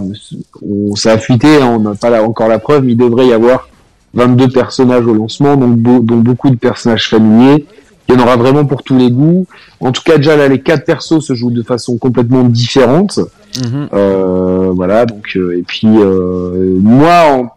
on, 0.62 0.96
ça 0.96 1.12
a 1.14 1.18
fuité 1.18 1.62
hein, 1.62 1.68
on 1.76 1.80
n'a 1.80 1.96
pas 1.96 2.10
là 2.10 2.24
encore 2.24 2.48
la 2.48 2.60
preuve 2.60 2.84
mais 2.84 2.94
il 2.94 2.98
devrait 2.98 3.28
y 3.28 3.34
avoir 3.34 3.68
22 4.14 4.48
personnages 4.50 5.06
au 5.06 5.14
lancement 5.14 5.58
donc 5.58 5.82
dont 5.82 6.18
beaucoup 6.18 6.50
de 6.50 6.56
personnages 6.56 7.10
familiers. 7.10 7.66
Il 8.10 8.16
y 8.16 8.18
en 8.18 8.24
aura 8.24 8.38
vraiment 8.38 8.64
pour 8.64 8.84
tous 8.84 8.98
les 8.98 9.12
goûts. 9.12 9.46
En 9.82 9.92
tout 9.92 10.02
cas 10.02 10.16
déjà 10.16 10.38
là 10.38 10.48
les 10.48 10.62
quatre 10.62 10.86
persos 10.86 11.20
se 11.20 11.34
jouent 11.34 11.52
de 11.52 11.62
façon 11.64 11.98
complètement 11.98 12.44
différente. 12.46 13.20
Mhm. 13.62 13.90
euh, 13.94 14.70
voilà, 14.74 15.06
donc 15.06 15.36
euh, 15.36 15.58
et 15.58 15.64
puis 15.64 15.88
euh, 15.88 16.78
moi, 16.80 17.24
en- 17.32 17.50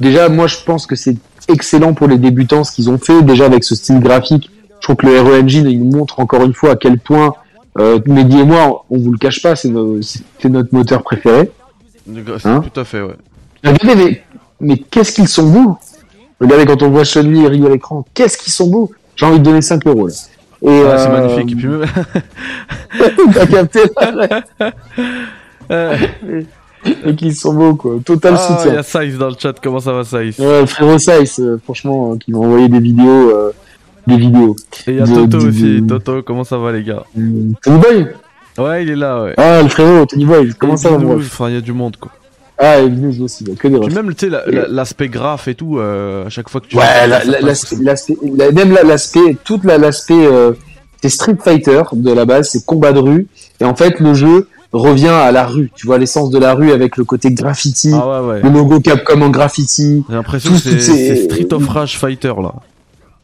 déjà, 0.00 0.28
moi 0.28 0.46
je 0.46 0.56
pense 0.64 0.86
que 0.86 0.96
c'est 0.96 1.16
excellent 1.48 1.92
pour 1.94 2.08
les 2.08 2.18
débutants 2.18 2.64
ce 2.64 2.72
qu'ils 2.72 2.88
ont 2.90 2.98
fait. 2.98 3.22
Déjà 3.22 3.46
avec 3.46 3.64
ce 3.64 3.74
style 3.74 4.00
graphique, 4.00 4.50
je 4.80 4.82
trouve 4.82 4.96
que 4.96 5.06
le 5.06 5.14
Hero 5.16 5.34
Engine 5.34 5.66
il 5.68 5.78
nous 5.82 5.96
montre 5.96 6.20
encore 6.20 6.42
une 6.42 6.54
fois 6.54 6.72
à 6.72 6.76
quel 6.76 6.98
point 6.98 7.34
euh, 7.78 7.98
Mehdi 8.06 8.38
et 8.40 8.44
moi, 8.44 8.84
on 8.90 8.98
vous 8.98 9.10
le 9.12 9.18
cache 9.18 9.42
pas, 9.42 9.56
c'est 9.56 9.68
no- 9.68 10.00
c'est 10.02 10.48
notre 10.48 10.72
moteur 10.74 11.02
préféré. 11.02 11.50
Hein 12.44 12.62
Tout 12.72 12.80
à 12.80 12.84
fait, 12.84 13.02
ouais. 13.02 13.14
Regardez, 13.64 13.94
mais, 14.04 14.22
mais 14.60 14.76
qu'est-ce 14.78 15.12
qu'ils 15.12 15.26
sont 15.28 15.48
beaux 15.48 15.76
Regardez 16.40 16.66
quand 16.66 16.82
on 16.82 16.90
voit 16.90 17.04
Chun-Li 17.04 17.44
et 17.44 17.48
Ryu 17.48 17.66
à 17.66 17.70
l'écran, 17.70 18.04
qu'est-ce 18.14 18.36
qu'ils 18.38 18.52
sont 18.52 18.68
beaux 18.68 18.92
J'ai 19.16 19.26
envie 19.26 19.38
de 19.38 19.44
donner 19.44 19.62
5 19.62 19.86
euros 19.86 20.06
là. 20.08 20.12
Et, 20.62 20.66
C'est 20.66 21.08
euh, 21.08 21.08
magnifique. 21.20 21.52
Et 21.52 21.56
puis 21.56 21.66
même... 21.66 21.84
T'as 23.34 23.46
capté 23.46 23.80
Euh, 25.70 25.96
Et 27.06 27.14
qu'ils 27.14 27.34
sont 27.34 27.54
beaux 27.54 27.74
quoi. 27.74 27.96
Total 28.04 28.34
ah, 28.36 28.46
il 28.50 28.56
soutien. 28.56 28.74
y 28.74 28.76
a 28.76 28.82
Size 28.82 29.18
dans 29.18 29.28
le 29.28 29.34
chat. 29.38 29.54
Comment 29.62 29.80
ça 29.80 29.92
va, 29.92 30.04
Size 30.04 30.38
Ouais, 30.38 30.66
frérot 30.66 30.98
Sice, 30.98 31.38
euh, 31.40 31.58
franchement, 31.62 32.12
euh, 32.12 32.16
qui 32.18 32.30
m'a 32.32 32.38
envoyé 32.38 32.68
des 32.68 32.80
vidéos, 32.80 33.30
euh, 33.30 33.52
des 34.06 34.16
vidéos. 34.16 34.54
Et 34.86 34.92
il 34.92 34.96
y 34.96 35.00
a 35.00 35.06
de- 35.06 35.14
Toto 35.14 35.38
de- 35.38 35.48
aussi. 35.48 35.80
de- 35.80 35.86
Toto, 35.98 36.22
comment 36.22 36.44
ça 36.44 36.58
va, 36.58 36.72
les 36.72 36.82
gars? 36.82 37.04
Tony 37.14 37.78
Boy? 37.78 38.06
Ouais, 38.58 38.82
il 38.84 38.90
est 38.90 38.96
là, 38.96 39.22
ouais. 39.24 39.34
Ah, 39.36 39.62
le 39.62 39.68
frérot, 39.68 40.06
Tony 40.06 40.26
Boy, 40.26 40.52
comment 40.58 40.74
Et 40.74 40.76
ça 40.76 40.90
va, 40.90 40.98
moi 40.98 41.16
Enfin, 41.16 41.48
il 41.48 41.54
y 41.54 41.58
a 41.58 41.60
du 41.62 41.72
monde, 41.72 41.96
quoi. 41.96 42.12
Ah, 42.56 42.78
et 42.80 42.88
Binous 42.88 43.20
aussi, 43.24 43.42
bah, 43.42 43.52
que 43.58 43.66
des 43.66 43.78
Puis 43.78 43.86
refs. 43.86 43.94
même, 43.94 44.14
tu 44.14 44.26
sais, 44.26 44.30
la- 44.30 44.44
la- 44.46 44.68
l'aspect 44.68 45.08
graphe 45.08 45.48
et 45.48 45.56
tout, 45.56 45.78
euh, 45.78 46.26
à 46.26 46.28
chaque 46.28 46.48
fois 46.48 46.60
que 46.60 46.66
tu... 46.68 46.76
Ouais, 46.76 47.06
la- 47.08 47.24
l'aspect, 47.40 47.76
l'aspect- 47.80 48.16
même 48.52 48.70
la- 48.72 48.84
l'aspect, 48.84 49.36
toute 49.42 49.64
la- 49.64 49.76
l'aspect, 49.76 50.24
euh, 50.26 50.52
c'est 51.02 51.08
Street 51.08 51.36
Fighter 51.42 51.82
de 51.94 52.12
la 52.12 52.24
base, 52.24 52.50
c'est 52.50 52.64
combat 52.64 52.92
de 52.92 53.00
rue, 53.00 53.26
et 53.60 53.64
en 53.64 53.74
fait, 53.74 53.98
le 53.98 54.14
jeu 54.14 54.46
revient 54.74 55.08
à 55.08 55.30
la 55.32 55.46
rue, 55.46 55.70
tu 55.74 55.86
vois, 55.86 55.98
l'essence 55.98 56.30
de 56.30 56.38
la 56.38 56.52
rue 56.54 56.72
avec 56.72 56.96
le 56.96 57.04
côté 57.04 57.30
graffiti, 57.32 57.90
Ah 57.94 58.22
ouais, 58.22 58.28
ouais. 58.28 58.42
le 58.42 58.50
logo 58.50 58.80
Capcom 58.80 59.22
en 59.22 59.30
graffiti, 59.30 60.04
J'ai 60.08 60.14
l'impression 60.14 60.50
tout- 60.50 60.56
que 60.56 60.60
c'est 60.62 60.70
toutes 60.72 60.80
ces- 60.82 61.24
Street 61.24 61.48
of 61.52 61.66
Rage 61.68 61.98
Fighter, 61.98 62.32
là. 62.42 62.52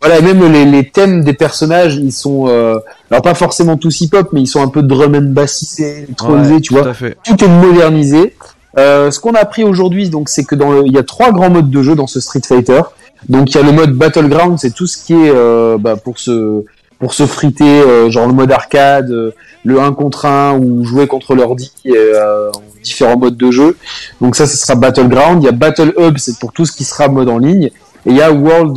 Voilà, 0.00 0.18
et 0.18 0.22
même 0.22 0.50
les, 0.50 0.64
les 0.64 0.88
thèmes 0.88 1.24
des 1.24 1.34
personnages, 1.34 1.96
ils 1.96 2.12
sont, 2.12 2.46
euh, 2.48 2.78
alors 3.10 3.22
pas 3.22 3.34
forcément 3.34 3.76
tous 3.76 4.00
hip-hop, 4.00 4.28
mais 4.32 4.40
ils 4.40 4.46
sont 4.46 4.62
un 4.62 4.68
peu 4.68 4.82
drum 4.82 5.14
and 5.14 5.32
bassisés, 5.32 6.06
Ouais, 6.26 6.60
tu 6.60 6.72
vois. 6.72 6.84
Tout 6.84 6.88
à 6.88 6.94
fait. 6.94 7.16
Tout 7.24 7.44
est 7.44 7.48
modernisé. 7.48 8.34
Euh, 8.78 9.10
ce 9.10 9.18
qu'on 9.20 9.32
a 9.32 9.40
appris 9.40 9.64
aujourd'hui, 9.64 10.08
donc, 10.08 10.28
c'est 10.28 10.44
que 10.44 10.54
dans 10.54 10.70
le, 10.70 10.86
il 10.86 10.92
y 10.92 10.98
a 10.98 11.02
trois 11.02 11.32
grands 11.32 11.50
modes 11.50 11.68
de 11.70 11.82
jeu 11.82 11.96
dans 11.96 12.06
ce 12.06 12.20
Street 12.20 12.40
Fighter. 12.46 12.80
Donc, 13.28 13.50
il 13.50 13.56
y 13.56 13.60
a 13.60 13.62
le 13.64 13.72
mode 13.72 13.92
Battleground, 13.92 14.58
c'est 14.58 14.72
tout 14.72 14.86
ce 14.86 14.96
qui 14.96 15.12
est, 15.12 15.30
euh, 15.34 15.76
bah, 15.78 15.96
pour 15.96 16.18
se, 16.18 16.64
pour 17.00 17.14
se 17.14 17.26
friter, 17.26 17.80
euh, 17.80 18.10
genre 18.10 18.26
le 18.26 18.32
mode 18.34 18.52
arcade, 18.52 19.10
euh, 19.10 19.32
le 19.64 19.80
1 19.80 19.92
contre 19.92 20.26
1 20.26 20.58
ou 20.58 20.84
jouer 20.84 21.06
contre 21.06 21.34
l'ordi, 21.34 21.72
euh, 21.86 22.50
en 22.54 22.62
différents 22.82 23.18
modes 23.18 23.36
de 23.36 23.50
jeu. 23.50 23.76
Donc 24.20 24.36
ça, 24.36 24.46
ce 24.46 24.56
sera 24.56 24.74
Battleground. 24.74 25.42
Il 25.42 25.46
y 25.46 25.48
a 25.48 25.52
Battle 25.52 25.92
Hub, 25.98 26.18
c'est 26.18 26.38
pour 26.38 26.52
tout 26.52 26.64
ce 26.66 26.72
qui 26.72 26.84
sera 26.84 27.08
mode 27.08 27.28
en 27.28 27.38
ligne. 27.38 27.70
Et 28.06 28.10
il 28.10 28.16
y 28.16 28.22
a 28.22 28.30
World 28.32 28.74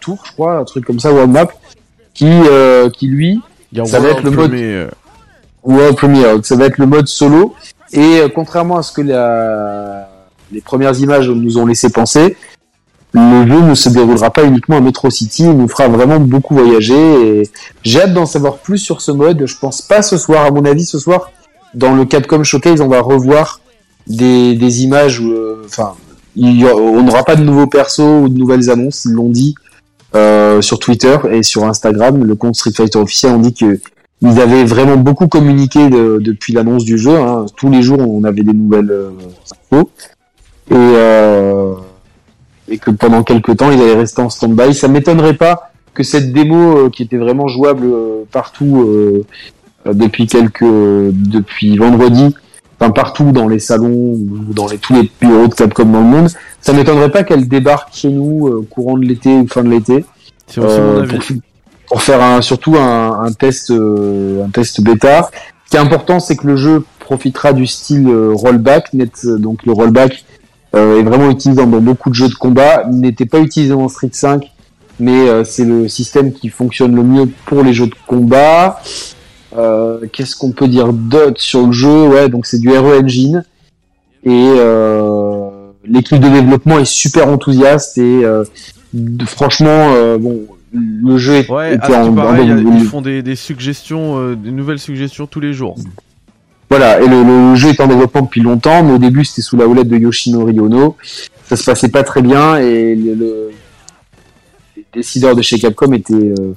Tour, 0.00 0.18
je 0.24 0.32
crois, 0.32 0.58
un 0.58 0.64
truc 0.64 0.84
comme 0.84 0.98
ça, 1.00 1.12
World 1.12 1.30
Map, 1.32 1.48
qui, 2.14 2.26
euh, 2.28 2.88
qui 2.90 3.06
lui, 3.08 3.40
Il 3.72 3.78
y 3.78 3.80
a 3.80 3.84
Ça 3.84 3.98
va 3.98 4.08
World 4.08 4.18
être 4.18 4.24
le 4.24 4.30
mode- 4.30 4.50
Premier, 4.50 4.86
World 5.64 5.96
Premiere, 5.96 6.36
ça 6.44 6.56
va 6.56 6.66
être 6.66 6.78
le 6.78 6.86
mode 6.86 7.08
solo. 7.08 7.54
Et 7.92 8.20
euh, 8.20 8.28
contrairement 8.28 8.76
à 8.78 8.82
ce 8.82 8.92
que 8.92 9.02
la... 9.02 10.08
les 10.52 10.60
premières 10.60 10.98
images 10.98 11.28
nous 11.28 11.58
ont 11.58 11.66
laissé 11.66 11.90
penser, 11.90 12.36
le 13.16 13.46
jeu 13.48 13.60
ne 13.62 13.74
se 13.74 13.88
déroulera 13.88 14.30
pas 14.30 14.44
uniquement 14.44 14.76
à 14.76 14.80
Metro 14.80 15.08
City, 15.10 15.44
il 15.44 15.52
nous 15.56 15.68
fera 15.68 15.88
vraiment 15.88 16.20
beaucoup 16.20 16.54
voyager. 16.54 17.42
J'ai 17.82 18.02
hâte 18.02 18.12
d'en 18.12 18.26
savoir 18.26 18.58
plus 18.58 18.78
sur 18.78 19.00
ce 19.00 19.10
mode. 19.10 19.46
Je 19.46 19.56
pense 19.58 19.80
pas 19.82 20.02
ce 20.02 20.18
soir, 20.18 20.44
à 20.44 20.50
mon 20.50 20.64
avis, 20.66 20.84
ce 20.84 20.98
soir, 20.98 21.30
dans 21.74 21.94
le 21.94 22.04
Capcom 22.04 22.42
Showcase, 22.44 22.80
on 22.80 22.88
va 22.88 23.00
revoir 23.00 23.60
des, 24.06 24.82
images. 24.84 25.20
euh, 25.22 25.62
Enfin, 25.64 25.94
on 26.38 27.02
n'aura 27.02 27.24
pas 27.24 27.36
de 27.36 27.42
nouveaux 27.42 27.66
persos 27.66 28.00
ou 28.00 28.28
de 28.28 28.38
nouvelles 28.38 28.68
annonces. 28.70 29.06
Ils 29.06 29.12
l'ont 29.12 29.30
dit 29.30 29.54
euh, 30.14 30.60
sur 30.60 30.78
Twitter 30.78 31.16
et 31.32 31.42
sur 31.42 31.64
Instagram. 31.64 32.22
Le 32.22 32.34
compte 32.34 32.54
Street 32.56 32.72
Fighter 32.74 32.98
officiel 32.98 33.32
on 33.34 33.38
dit 33.38 33.54
que 33.54 33.80
ils 34.22 34.40
avaient 34.40 34.64
vraiment 34.64 34.96
beaucoup 34.96 35.28
communiqué 35.28 35.88
de- 35.90 36.18
depuis 36.20 36.52
l'annonce 36.52 36.84
du 36.84 36.98
jeu. 36.98 37.16
hein. 37.18 37.46
Tous 37.56 37.70
les 37.70 37.82
jours, 37.82 38.00
on 38.00 38.24
avait 38.24 38.42
des 38.42 38.52
nouvelles 38.54 38.90
euh, 38.90 39.10
infos. 39.72 39.90
Et, 40.70 40.74
et 42.68 42.78
que 42.78 42.90
pendant 42.90 43.22
quelques 43.22 43.56
temps, 43.56 43.70
ils 43.70 43.80
allaient 43.80 43.94
rester 43.94 44.22
en 44.22 44.30
stand-by. 44.30 44.74
Ça 44.74 44.88
m'étonnerait 44.88 45.34
pas 45.34 45.70
que 45.94 46.02
cette 46.02 46.32
démo, 46.32 46.76
euh, 46.78 46.90
qui 46.90 47.02
était 47.02 47.16
vraiment 47.16 47.48
jouable 47.48 47.86
euh, 47.86 48.24
partout 48.30 48.82
euh, 48.82 49.24
depuis 49.92 50.26
quelques, 50.26 50.62
depuis 50.64 51.76
vendredi, 51.78 52.34
enfin 52.78 52.90
partout 52.90 53.32
dans 53.32 53.48
les 53.48 53.58
salons 53.60 53.88
ou 53.94 54.28
dans 54.52 54.66
les, 54.66 54.78
tous 54.78 54.92
les 54.94 55.10
bureaux 55.20 55.46
de 55.48 55.54
Capcom 55.54 55.84
dans 55.86 56.00
le 56.00 56.06
monde, 56.06 56.28
ça 56.60 56.72
m'étonnerait 56.72 57.10
pas 57.10 57.22
qu'elle 57.22 57.48
débarque 57.48 57.94
chez 57.94 58.08
nous 58.10 58.48
euh, 58.48 58.66
courant 58.68 58.98
de 58.98 59.04
l'été 59.04 59.30
ou 59.34 59.46
fin 59.46 59.62
de 59.62 59.70
l'été. 59.70 60.04
C'est 60.48 60.60
mon 60.60 60.66
Euh, 60.68 61.02
avis. 61.02 61.16
pour, 61.18 61.24
pour 61.88 62.02
faire 62.02 62.20
un, 62.22 62.42
surtout 62.42 62.76
un, 62.76 63.22
un 63.22 63.32
test 63.32 63.70
euh, 63.70 64.44
un 64.44 64.50
test 64.50 64.80
bêta. 64.82 65.30
Ce 65.64 65.70
qui 65.70 65.76
est 65.76 65.80
important, 65.80 66.20
c'est 66.20 66.36
que 66.36 66.46
le 66.46 66.56
jeu 66.56 66.84
profitera 67.00 67.52
du 67.52 67.66
style 67.66 68.08
euh, 68.08 68.32
rollback. 68.34 68.92
Net, 68.92 69.24
donc 69.24 69.64
le 69.64 69.72
rollback 69.72 70.24
est 70.74 71.02
vraiment 71.02 71.30
utilisé 71.30 71.60
dans, 71.64 71.66
beaucoup 71.80 72.10
de 72.10 72.14
jeux 72.14 72.28
de 72.28 72.34
combat. 72.34 72.84
N'était 72.90 73.26
pas 73.26 73.40
utilisé 73.40 73.72
dans 73.72 73.88
Street 73.88 74.10
5, 74.12 74.50
mais 75.00 75.28
euh, 75.28 75.44
c'est 75.44 75.64
le 75.64 75.88
système 75.88 76.32
qui 76.32 76.48
fonctionne 76.48 76.94
le 76.94 77.02
mieux 77.02 77.26
pour 77.46 77.62
les 77.62 77.72
jeux 77.72 77.86
de 77.86 77.94
combat. 78.06 78.80
Euh, 79.56 80.00
Qu'est-ce 80.12 80.36
qu'on 80.36 80.50
peut 80.52 80.68
dire 80.68 80.92
d'autre 80.92 81.40
sur 81.40 81.66
le 81.66 81.72
jeu? 81.72 82.08
Ouais, 82.08 82.28
donc 82.28 82.46
c'est 82.46 82.58
du 82.58 82.70
Hero 82.70 82.92
Engine 82.92 83.44
et 84.24 84.30
euh, 84.58 85.48
l'équipe 85.84 86.18
de 86.20 86.28
développement 86.28 86.78
est 86.78 86.84
super 86.84 87.28
enthousiaste 87.28 87.96
et 87.98 88.24
euh, 88.24 88.44
franchement, 89.24 89.92
euh, 89.94 90.18
bon, 90.18 90.40
le 90.72 91.16
jeu 91.16 91.34
est, 91.36 91.48
Ouais, 91.50 91.74
était 91.76 91.94
en, 91.94 92.10
qui 92.10 92.16
paraît, 92.16 92.42
il 92.42 92.48
y 92.48 92.50
a- 92.50 92.54
en- 92.56 92.76
ils 92.76 92.84
font 92.84 93.00
des, 93.00 93.22
des 93.22 93.36
suggestions, 93.36 94.18
euh, 94.18 94.34
des 94.34 94.50
nouvelles 94.50 94.80
suggestions 94.80 95.26
tous 95.26 95.40
les 95.40 95.52
jours. 95.54 95.76
Voilà, 96.68 97.00
et 97.00 97.06
le, 97.06 97.22
le 97.22 97.54
jeu 97.54 97.68
est 97.68 97.80
en 97.80 97.86
développement 97.86 98.22
depuis 98.22 98.40
longtemps, 98.40 98.82
mais 98.82 98.92
au 98.92 98.98
début 98.98 99.24
c'était 99.24 99.42
sous 99.42 99.56
la 99.56 99.66
houlette 99.68 99.88
de 99.88 99.96
Yoshinori 99.98 100.58
Ono. 100.58 100.96
Ça 101.44 101.56
se 101.56 101.64
passait 101.64 101.88
pas 101.88 102.02
très 102.02 102.22
bien 102.22 102.56
et 102.56 102.94
le, 102.96 103.14
le- 103.14 103.50
les 104.76 104.84
décideurs 104.92 105.36
de 105.36 105.42
chez 105.42 105.58
Capcom 105.58 105.92
étaient 105.92 106.12
euh, 106.14 106.54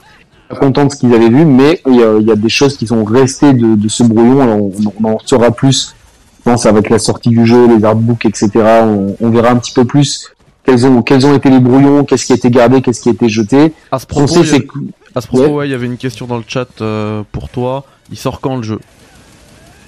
pas 0.50 0.56
contents 0.56 0.86
de 0.86 0.92
ce 0.92 0.98
qu'ils 0.98 1.14
avaient 1.14 1.30
vu, 1.30 1.46
mais 1.46 1.80
il 1.88 1.96
y 1.96 2.04
a, 2.04 2.18
il 2.20 2.28
y 2.28 2.32
a 2.32 2.36
des 2.36 2.50
choses 2.50 2.76
qui 2.76 2.88
sont 2.88 3.04
restées 3.04 3.54
de, 3.54 3.76
de 3.76 3.88
ce 3.88 4.02
brouillon. 4.04 4.42
Alors, 4.42 4.58
on, 4.58 4.72
on 5.04 5.14
en 5.14 5.20
saura 5.24 5.52
plus, 5.52 5.94
je 6.40 6.44
pense, 6.44 6.66
avec 6.66 6.90
la 6.90 6.98
sortie 6.98 7.30
du 7.30 7.46
jeu, 7.46 7.68
les 7.68 7.84
artbooks, 7.86 8.26
etc. 8.26 8.50
On, 8.84 9.16
on 9.22 9.30
verra 9.30 9.52
un 9.52 9.58
petit 9.58 9.74
peu 9.74 9.86
plus 9.86 10.28
quels 10.64 10.86
ont, 10.88 11.02
quels 11.04 11.26
ont 11.28 11.36
été 11.36 11.50
les 11.52 11.60
brouillons, 11.60 12.04
qu'est-ce 12.04 12.26
qui 12.26 12.32
a 12.34 12.36
été 12.36 12.50
gardé, 12.50 12.82
qu'est-ce 12.82 13.02
qui 13.02 13.10
a 13.10 13.12
été 13.12 13.30
jeté. 13.30 13.74
À 13.92 14.00
ce 14.00 14.08
propos, 14.08 14.28
sait, 14.28 14.40
il 14.40 14.46
y 14.46 14.50
a- 14.50 14.54
c'est 14.54 14.62
que- 14.66 14.80
à 15.16 15.22
ce 15.22 15.28
propos, 15.28 15.44
Ouais. 15.44 15.52
ouais, 15.54 15.68
il 15.68 15.72
y 15.72 15.76
avait 15.76 15.86
une 15.86 15.98
question 15.98 16.26
dans 16.26 16.38
le 16.38 16.44
chat 16.48 16.68
euh, 16.82 17.22
pour 17.32 17.50
toi. 17.50 17.86
Il 18.12 18.18
sort 18.18 18.42
quand 18.42 18.56
le 18.58 18.64
jeu? 18.64 18.80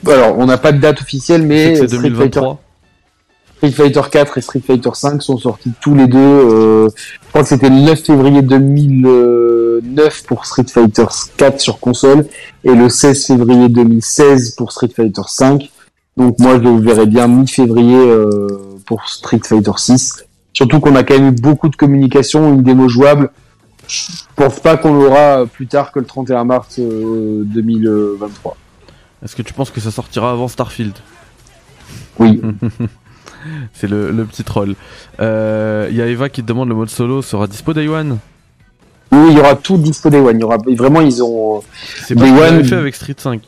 Alors, 0.07 0.37
on 0.37 0.45
n'a 0.45 0.57
pas 0.57 0.71
de 0.71 0.79
date 0.79 1.01
officielle, 1.01 1.43
mais 1.43 1.75
Street 1.75 1.87
Fighter 1.87 1.97
2023. 2.09 2.59
Street 3.57 3.71
Fighter 3.71 4.01
4 4.11 4.37
et 4.39 4.41
Street 4.41 4.61
Fighter 4.65 4.89
5 4.91 5.21
sont 5.21 5.37
sortis 5.37 5.71
tous 5.81 5.93
les 5.93 6.07
deux. 6.07 6.17
euh, 6.17 6.89
je 6.97 7.29
crois 7.29 7.43
que 7.43 7.47
c'était 7.49 7.69
le 7.69 7.75
9 7.75 8.01
février 8.03 8.41
2009 8.41 10.23
pour 10.23 10.47
Street 10.47 10.65
Fighter 10.67 11.05
4 11.37 11.59
sur 11.59 11.79
console 11.79 12.25
et 12.63 12.73
le 12.73 12.89
16 12.89 13.27
février 13.27 13.69
2016 13.69 14.55
pour 14.55 14.71
Street 14.71 14.89
Fighter 14.95 15.21
5. 15.27 15.69
Donc 16.17 16.39
moi 16.39 16.55
je 16.57 16.63
le 16.63 16.79
verrais 16.81 17.05
bien 17.05 17.27
mi-février 17.27 17.95
euh, 17.97 18.47
pour 18.87 19.07
Street 19.07 19.41
Fighter 19.43 19.73
6. 19.77 20.25
Surtout 20.53 20.79
qu'on 20.79 20.95
a 20.95 21.03
quand 21.03 21.13
même 21.19 21.27
eu 21.27 21.31
beaucoup 21.39 21.69
de 21.69 21.75
communication, 21.75 22.53
une 22.55 22.63
démo 22.63 22.89
jouable. 22.89 23.29
je 23.87 24.01
pense 24.35 24.59
pas 24.59 24.75
qu'on 24.75 24.95
l'aura 24.95 25.45
plus 25.45 25.67
tard 25.67 25.91
que 25.91 25.99
le 25.99 26.05
31 26.05 26.45
mars 26.45 26.79
2023. 26.79 28.57
Est-ce 29.23 29.35
que 29.35 29.41
tu 29.41 29.53
penses 29.53 29.71
que 29.71 29.81
ça 29.81 29.91
sortira 29.91 30.31
avant 30.31 30.47
Starfield? 30.47 30.93
Oui. 32.19 32.41
C'est 33.73 33.89
le, 33.89 34.25
petit 34.25 34.43
troll. 34.43 34.75
Il 35.19 35.95
y 35.95 36.01
a 36.01 36.07
Eva 36.07 36.29
qui 36.29 36.41
te 36.41 36.47
demande 36.47 36.69
le 36.69 36.75
mode 36.75 36.89
solo 36.89 37.21
sera 37.21 37.47
dispo 37.47 37.73
Day 37.73 37.87
One? 37.87 38.19
Oui, 39.11 39.27
il 39.31 39.37
y 39.37 39.39
aura 39.39 39.55
tout 39.55 39.77
dispo 39.77 40.09
Day 40.09 40.19
One. 40.19 40.37
Il 40.37 40.41
y 40.41 40.43
aura 40.43 40.57
vraiment 40.77 41.01
ils 41.01 41.21
ont. 41.21 41.61
C'est 42.05 42.15
pas 42.15 42.27
ce 42.27 42.31
One... 42.31 42.63
fait 42.63 42.75
avec 42.75 42.95
Street 42.95 43.15
5. 43.17 43.41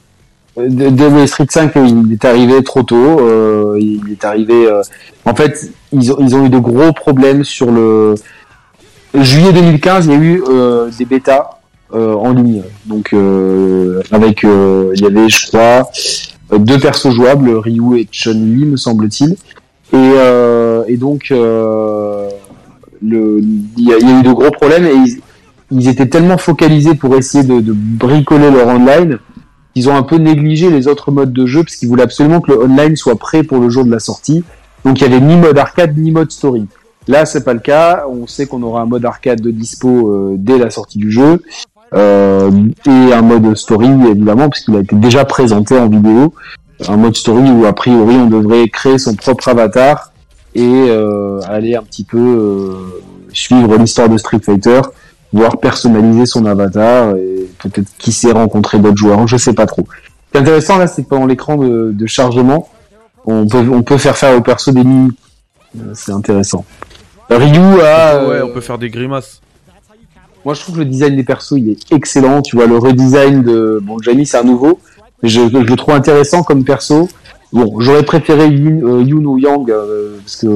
De, 0.57 1.25
Street 1.25 1.47
5, 1.49 1.71
il 1.75 2.13
est 2.13 2.25
arrivé 2.25 2.63
trop 2.63 2.83
tôt. 2.83 2.95
Euh, 2.95 3.77
il 3.79 4.11
est 4.11 4.23
arrivé. 4.23 4.67
Euh, 4.67 4.81
en 5.25 5.33
fait, 5.33 5.71
ils 5.91 6.11
ont, 6.11 6.17
ils 6.19 6.35
ont 6.35 6.45
eu 6.45 6.49
de 6.49 6.59
gros 6.59 6.91
problèmes 6.91 7.43
sur 7.43 7.71
le 7.71 8.15
juillet 9.15 9.53
2015. 9.53 10.05
Il 10.05 10.11
y 10.11 10.15
a 10.15 10.19
eu 10.19 10.43
euh, 10.47 10.89
des 10.97 11.05
bêtas 11.05 11.61
en 11.93 12.33
ligne. 12.33 12.63
Donc 12.85 13.13
avec, 14.11 14.43
il 14.43 15.01
y 15.01 15.05
avait, 15.05 15.29
je 15.29 15.47
crois, 15.47 15.89
deux 16.57 16.79
persos 16.79 17.11
jouables, 17.11 17.49
Ryu 17.55 17.99
et 17.99 18.07
Chun-Li, 18.11 18.65
me 18.65 18.77
semble-t-il. 18.77 19.35
Et, 19.93 20.91
et 20.91 20.97
donc, 20.97 21.31
il 21.31 21.37
y, 23.77 23.93
a, 23.93 23.97
eu 23.97 24.23
de 24.23 24.31
gros 24.31 24.51
problèmes 24.51 24.85
et 24.85 24.95
ils, 25.71 25.87
étaient 25.87 26.09
tellement 26.09 26.37
focalisés 26.37 26.95
pour 26.95 27.15
essayer 27.15 27.43
de, 27.43 27.73
bricoler 27.73 28.49
leur 28.51 28.67
online 28.67 29.19
ils 29.75 29.89
ont 29.89 29.95
un 29.95 30.03
peu 30.03 30.17
négligé 30.17 30.69
les 30.69 30.87
autres 30.87 31.11
modes 31.11 31.33
de 31.33 31.45
jeu 31.45 31.63
parce 31.63 31.75
qu'ils 31.75 31.89
voulaient 31.89 32.03
absolument 32.03 32.41
que 32.41 32.51
le 32.51 32.61
online 32.61 32.95
soit 32.95 33.15
prêt 33.15 33.43
pour 33.43 33.59
le 33.59 33.69
jour 33.69 33.85
de 33.85 33.91
la 33.91 33.99
sortie. 33.99 34.43
Donc 34.85 35.01
il 35.01 35.03
y 35.03 35.07
avait 35.07 35.19
ni 35.19 35.35
mode 35.35 35.57
arcade 35.57 35.97
ni 35.97 36.11
mode 36.11 36.31
story. 36.31 36.67
Là, 37.07 37.25
c'est 37.25 37.43
pas 37.43 37.53
le 37.53 37.59
cas. 37.59 38.05
On 38.09 38.27
sait 38.27 38.45
qu'on 38.45 38.61
aura 38.61 38.81
un 38.81 38.85
mode 38.85 39.03
arcade 39.03 39.41
de 39.41 39.51
dispo 39.51 40.09
euh, 40.09 40.35
dès 40.37 40.57
la 40.57 40.69
sortie 40.69 40.99
du 40.99 41.11
jeu 41.11 41.41
euh, 41.93 42.51
et 42.87 43.13
un 43.13 43.21
mode 43.21 43.55
story 43.55 43.89
évidemment 44.09 44.49
puisqu'il 44.49 44.75
a 44.75 44.79
été 44.79 44.95
déjà 44.95 45.25
présenté 45.25 45.77
en 45.77 45.87
vidéo. 45.87 46.33
Un 46.87 46.97
mode 46.97 47.15
story 47.15 47.49
où 47.51 47.65
a 47.65 47.73
priori 47.73 48.15
on 48.15 48.27
devrait 48.27 48.67
créer 48.67 48.97
son 48.97 49.15
propre 49.15 49.47
avatar 49.49 50.11
et 50.55 50.61
euh, 50.63 51.39
aller 51.47 51.75
un 51.75 51.83
petit 51.83 52.03
peu 52.03 52.17
euh, 52.17 53.01
suivre 53.31 53.77
l'histoire 53.77 54.09
de 54.09 54.17
Street 54.17 54.39
Fighter 54.43 54.81
voire 55.31 55.57
personnaliser 55.57 56.25
son 56.25 56.45
avatar 56.45 57.15
et 57.15 57.47
peut-être 57.59 57.89
qui 57.97 58.11
sait 58.11 58.31
rencontrer 58.31 58.79
d'autres 58.79 58.97
joueurs, 58.97 59.27
je 59.27 59.37
sais 59.37 59.53
pas 59.53 59.65
trop. 59.65 59.85
Ce 59.87 60.31
qui 60.31 60.37
est 60.37 60.41
intéressant 60.41 60.77
là, 60.77 60.87
c'est 60.87 61.03
que 61.03 61.09
pendant 61.09 61.25
l'écran 61.25 61.57
de, 61.57 62.05
chargement, 62.05 62.69
on 63.25 63.47
peut, 63.47 63.67
on 63.71 63.81
peut 63.81 63.97
faire 63.97 64.15
faire 64.15 64.37
au 64.37 64.41
perso 64.41 64.71
des 64.71 64.83
mimiques. 64.83 65.17
Euh, 65.77 65.91
c'est 65.93 66.11
intéressant. 66.11 66.65
Ryu 67.29 67.81
a... 67.81 68.27
Ouais, 68.27 68.41
on 68.43 68.49
peut 68.49 68.61
faire 68.61 68.77
des 68.77 68.89
grimaces. 68.89 69.41
Moi, 70.45 70.53
je 70.53 70.61
trouve 70.61 70.75
que 70.75 70.79
le 70.79 70.85
design 70.85 71.15
des 71.15 71.23
persos, 71.23 71.53
il 71.57 71.69
est 71.69 71.91
excellent. 71.91 72.41
Tu 72.41 72.55
vois, 72.55 72.67
le 72.67 72.77
redesign 72.77 73.43
de... 73.43 73.79
Bon, 73.81 73.97
Jamie, 73.99 74.25
c'est 74.25 74.37
un 74.37 74.43
nouveau. 74.43 74.79
Mais 75.21 75.29
je, 75.29 75.41
je, 75.49 75.57
le 75.57 75.75
trouve 75.75 75.93
intéressant 75.93 76.43
comme 76.43 76.65
perso. 76.65 77.07
Bon, 77.53 77.79
j'aurais 77.79 78.03
préféré 78.03 78.47
Yun, 78.47 78.81
euh, 78.81 79.03
ou 79.03 79.37
Yang 79.37 79.69
euh, 79.69 80.17
parce 80.17 80.37
que 80.37 80.47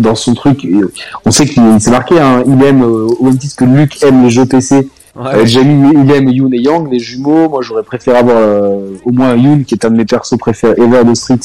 dans 0.00 0.14
son 0.14 0.34
truc, 0.34 0.64
euh, 0.64 0.90
on 1.26 1.30
sait 1.30 1.44
qu'il 1.44 1.80
s'est 1.80 1.90
marqué. 1.90 2.18
Hein, 2.18 2.44
il 2.46 2.62
aime 2.64 2.82
au 2.82 3.22
même 3.22 3.36
titre 3.36 3.56
que 3.56 3.64
Luke 3.64 4.02
aime 4.02 4.24
les 4.24 4.30
jeux 4.30 4.46
PC. 4.46 4.88
Ouais. 5.14 5.46
Jamie, 5.46 5.92
il 5.94 6.10
aime 6.10 6.28
Yun 6.28 6.50
et 6.52 6.58
Yang, 6.58 6.90
les 6.90 6.98
jumeaux. 6.98 7.50
Moi, 7.50 7.60
j'aurais 7.62 7.82
préféré 7.82 8.18
avoir 8.18 8.70
au 9.04 9.12
moins 9.12 9.36
Yun, 9.36 9.64
qui 9.64 9.74
est 9.74 9.84
un 9.84 9.90
de 9.90 9.96
mes 9.96 10.06
persos 10.06 10.38
préférés 10.38 10.80
ever 10.80 11.04
de 11.04 11.14
Street 11.14 11.38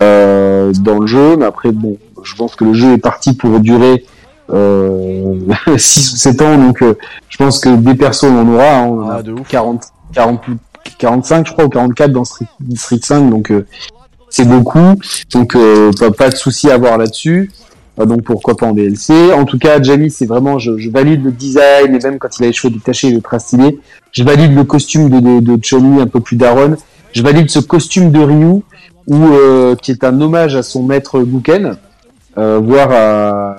dans 0.00 0.98
le 0.98 1.06
jeu. 1.06 1.36
Mais 1.36 1.44
après, 1.44 1.70
bon, 1.70 1.98
je 2.24 2.34
pense 2.34 2.56
que 2.56 2.64
le 2.64 2.72
jeu 2.72 2.94
est 2.94 2.98
parti 2.98 3.34
pour 3.34 3.60
durer 3.60 4.04
6 5.76 6.12
ou 6.12 6.16
7 6.16 6.42
ans, 6.42 6.58
donc 6.58 6.84
je 7.28 7.36
pense 7.36 7.58
que 7.58 7.74
des 7.76 7.94
persos 7.94 8.24
on 8.24 8.38
en 8.38 8.48
aura. 8.48 8.78
Hein, 8.78 8.86
on 8.86 9.02
en 9.02 9.10
ah, 9.10 9.18
a 9.18 9.22
40, 9.48 9.82
40, 10.12 10.40
45 10.98 11.46
je 11.46 11.52
crois 11.52 11.64
ou 11.64 11.68
44 11.68 12.10
dans 12.10 12.24
Street, 12.24 12.46
Street 12.74 13.00
5 13.02 13.30
donc 13.30 13.52
c'est 14.32 14.48
beaucoup. 14.48 14.98
Donc 15.32 15.54
euh, 15.54 15.92
pas, 16.16 16.30
de 16.30 16.36
souci 16.36 16.70
à 16.70 16.74
avoir 16.74 16.96
là-dessus. 16.96 17.52
Euh, 18.00 18.06
donc 18.06 18.22
pourquoi 18.22 18.56
pas 18.56 18.66
en 18.66 18.72
DLC. 18.72 19.32
En 19.32 19.44
tout 19.44 19.58
cas, 19.58 19.80
Jamie, 19.82 20.10
c'est 20.10 20.26
vraiment, 20.26 20.58
je, 20.58 20.90
valide 20.90 21.22
le 21.22 21.30
design 21.30 21.94
et 21.94 21.98
même 21.98 22.18
quand 22.18 22.38
il 22.38 22.44
a 22.44 22.46
les 22.46 22.52
cheveux 22.52 22.72
détachés, 22.72 23.08
il 23.08 23.18
est 23.18 23.24
très 23.24 23.38
stylé. 23.38 23.78
Je 24.10 24.24
valide 24.24 24.54
le 24.54 24.64
costume 24.64 25.10
de, 25.10 25.20
de, 25.20 25.40
de 25.40 26.00
un 26.00 26.06
peu 26.06 26.20
plus 26.20 26.36
daron. 26.36 26.76
Je 27.12 27.22
valide 27.22 27.50
ce 27.50 27.58
costume 27.58 28.10
de 28.10 28.20
Ryu, 28.20 28.62
ou 29.06 29.26
euh, 29.34 29.76
qui 29.76 29.90
est 29.90 30.02
un 30.02 30.18
hommage 30.18 30.56
à 30.56 30.62
son 30.62 30.82
maître 30.82 31.20
Guken, 31.20 31.76
euh, 32.38 32.58
voire 32.62 32.90
à 32.90 33.56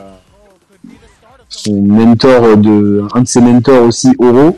son 1.53 1.81
mentor 1.81 2.57
de, 2.57 3.03
un 3.13 3.21
de 3.21 3.27
ses 3.27 3.41
mentors 3.41 3.83
aussi, 3.83 4.15
Oro. 4.19 4.57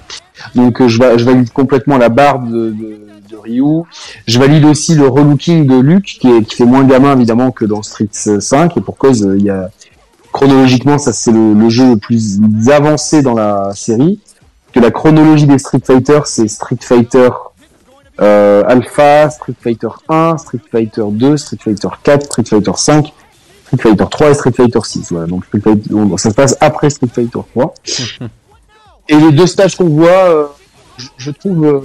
Donc 0.55 0.85
je, 0.85 0.97
je 1.17 1.23
valide 1.23 1.51
complètement 1.51 1.97
la 1.97 2.09
barbe 2.09 2.51
de, 2.51 2.71
de 3.29 3.35
Ryu. 3.35 3.83
Je 4.27 4.39
valide 4.39 4.65
aussi 4.65 4.95
le 4.95 5.07
relooking 5.07 5.65
de 5.65 5.79
Luke, 5.79 6.17
qui, 6.19 6.27
est, 6.27 6.43
qui 6.43 6.55
fait 6.55 6.65
moins 6.65 6.83
gamin 6.83 7.15
évidemment 7.15 7.51
que 7.51 7.65
dans 7.65 7.83
Street 7.83 8.09
5, 8.11 8.77
et 8.77 8.81
pour 8.81 8.97
cause, 8.97 9.25
euh, 9.25 9.37
il 9.37 9.45
y 9.45 9.49
a 9.49 9.69
chronologiquement, 10.31 10.97
ça 10.97 11.13
c'est 11.13 11.31
le, 11.31 11.69
jeu 11.69 11.91
le 11.91 11.97
plus 11.97 12.39
avancé 12.69 13.21
dans 13.21 13.33
la 13.33 13.71
série. 13.73 14.19
Que 14.73 14.79
la 14.81 14.91
chronologie 14.91 15.47
des 15.47 15.57
Street 15.57 15.81
Fighter, 15.83 16.19
c'est 16.25 16.49
Street 16.49 16.77
Fighter 16.81 17.29
euh, 18.21 18.63
Alpha, 18.67 19.29
Street 19.29 19.55
Fighter 19.61 19.87
1, 20.09 20.37
Street 20.37 20.59
Fighter 20.71 21.03
2, 21.09 21.37
Street 21.37 21.57
Fighter 21.61 21.87
4, 22.03 22.23
Street 22.23 22.43
Fighter 22.45 22.71
5, 22.75 23.13
Street 23.65 23.77
Fighter 23.77 24.05
3 24.09 24.29
et 24.29 24.33
Street 24.33 24.51
Fighter 24.51 24.79
6. 24.83 25.11
Voilà, 25.11 25.27
donc, 25.27 25.43
ça 26.19 26.29
se 26.29 26.35
passe 26.35 26.57
après 26.61 26.89
Street 26.89 27.09
Fighter 27.11 27.39
3. 27.55 27.73
et 29.09 29.15
les 29.15 29.31
deux 29.31 29.47
stages 29.47 29.75
qu'on 29.75 29.89
voit, 29.89 30.09
euh, 30.09 30.45
je, 31.17 31.31
trouve 31.31 31.83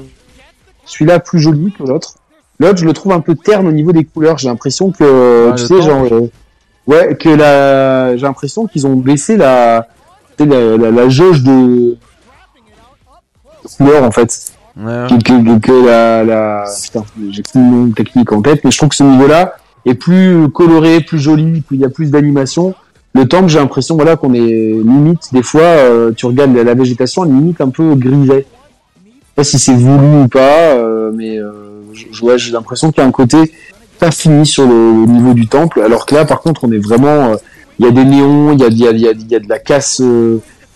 celui-là 0.85 1.21
plus 1.21 1.41
joli 1.41 1.73
que 1.73 1.83
l'autre. 1.83 2.15
L'autre, 2.59 2.79
je 2.79 2.85
le 2.85 2.93
trouve 2.93 3.13
un 3.13 3.21
peu 3.21 3.35
terne 3.35 3.67
au 3.67 3.73
niveau 3.73 3.93
des 3.93 4.05
couleurs. 4.05 4.37
J'ai 4.37 4.49
l'impression 4.49 4.91
que, 4.91 5.55
tu 5.57 5.67
sais, 5.67 5.81
genre, 5.81 6.05
euh, 6.13 6.31
ouais, 6.87 7.17
que 7.17 7.31
la, 7.31 8.17
j'ai 8.17 8.23
l'impression 8.23 8.67
qu'ils 8.67 8.87
ont 8.87 8.97
baissé 8.97 9.39
la, 9.39 9.89
la, 10.39 10.77
la, 10.77 11.09
jauge 11.09 11.43
de 11.43 11.97
couleur 13.77 14.05
en 14.05 14.11
fait. 14.11 14.53
Ouais. 14.77 15.07
Que, 15.09 15.59
que, 15.59 15.87
la, 15.87 16.25
la, 16.25 16.65
putain, 16.83 17.05
j'ai 17.31 17.43
plus 17.43 17.61
le 17.61 17.71
nom 17.71 17.91
technique 17.91 18.31
en 18.33 18.43
tête, 18.43 18.63
mais 18.63 18.71
je 18.71 18.77
trouve 18.77 18.91
que 18.91 18.97
ce 18.97 19.05
niveau-là 19.05 19.57
est 19.87 19.95
plus 19.95 20.49
coloré, 20.51 21.01
plus 21.01 21.19
joli, 21.19 21.63
il 21.71 21.81
y 21.81 21.85
a 21.85 21.89
plus 21.89 22.11
d'animation. 22.11 22.75
Le 23.15 23.27
temple, 23.27 23.49
j'ai 23.49 23.59
l'impression, 23.59 23.97
voilà, 23.97 24.17
qu'on 24.17 24.35
est 24.35 24.39
limite, 24.39 25.33
des 25.33 25.43
fois, 25.43 25.63
euh, 25.63 26.13
tu 26.13 26.27
regardes 26.27 26.55
la, 26.55 26.75
végétation, 26.75 27.25
elle 27.25 27.33
limite 27.33 27.61
un 27.61 27.71
peu 27.71 27.95
griset 27.95 28.47
pas 29.35 29.45
si 29.45 29.59
c'est 29.59 29.75
voulu 29.75 30.25
ou 30.25 30.29
pas, 30.29 30.75
euh, 30.75 31.13
mais 31.15 31.39
euh, 31.39 31.53
j'ai 31.93 32.53
l'impression 32.53 32.91
qu'il 32.91 33.03
y 33.03 33.05
a 33.05 33.09
un 33.09 33.13
côté 33.13 33.53
pas 33.99 34.11
fini 34.11 34.45
sur 34.45 34.67
le, 34.67 35.07
niveau 35.07 35.35
du 35.35 35.47
temple, 35.47 35.81
alors 35.81 36.05
que 36.05 36.15
là, 36.15 36.25
par 36.25 36.41
contre, 36.41 36.65
on 36.65 36.73
est 36.73 36.79
vraiment, 36.79 37.35
il 37.79 37.87
y 37.87 37.89
a 37.89 37.93
des 37.93 38.05
néons, 38.05 38.53
il 38.53 38.61
y 38.61 38.65
a 38.65 39.41
de 39.41 39.49
la 39.49 39.59
casse, 39.59 40.03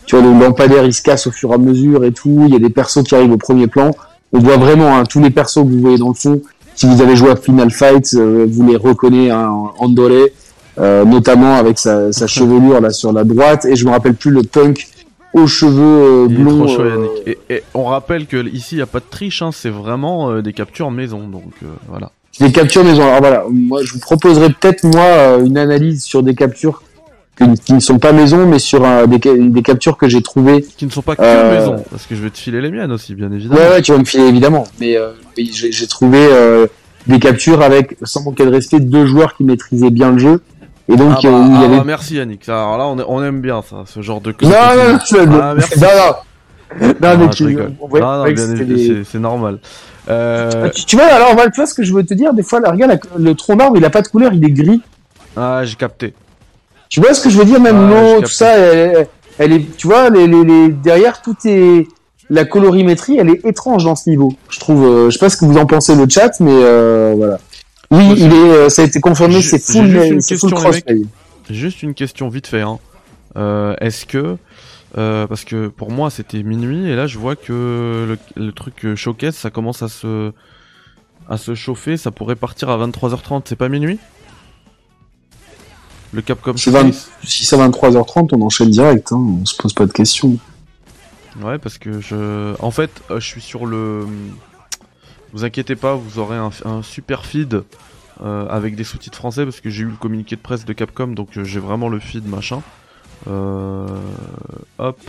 tu 0.07 0.17
vois, 0.17 0.25
le 0.25 0.39
lampadaire 0.39 0.85
il 0.85 0.93
se 0.93 1.03
casse 1.03 1.27
au 1.27 1.31
fur 1.31 1.51
et 1.51 1.55
à 1.55 1.59
mesure 1.59 2.05
et 2.05 2.13
tout, 2.13 2.45
il 2.47 2.53
y 2.53 2.57
a 2.57 2.61
des 2.61 2.71
persos 2.71 3.03
qui 3.03 3.15
arrivent 3.15 3.33
au 3.33 3.39
premier 3.39 3.67
plan, 3.67 3.91
on 4.33 4.41
voit 4.41 4.57
vraiment 4.57 4.97
hein, 4.97 5.05
tous 5.05 5.21
les 5.21 5.31
persos 5.31 5.63
que 5.63 5.69
vous 5.69 5.79
voyez 5.79 5.99
dans 5.99 6.09
le 6.09 6.15
fond. 6.15 6.43
Si 6.77 6.87
vous 6.87 7.01
avez 7.01 7.17
joué 7.17 7.31
à 7.31 7.37
Final 7.37 7.71
Fight, 7.71 8.15
vous 8.15 8.67
les 8.67 8.77
reconnaissez, 8.77 9.31
hein, 9.31 9.71
Andoré, 9.79 10.33
notamment 10.79 11.55
avec 11.55 11.79
sa, 11.79 12.13
sa 12.13 12.27
chevelure 12.29 12.81
là 12.81 12.91
sur 12.91 13.13
la 13.13 13.25
droite, 13.25 13.65
et 13.65 13.77
je 13.77 13.85
me 13.85 13.91
rappelle 13.91 14.15
plus 14.15 14.31
le 14.31 14.43
punk 14.43 14.89
aux 15.35 15.47
cheveux 15.47 16.25
euh, 16.25 16.29
blonds. 16.29 16.67
Euh, 16.81 17.35
et, 17.51 17.63
on 17.75 17.85
rappelle 17.85 18.27
que 18.27 18.49
ici 18.49 18.77
il 18.77 18.79
n'y 18.79 18.83
a 18.83 18.87
pas 18.87 19.01
de 19.01 19.05
triche, 19.11 19.43
hein, 19.43 19.51
c'est 19.53 19.69
vraiment 19.69 20.31
euh, 20.31 20.43
des 20.43 20.53
captures 20.53 20.91
maison, 20.91 21.29
donc 21.29 21.53
voilà. 21.89 22.11
Des 22.41 22.51
captures 22.51 22.85
maison. 22.85 23.03
Alors 23.03 23.21
voilà, 23.21 23.45
moi 23.51 23.83
je 23.85 23.93
vous 23.93 24.01
proposerai 24.01 24.49
peut-être 24.51 24.85
moi 24.85 25.39
une 25.45 25.59
analyse 25.59 26.03
sur 26.03 26.23
des 26.23 26.35
captures 26.35 26.83
qui 27.37 27.73
ne 27.73 27.81
sont 27.81 27.99
pas 27.99 28.13
maison, 28.13 28.47
mais 28.47 28.59
sur 28.59 28.83
des, 29.09 29.19
des, 29.19 29.63
captures 29.63 29.97
que 29.97 30.09
j'ai 30.09 30.23
trouvées. 30.23 30.63
Qui 30.77 30.87
ne 30.87 30.91
sont 30.91 31.03
pas 31.03 31.17
que 31.17 31.23
maison, 31.23 31.85
parce 31.91 32.07
que 32.07 32.15
je 32.15 32.23
vais 32.23 32.31
te 32.31 32.39
filer 32.39 32.61
les 32.61 32.71
miennes 32.71 32.93
aussi, 32.93 33.15
bien 33.15 33.33
évidemment. 33.33 33.61
Ouais, 33.61 33.69
ouais, 33.71 33.83
tu 33.83 33.93
vas 33.93 33.99
me 33.99 34.05
filer 34.05 34.25
évidemment. 34.25 34.65
Mais 34.81 34.97
j'ai 35.37 35.87
trouvé 35.87 36.29
des 37.07 37.19
captures 37.19 37.63
avec, 37.63 37.97
sans 38.03 38.23
manquer 38.23 38.45
de 38.45 38.51
respect, 38.51 38.81
deux 38.81 39.07
joueurs 39.07 39.37
qui 39.37 39.45
maîtrisaient 39.45 39.91
bien 39.91 40.13
le 40.13 40.19
jeu 40.19 40.41
et 40.89 40.97
donc, 40.97 41.13
ah 41.13 41.21
bah, 41.23 41.45
il 41.47 41.53
y 41.53 41.57
ah 41.57 41.61
avait... 41.61 41.77
bah, 41.79 41.85
merci 41.87 42.17
Yannick. 42.17 42.49
Alors 42.49 42.77
là, 42.77 42.87
on, 42.87 42.99
on, 43.09 43.25
aime 43.25 43.41
bien 43.41 43.63
ça, 43.63 43.85
ce 43.87 44.03
genre 44.03 44.21
de. 44.21 44.35
Non, 44.43 44.49
non, 44.49 44.57
non, 44.57 45.41
ah, 45.41 45.55
merci. 45.55 45.81
non, 45.81 45.87
non. 45.87 46.15
Non, 46.81 46.95
ah, 47.03 47.17
mais 47.17 47.29
tu... 47.31 47.45
non, 47.55 48.25
non 48.27 49.05
c'est 49.05 49.19
normal. 49.19 49.61
Euh... 50.11 50.69
Tu, 50.71 50.85
tu, 50.85 50.97
vois, 50.97 51.07
alors, 51.07 51.31
tu 51.45 51.57
vois 51.57 51.67
ce 51.67 51.73
que 51.73 51.85
je 51.85 51.95
veux 51.95 52.05
te 52.05 52.13
dire? 52.13 52.35
Des 52.35 52.43
fois, 52.43 52.61
là, 52.61 52.71
regarde, 52.71 52.99
le 53.17 53.35
tronc 53.35 53.57
d'arbre, 53.57 53.77
il 53.79 53.85
a 53.85 53.91
pas 53.91 54.03
de 54.03 54.09
couleur, 54.09 54.33
il 54.35 54.45
est 54.45 54.51
gris. 54.51 54.83
Ah, 55.37 55.63
j'ai 55.65 55.77
capté. 55.77 56.13
Tu 56.95 57.01
vois 57.01 57.13
ce 57.13 57.21
que 57.21 57.29
je 57.29 57.37
veux 57.37 57.45
dire, 57.45 57.61
même 57.61 57.91
l'eau, 57.91 58.21
tout 58.21 58.31
ça, 58.31 58.57
elle, 58.57 59.09
elle, 59.41 59.53
est, 59.53 59.77
tu 59.77 59.89
vois, 59.89 60.11
les, 60.11 60.29
les, 60.29 60.45
les, 60.45 60.69
derrière, 60.69 61.23
tout 61.23 61.35
est, 61.45 61.89
la 62.31 62.45
colorimétrie, 62.45 63.19
elle 63.19 63.31
est 63.31 63.45
étrange 63.45 63.83
dans 63.83 63.97
ce 63.97 64.09
niveau. 64.09 64.33
Je 64.49 64.61
trouve, 64.61 64.85
euh, 64.85 65.11
je 65.11 65.15
sais 65.15 65.19
pas 65.19 65.29
ce 65.29 65.37
que 65.37 65.45
vous 65.45 65.59
en 65.59 65.67
pensez 65.67 65.97
le 65.97 66.09
chat, 66.09 66.39
mais 66.39 66.53
euh, 66.53 67.15
voilà. 67.17 67.41
Oui, 67.91 68.15
il 68.17 68.33
est, 68.33 68.33
euh, 68.33 68.69
ça 68.69 68.83
a 68.83 68.85
été 68.85 69.01
confirmé, 69.01 69.43
c'est 69.43 69.59
full, 69.59 70.23
c'est 70.23 70.37
full 70.37 70.55
Juste 71.51 71.83
une 71.83 71.95
question 71.95 72.29
vite 72.29 72.47
fait. 72.47 72.61
Hein. 72.61 72.79
Euh, 73.37 73.75
Est-ce 73.81 74.07
que 74.07 74.37
Euh, 74.97 75.27
parce 75.27 75.43
que 75.43 75.67
pour 75.67 75.91
moi 75.91 76.09
c'était 76.09 76.45
minuit 76.45 76.89
et 76.89 76.95
là 76.95 77.09
je 77.09 77.19
vois 77.19 77.35
que 77.35 78.07
le, 78.07 78.17
le 78.37 78.53
truc 78.53 78.95
showcase 78.95 79.35
ça 79.35 79.51
commence 79.51 79.83
à 79.83 79.89
se 79.89 80.31
à 81.29 81.37
se 81.37 81.57
chauffer, 81.57 81.97
ça 81.97 82.13
pourrait 82.13 82.37
partir 82.37 82.71
à 82.71 82.79
23h30, 82.79 83.43
c'est 83.47 83.57
pas 83.57 83.69
minuit? 83.69 83.99
Le 86.15 86.23
Capcom 86.23 86.57
Si 86.57 86.71
c'est 87.45 87.61
à 87.61 87.69
23h30, 87.69 88.29
on 88.37 88.43
enchaîne 88.43 88.71
direct, 88.71 89.11
hein, 89.11 89.17
on 89.17 89.45
se 89.45 89.57
pose 89.57 89.73
pas 89.73 89.85
de 89.85 89.93
questions. 89.93 90.39
Ouais, 91.41 91.59
parce 91.59 91.77
que 91.79 92.01
je. 92.01 92.55
En 92.63 92.71
fait, 92.71 93.03
euh, 93.11 93.19
je 93.19 93.27
suis 93.27 93.41
sur 93.41 93.67
le. 93.67 94.07
Vous 95.33 95.45
inquiétez 95.45 95.75
pas, 95.75 95.97
vous 95.97 96.21
aurez 96.21 96.37
un, 96.37 96.83
super 96.83 97.27
feed 97.27 97.65
euh, 98.21 98.47
avec 98.47 98.77
des 98.77 98.85
sous-titres 98.85 99.19
français 99.19 99.43
parce 99.43 99.61
que 99.61 99.69
j'ai 99.69 99.83
eu 99.83 99.89
le 99.89 99.97
communiqué 99.97 100.37
de 100.37 100.41
presse 100.41 100.65
de 100.65 100.73
Capcom, 100.73 101.09
donc 101.09 101.37
euh, 101.37 101.43
j'ai 101.43 101.59
vraiment 101.59 101.89
le 101.89 101.99
feed 101.99 102.29
machin. 102.29 102.63
Hop. 103.27 105.01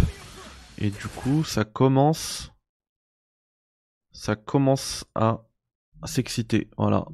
Et 0.80 0.90
du 0.90 1.08
coup, 1.16 1.44
ça 1.44 1.64
commence. 1.66 2.52
Ça 4.12 4.36
commence 4.36 5.06
à 5.14 5.42
s'exciter, 6.06 6.68
voilà. 6.78 7.06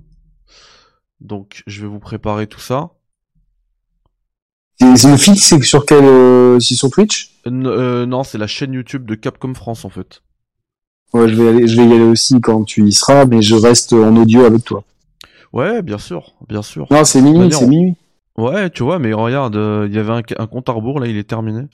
Donc, 1.20 1.64
je 1.68 1.82
vais 1.82 1.88
vous 1.88 2.00
préparer 2.00 2.48
tout 2.48 2.62
ça. 2.62 2.92
C'est 4.96 5.12
le 5.12 5.18
feed, 5.18 5.36
c'est 5.36 5.62
sur 5.62 5.86
quel, 5.86 6.04
euh, 6.04 6.60
c'est 6.60 6.74
sur 6.74 6.90
Twitch? 6.90 7.36
Euh, 7.46 8.06
Non, 8.08 8.24
c'est 8.24 8.40
la 8.40 8.48
chaîne 8.48 8.74
YouTube 8.74 9.06
de 9.06 9.14
Capcom 9.14 9.54
France 9.54 9.86
en 9.86 9.90
fait. 9.90 10.24
Ouais, 11.14 11.30
je 11.30 11.36
vais 11.36 11.50
aller, 11.50 11.68
je 11.68 11.80
vais 11.80 11.88
y 11.88 11.94
aller 11.94 12.04
aussi 12.04 12.42
quand 12.42 12.64
tu 12.64 12.88
y 12.88 12.92
seras, 12.92 13.26
mais 13.26 13.42
je 13.42 13.54
reste 13.56 13.94
en 13.94 14.16
audio 14.16 14.44
avec 14.44 14.64
toi. 14.64 14.84
Ouais, 15.54 15.82
bien 15.82 15.98
sûr, 16.00 16.34
bien 16.50 16.62
sûr. 16.64 16.88
Non, 16.90 17.04
c'est 17.04 17.22
minuit, 17.22 17.52
c'est 17.52 17.68
minuit. 17.68 17.96
Ouais, 18.38 18.70
tu 18.70 18.84
vois, 18.84 18.98
mais 18.98 19.14
regarde, 19.14 19.56
euh, 19.56 19.86
il 19.88 19.96
y 19.96 20.00
avait 20.00 20.14
un, 20.14 20.48
compte 20.48 20.70
à 20.70 20.72
rebours, 20.72 21.00
là, 21.00 21.08
il 21.08 21.18
est 21.18 21.30
terminé. 21.30 21.68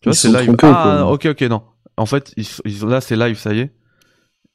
Tu 0.00 0.08
vois, 0.08 0.14
c'est 0.14 0.28
live. 0.28 0.54
ah, 0.62 1.06
ok, 1.06 1.26
ok, 1.26 1.40
non. 1.42 1.62
En 1.96 2.06
fait, 2.06 2.34
ils, 2.36 2.86
là, 2.86 3.00
c'est 3.00 3.16
live, 3.16 3.38
ça 3.38 3.54
y 3.54 3.60
est. 3.60 3.72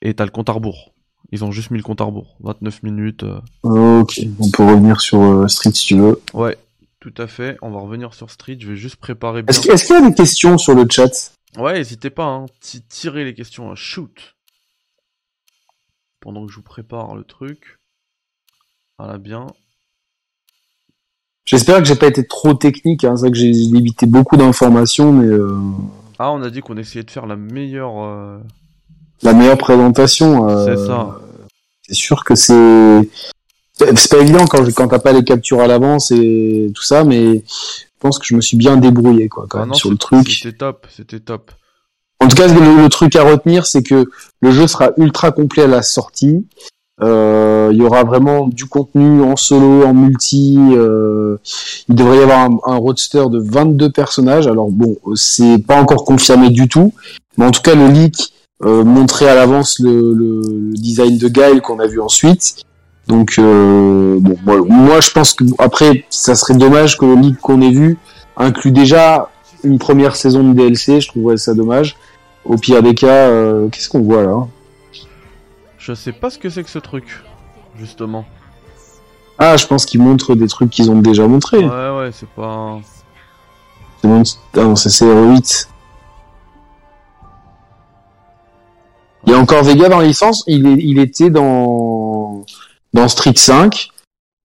Et 0.01 0.13
t'as 0.13 0.25
le 0.25 0.31
compte 0.31 0.49
à 0.49 0.51
rebours. 0.51 0.93
Ils 1.31 1.43
ont 1.43 1.51
juste 1.51 1.71
mis 1.71 1.77
le 1.77 1.83
compte 1.83 2.01
à 2.01 2.03
rebours. 2.03 2.37
29 2.41 2.83
minutes. 2.83 3.25
Ok, 3.63 4.19
on 4.39 4.51
peut 4.51 4.63
revenir 4.63 5.01
sur 5.01 5.49
Street 5.49 5.71
si 5.73 5.87
tu 5.87 5.97
veux. 5.97 6.21
Ouais, 6.33 6.57
tout 7.03 7.13
à 7.21 7.27
fait, 7.27 7.57
on 7.61 7.69
va 7.69 7.81
revenir 7.81 8.13
sur 8.13 8.31
Street, 8.31 8.55
je 8.57 8.69
vais 8.69 8.77
juste 8.77 8.95
préparer 8.95 9.41
bien. 9.41 9.49
Est-ce 9.49 9.85
qu'il 9.85 9.93
y 9.93 9.99
a 9.99 10.09
des 10.09 10.15
questions 10.15 10.57
sur 10.57 10.73
le 10.73 10.85
chat? 10.89 11.33
Ouais, 11.57 11.73
n'hésitez 11.73 12.09
pas, 12.09 12.23
hein. 12.23 12.45
tirez 12.87 13.25
les 13.25 13.33
questions, 13.33 13.69
à 13.69 13.75
shoot 13.75 14.37
Pendant 16.21 16.45
que 16.45 16.51
je 16.53 16.55
vous 16.55 16.63
prépare 16.63 17.13
le 17.13 17.25
truc. 17.25 17.77
Voilà, 18.97 19.17
bien. 19.17 19.47
J'espère 21.43 21.79
que 21.79 21.83
j'ai 21.83 21.97
pas 21.97 22.07
été 22.07 22.25
trop 22.25 22.53
technique, 22.53 23.03
hein. 23.03 23.17
c'est 23.17 23.23
vrai 23.23 23.31
que 23.31 23.37
j'ai 23.37 23.49
évité 23.49 24.05
beaucoup 24.05 24.37
d'informations, 24.37 25.11
mais... 25.11 25.27
Euh, 25.27 25.59
ah, 26.19 26.31
on 26.31 26.41
a 26.41 26.49
dit 26.49 26.61
qu'on 26.61 26.77
essayait 26.77 27.03
de 27.03 27.11
faire 27.11 27.25
la 27.25 27.35
meilleure... 27.35 28.01
Euh, 28.01 28.39
la 29.23 29.33
meilleure 29.33 29.57
présentation. 29.57 30.47
Euh, 30.47 30.77
c'est 30.77 30.87
ça. 30.87 31.19
C'est 31.85 31.95
sûr 31.95 32.23
que 32.23 32.35
c'est 32.35 33.09
c'est 33.77 34.09
pas 34.09 34.19
évident 34.19 34.45
quand, 34.45 34.63
quand 34.73 34.87
t'as 34.87 34.99
pas 34.99 35.13
les 35.13 35.23
captures 35.23 35.61
à 35.61 35.67
l'avance 35.67 36.11
et 36.11 36.71
tout 36.75 36.83
ça, 36.83 37.03
mais 37.03 37.43
je 37.45 37.99
pense 37.99 38.19
que 38.19 38.25
je 38.25 38.35
me 38.35 38.41
suis 38.41 38.57
bien 38.57 38.77
débrouillé 38.77 39.29
quoi, 39.29 39.45
quand 39.49 39.59
ah 39.59 39.65
même, 39.65 39.73
sur 39.73 39.89
le 39.89 39.97
truc. 39.97 40.29
C'était 40.29 40.57
top, 40.57 40.87
c'était 40.95 41.19
top. 41.19 41.51
En 42.19 42.27
tout 42.27 42.37
cas, 42.37 42.47
le, 42.47 42.87
truc 42.87 43.15
à 43.17 43.23
retenir, 43.23 43.65
c'est 43.65 43.83
que 43.83 44.05
le 44.41 44.51
jeu 44.51 44.67
sera 44.67 44.91
ultra 44.97 45.31
complet 45.31 45.63
à 45.63 45.67
la 45.67 45.81
sortie. 45.81 46.45
Euh, 47.01 47.69
il 47.73 47.79
y 47.79 47.81
aura 47.81 48.03
vraiment 48.03 48.47
du 48.47 48.65
contenu 48.65 49.21
en 49.21 49.35
solo, 49.35 49.85
en 49.85 49.93
multi. 49.93 50.57
Euh, 50.71 51.37
il 51.89 51.95
devrait 51.95 52.19
y 52.19 52.21
avoir 52.21 52.39
un, 52.39 52.57
un, 52.65 52.75
roadster 52.77 53.25
de 53.29 53.39
22 53.39 53.91
personnages. 53.91 54.47
Alors 54.47 54.69
bon, 54.69 54.95
c'est 55.15 55.57
pas 55.57 55.81
encore 55.81 56.05
confirmé 56.05 56.49
du 56.49 56.69
tout, 56.69 56.93
mais 57.37 57.45
en 57.45 57.51
tout 57.51 57.61
cas 57.61 57.75
le 57.75 57.87
leak 57.87 58.33
euh, 58.63 58.85
montrait 58.85 59.27
à 59.27 59.35
l'avance 59.35 59.79
le, 59.79 60.13
le, 60.13 60.71
design 60.73 61.17
de 61.17 61.27
Guile 61.27 61.61
qu'on 61.61 61.79
a 61.79 61.87
vu 61.87 61.99
ensuite. 61.99 62.63
Donc 63.07 63.35
euh, 63.37 64.17
bon, 64.19 64.37
moi 64.69 65.01
je 65.01 65.11
pense 65.11 65.33
que 65.33 65.43
après 65.57 66.05
ça 66.09 66.35
serait 66.35 66.55
dommage 66.55 66.97
que 66.97 67.05
le 67.05 67.15
leak 67.15 67.37
qu'on 67.39 67.61
ait 67.61 67.71
vu 67.71 67.97
inclut 68.37 68.71
déjà 68.71 69.29
une 69.63 69.79
première 69.79 70.15
saison 70.15 70.43
de 70.43 70.53
DLC, 70.53 71.01
je 71.01 71.07
trouverais 71.07 71.37
ça 71.37 71.53
dommage. 71.53 71.95
Au 72.45 72.57
pire 72.57 72.83
des 72.83 72.93
cas, 72.93 73.29
euh, 73.29 73.69
qu'est-ce 73.69 73.89
qu'on 73.89 74.01
voit 74.01 74.23
là 74.23 74.47
Je 75.77 75.93
sais 75.93 76.11
pas 76.11 76.29
ce 76.29 76.37
que 76.37 76.49
c'est 76.49 76.63
que 76.63 76.69
ce 76.69 76.79
truc, 76.79 77.23
justement. 77.77 78.25
Ah, 79.37 79.55
je 79.57 79.65
pense 79.65 79.85
qu'ils 79.85 80.01
montrent 80.01 80.35
des 80.35 80.47
trucs 80.47 80.69
qu'ils 80.69 80.91
ont 80.91 80.99
déjà 80.99 81.27
montrés. 81.27 81.65
Ouais, 81.65 81.97
ouais, 81.97 82.09
c'est 82.11 82.29
pas. 82.29 82.79
C'est 84.01 84.07
mon... 84.07 84.23
Ah 84.55 84.63
non, 84.63 84.75
c'est 84.75 84.89
CR8. 84.89 85.67
Il 89.25 89.31
y 89.31 89.35
a 89.35 89.39
encore 89.39 89.63
Vega 89.63 89.87
dans 89.87 89.99
la 89.99 90.07
licence, 90.07 90.43
il, 90.47 90.67
est... 90.67 90.83
il 90.83 90.99
était 90.99 91.29
dans 91.29 92.43
dans 92.93 93.07
Street 93.07 93.33
5. 93.35 93.89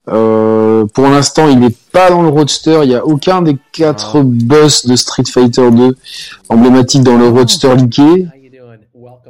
Euh, 0.09 0.87
pour 0.95 1.09
l'instant, 1.09 1.49
il 1.49 1.59
n'est 1.59 1.75
pas 1.93 2.11
dans 2.11 2.23
le 2.23 2.29
roadster. 2.29 2.81
Il 2.83 2.89
n'y 2.89 2.95
a 2.95 3.05
aucun 3.05 3.43
des 3.43 3.57
quatre 3.73 4.19
ah. 4.21 4.23
boss 4.25 4.87
de 4.87 4.97
Street 4.97 5.25
Fighter 5.31 5.71
2 5.71 5.97
emblématiques 6.49 7.03
dans 7.03 7.19
le 7.19 7.29
roadster 7.29 7.75
leaké. 7.75 8.27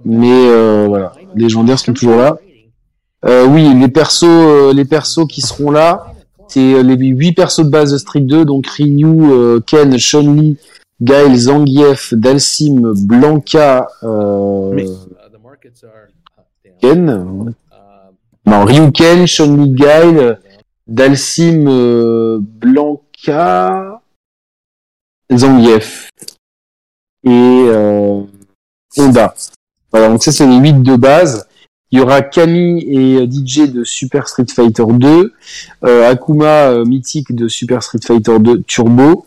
Mais 0.05 0.49
euh, 0.49 0.87
voilà, 0.89 1.13
les 1.35 1.45
légendaires 1.45 1.79
sont 1.79 1.93
toujours 1.93 2.17
là. 2.17 2.39
Euh, 3.25 3.47
oui, 3.47 3.75
les 3.75 3.89
persos, 3.89 4.25
euh, 4.25 4.73
les 4.73 4.85
persos 4.85 5.27
qui 5.29 5.41
seront 5.41 5.71
là, 5.71 6.15
c'est 6.47 6.83
les 6.83 6.95
huit 6.95 7.33
persos 7.33 7.65
de 7.65 7.71
base 7.71 7.93
de 7.93 7.99
Street 7.99 8.21
2, 8.21 8.45
donc 8.45 8.67
Ryu, 8.69 9.05
euh, 9.05 9.61
Ken, 9.61 9.99
Chun-Li, 9.99 10.57
Gail, 11.03 11.37
Zangief, 11.37 12.15
Dalsim, 12.15 12.93
Blanca, 12.95 13.89
Ken, 16.81 17.55
Ryuken, 18.53 19.27
Sean 19.27 19.67
Guile, 19.67 20.39
Dalsim 20.87 21.67
euh, 21.69 22.39
Blanca, 22.41 24.03
Zangief. 25.33 26.11
Et 27.25 27.31
euh, 27.31 28.23
Honda. 28.97 29.35
Voilà, 29.91 30.09
donc 30.09 30.23
ça 30.23 30.33
c'est 30.33 30.47
les 30.47 30.57
8 30.57 30.83
de 30.83 30.97
base. 30.97 31.49
Il 31.91 31.99
y 31.99 32.03
aura 32.03 32.21
Camille 32.21 32.85
et 32.85 33.27
DJ 33.27 33.71
de 33.73 33.83
Super 33.83 34.29
Street 34.29 34.45
Fighter 34.55 34.85
2, 34.91 35.33
euh, 35.85 36.11
Akuma 36.11 36.71
euh, 36.71 36.85
mythique 36.85 37.35
de 37.35 37.49
Super 37.49 37.83
Street 37.83 38.01
Fighter 38.05 38.39
2 38.39 38.63
Turbo, 38.65 39.25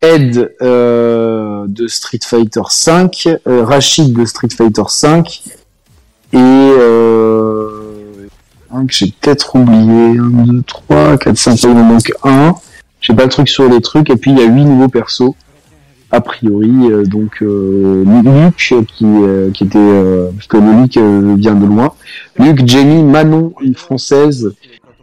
Ed 0.00 0.54
euh, 0.62 1.66
de 1.68 1.86
Street 1.88 2.20
Fighter 2.24 2.62
5, 2.70 3.28
Rachid 3.44 4.14
de 4.14 4.24
Street 4.24 4.48
Fighter 4.48 4.84
5 4.88 5.42
et 6.32 6.38
un 8.72 8.86
que 8.86 8.92
j'ai 8.92 9.12
peut-être 9.20 9.56
oublié. 9.56 10.18
1, 10.18 10.44
2, 10.46 10.62
3, 10.62 11.18
4, 11.18 11.36
5, 11.36 11.62
il 11.62 11.68
me 11.70 11.82
manque 11.82 12.12
un. 12.24 12.54
J'ai 13.00 13.14
pas 13.14 13.24
le 13.24 13.28
truc 13.28 13.48
sur 13.48 13.68
les 13.68 13.80
trucs. 13.80 14.10
Et 14.10 14.16
puis 14.16 14.30
il 14.32 14.38
y 14.38 14.42
a 14.42 14.46
8 14.46 14.64
nouveaux 14.64 14.88
persos. 14.88 15.34
A 16.12 16.20
priori, 16.20 16.90
euh, 16.90 17.04
donc 17.04 17.40
euh, 17.40 18.04
Luc 18.04 18.56
qui, 18.56 19.04
euh, 19.04 19.52
qui 19.52 19.62
était 19.62 19.78
euh, 19.78 20.30
parce 20.34 20.48
que 20.48 20.56
le 20.56 20.82
Luc 20.82 21.38
vient 21.38 21.54
de 21.54 21.66
loin. 21.66 21.92
Luc, 22.36 22.66
Jenny, 22.66 23.04
Manon, 23.04 23.54
une 23.60 23.76
française, 23.76 24.52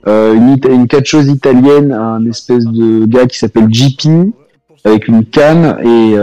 une, 0.05 0.57
une 0.69 0.87
catcheuse 0.87 1.27
italienne, 1.27 1.93
un 1.93 2.25
espèce 2.25 2.65
de 2.65 3.05
gars 3.05 3.25
qui 3.25 3.37
s'appelle 3.37 3.67
JP 3.73 4.33
avec 4.83 5.07
une 5.07 5.23
canne 5.25 5.77
et 5.81 6.15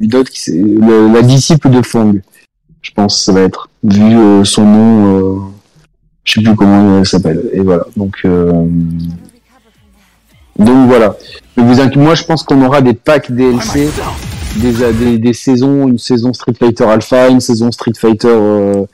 une 0.00 0.14
autre 0.14 0.30
qui 0.30 0.50
la 0.52 1.22
disciple 1.22 1.70
de 1.70 1.82
Fong. 1.82 2.20
Je 2.82 2.90
pense 2.92 3.24
ça 3.24 3.32
va 3.32 3.40
être 3.40 3.68
vu 3.84 4.44
son 4.44 4.64
nom 4.64 5.52
je 6.24 6.34
sais 6.34 6.42
plus 6.42 6.56
comment 6.56 6.98
elle 6.98 7.06
s'appelle. 7.06 7.48
Et 7.52 7.60
voilà. 7.60 7.84
Donc, 7.96 8.16
euh... 8.24 8.66
donc 10.58 10.88
voilà. 10.88 11.16
moi, 11.56 12.14
je 12.14 12.24
pense 12.24 12.42
qu'on 12.42 12.62
aura 12.64 12.82
des 12.82 12.94
packs 12.94 13.30
DLC, 13.30 13.88
des, 14.56 15.32
saisons, 15.32 15.88
une 15.88 15.98
saison 15.98 16.32
Street 16.32 16.54
Fighter 16.58 16.84
Alpha, 16.84 17.28
une 17.28 17.40
saison 17.40 17.70
Street 17.70 17.92
Fighter 17.96 18.28
euh, 18.28 18.84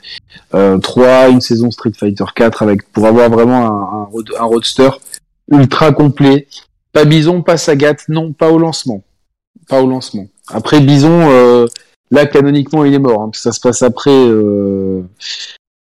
euh, 0.53 0.77
3, 0.77 1.29
une 1.29 1.41
saison 1.41 1.71
Street 1.71 1.91
Fighter 1.97 2.25
4, 2.35 2.63
avec 2.63 2.89
pour 2.91 3.05
avoir 3.05 3.29
vraiment 3.29 4.09
un, 4.39 4.43
roadster 4.45 4.89
ultra 5.51 5.91
complet. 5.91 6.47
Pas 6.93 7.05
Bison, 7.05 7.41
pas 7.41 7.57
Sagat, 7.57 7.95
non, 8.07 8.33
pas 8.33 8.51
au 8.51 8.57
lancement. 8.57 9.03
Pas 9.67 9.81
au 9.81 9.87
lancement. 9.87 10.27
Après 10.47 10.79
Bison, 10.79 11.29
euh, 11.29 11.67
là 12.11 12.25
canoniquement 12.25 12.85
il 12.85 12.93
est 12.93 12.99
mort. 12.99 13.21
Hein, 13.21 13.31
ça 13.33 13.51
se 13.51 13.59
passe 13.59 13.81
après. 13.81 14.11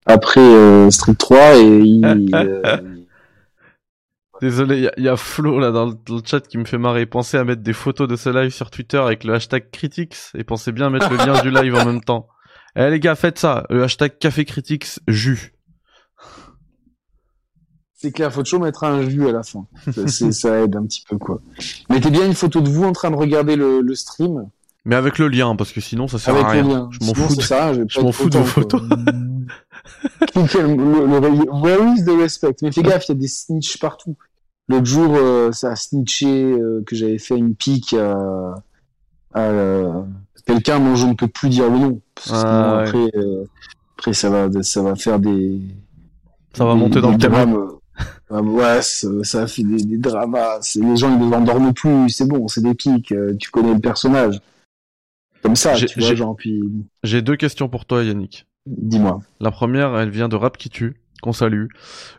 Après 0.07 0.41
euh, 0.41 0.91
Street 0.91 1.15
3 1.15 1.57
et 1.57 1.79
il, 1.79 2.31
euh, 2.35 2.79
Désolé, 4.41 4.91
il 4.97 5.05
y, 5.05 5.09
a 5.09 5.17
Flo 5.17 5.61
là 5.61 5.71
dans 5.71 5.87
le, 5.87 5.95
chat 6.25 6.41
qui 6.41 6.59
me 6.59 6.65
fait 6.65 6.79
marrer. 6.79 7.07
Pensez 7.07 7.37
à 7.37 7.45
mettre 7.45 7.63
des 7.63 7.73
photos 7.73 8.09
de 8.09 8.17
ce 8.17 8.29
live 8.29 8.51
sur 8.51 8.71
Twitter 8.71 8.97
avec 8.99 9.23
le 9.23 9.35
hashtag 9.35 9.71
Critics 9.71 10.17
et 10.37 10.43
pensez 10.43 10.73
bien 10.73 10.87
à 10.87 10.91
mettre 10.91 11.09
le 11.11 11.17
lien 11.17 11.41
du 11.43 11.51
live 11.51 11.75
en 11.77 11.85
même 11.85 12.01
temps. 12.03 12.27
Eh 12.75 12.91
les 12.91 12.99
gars, 12.99 13.15
faites 13.15 13.39
ça, 13.39 13.65
le 13.71 13.85
hashtag 13.85 14.19
Café 14.19 14.45
Critics 14.45 14.99
jus. 15.07 15.55
C'est 17.95 18.11
clair, 18.11 18.33
faut 18.33 18.43
toujours 18.43 18.63
mettre 18.63 18.83
un 18.83 19.09
jus 19.09 19.29
à 19.29 19.33
la 19.33 19.45
fin. 19.45 19.65
Ça, 19.93 20.09
c'est- 20.09 20.33
ça 20.33 20.59
aide 20.63 20.75
un 20.75 20.87
petit 20.87 21.05
peu, 21.09 21.19
quoi. 21.19 21.41
Mettez 21.89 22.11
bien 22.11 22.27
une 22.27 22.35
photo 22.35 22.61
de 22.61 22.69
vous 22.69 22.83
en 22.83 22.91
train 22.91 23.13
de 23.13 23.17
regarder 23.17 23.55
le, 23.55 23.81
le 23.81 23.95
stream. 23.95 24.49
Mais 24.85 24.97
avec 24.97 25.19
le 25.19 25.29
lien, 25.29 25.55
parce 25.55 25.71
que 25.71 25.81
sinon 25.81 26.09
ça 26.09 26.19
sert 26.19 26.35
avec 26.35 26.47
à 26.47 26.51
rien. 26.51 26.63
le 26.65 26.69
lien. 26.69 26.89
Je 26.91 27.07
m'en 27.07 27.15
fous. 27.15 27.41
ça 27.41 27.71
de- 27.71 27.77
rien, 27.77 27.85
je 27.89 28.01
m'en 28.01 28.11
fous 28.11 28.29
de 28.29 28.39
vos 28.39 28.45
photos. 28.45 28.83
Le, 30.35 31.51
where 31.51 31.95
is 31.95 32.05
the 32.05 32.11
respect 32.19 32.57
Mais 32.63 32.73
fais 32.73 32.83
gaffe, 32.83 33.09
il 33.09 33.13
y 33.13 33.17
a 33.17 33.21
des 33.21 33.29
snitch 33.29 33.79
partout. 33.79 34.17
L'autre 34.69 34.87
jour, 34.87 35.15
euh, 35.17 35.51
ça 35.53 35.73
a 35.73 35.77
snitché 35.77 36.27
euh, 36.53 36.83
que 36.87 36.95
j'avais 36.95 37.19
fait 37.19 37.37
une 37.37 37.55
pique 37.55 37.95
à, 37.95 38.55
à, 39.35 39.41
euh, 39.41 40.03
quelqu'un 40.47 40.79
dont 40.79 40.95
je 40.95 41.07
ne 41.07 41.15
peux 41.15 41.29
plus 41.29 41.49
dire 41.49 41.69
le 41.71 41.79
nom. 41.79 42.01
Parce 42.15 42.29
que 42.31 42.35
Ah, 42.35 42.39
sinon, 42.39 42.77
ouais. 42.77 43.09
après, 43.09 43.19
après 43.99 44.13
ça, 44.13 44.31
va, 44.31 44.63
ça 44.63 44.83
va 44.83 44.95
faire 44.95 45.19
des. 45.19 45.61
Ça 46.55 46.65
va 46.65 46.75
des- 46.75 46.81
monter 46.81 47.01
dans 47.01 47.11
le 47.11 47.19
drames. 47.19 47.69
Ah, 48.31 48.41
ouais, 48.41 48.81
ça, 48.83 49.43
a 49.43 49.47
fait 49.47 49.63
des, 49.65 49.85
des 49.85 49.99
dramas. 49.99 50.59
C'est- 50.63 50.81
Les 50.81 50.97
gens, 50.97 51.13
ils 51.13 51.29
ne 51.29 51.35
endorment 51.35 51.75
plus. 51.75 52.09
C'est 52.09 52.27
bon, 52.27 52.49
c'est 52.49 52.63
des 52.63 52.75
piques. 52.75 53.13
Tu 53.39 53.51
connais 53.51 53.75
le 53.75 53.81
personnage. 53.81 54.41
Comme 55.43 55.57
ça, 55.57 55.75
tu 55.75 55.99
vois, 55.99 56.09
j'ai- 56.09 56.17
genre, 56.17 56.37
puis. 56.37 56.63
J'ai 57.03 57.21
deux 57.21 57.37
questions 57.37 57.69
pour 57.69 57.85
toi, 57.85 58.05
Yannick. 58.05 58.47
Dis-moi. 58.67 59.21
La 59.41 59.51
première, 59.51 59.97
elle 59.99 60.11
vient 60.11 60.29
de 60.29 60.37
Rap 60.37 60.57
qui 60.57 60.71
tue, 60.71 61.01
qu'on 61.23 61.33
salue. 61.33 61.67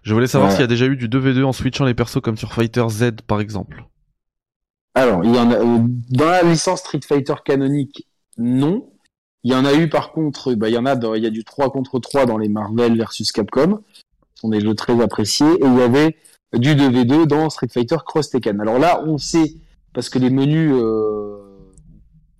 Je 0.03 0.13
voulais 0.13 0.27
savoir 0.27 0.51
s'il 0.51 0.61
y 0.61 0.65
a 0.65 0.67
déjà 0.67 0.85
eu 0.85 0.95
du 0.97 1.07
2v2 1.07 1.43
en 1.43 1.53
switchant 1.53 1.85
les 1.85 1.93
persos 1.93 2.19
comme 2.21 2.37
sur 2.37 2.53
Fighter 2.53 2.85
Z 2.89 3.11
par 3.27 3.39
exemple. 3.39 3.85
Alors, 4.95 5.23
il 5.23 5.33
y 5.33 5.39
en 5.39 5.49
a 5.51 5.55
euh, 5.55 5.79
dans 6.11 6.25
la 6.29 6.43
licence 6.43 6.79
Street 6.81 6.99
Fighter 7.07 7.33
canonique, 7.43 8.07
non. 8.37 8.89
Il 9.43 9.51
y 9.51 9.55
en 9.55 9.65
a 9.65 9.73
eu 9.73 9.89
par 9.89 10.11
contre, 10.11 10.53
bah, 10.53 10.69
il 10.69 10.73
y 10.75 10.77
en 10.77 10.85
a, 10.85 10.95
dans- 10.95 11.15
il 11.15 11.23
y 11.23 11.27
a 11.27 11.29
du 11.31 11.43
3 11.43 11.71
contre 11.71 11.99
3 11.99 12.25
dans 12.25 12.37
les 12.37 12.47
Marvel 12.49 12.95
versus 12.97 13.31
Capcom. 13.31 13.81
Ce 14.35 14.41
sont 14.41 14.49
des 14.49 14.61
jeux 14.61 14.75
très 14.75 15.01
appréciés. 15.01 15.47
Et 15.47 15.65
il 15.65 15.77
y 15.77 15.81
avait 15.81 16.15
du 16.53 16.75
2v2 16.75 17.25
dans 17.25 17.49
Street 17.49 17.67
Fighter 17.71 17.97
Cross 18.05 18.29
Tekken. 18.29 18.61
Alors 18.61 18.79
là, 18.79 19.03
on 19.05 19.17
sait, 19.17 19.55
parce 19.93 20.09
que 20.09 20.19
les 20.19 20.29
menus 20.29 20.71
euh, 20.73 21.32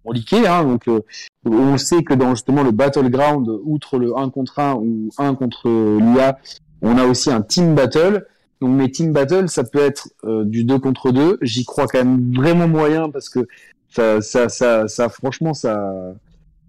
ont 0.05 0.11
leaké, 0.11 0.47
hein, 0.47 0.63
donc 0.63 0.87
euh, 0.87 1.01
on 1.45 1.77
sait 1.77 2.03
que 2.03 2.13
dans 2.13 2.31
justement 2.31 2.63
le 2.63 2.71
Battleground, 2.71 3.49
outre 3.63 3.97
le 3.97 4.17
1 4.17 4.29
contre 4.29 4.59
1 4.59 4.75
ou 4.75 5.09
1 5.17 5.35
contre 5.35 5.69
l'IA, 5.69 6.37
on 6.81 6.97
a 6.97 7.05
aussi 7.05 7.31
un 7.31 7.41
Team 7.41 7.75
Battle. 7.75 8.25
Donc 8.63 8.77
mes 8.77 8.89
team 8.89 9.11
battle, 9.11 9.49
ça 9.49 9.65
peut 9.65 9.79
être 9.79 10.07
euh, 10.23 10.45
du 10.45 10.63
2 10.63 10.79
contre 10.79 11.11
2. 11.11 11.37
J'y 11.41 11.65
crois 11.65 11.85
quand 11.85 11.97
même 11.97 12.33
vraiment 12.33 12.65
moyen 12.65 13.09
parce 13.09 13.27
que 13.27 13.45
ça, 13.89 14.21
ça, 14.21 14.47
ça, 14.47 14.87
ça 14.87 15.09
franchement, 15.09 15.53
ça, 15.53 15.91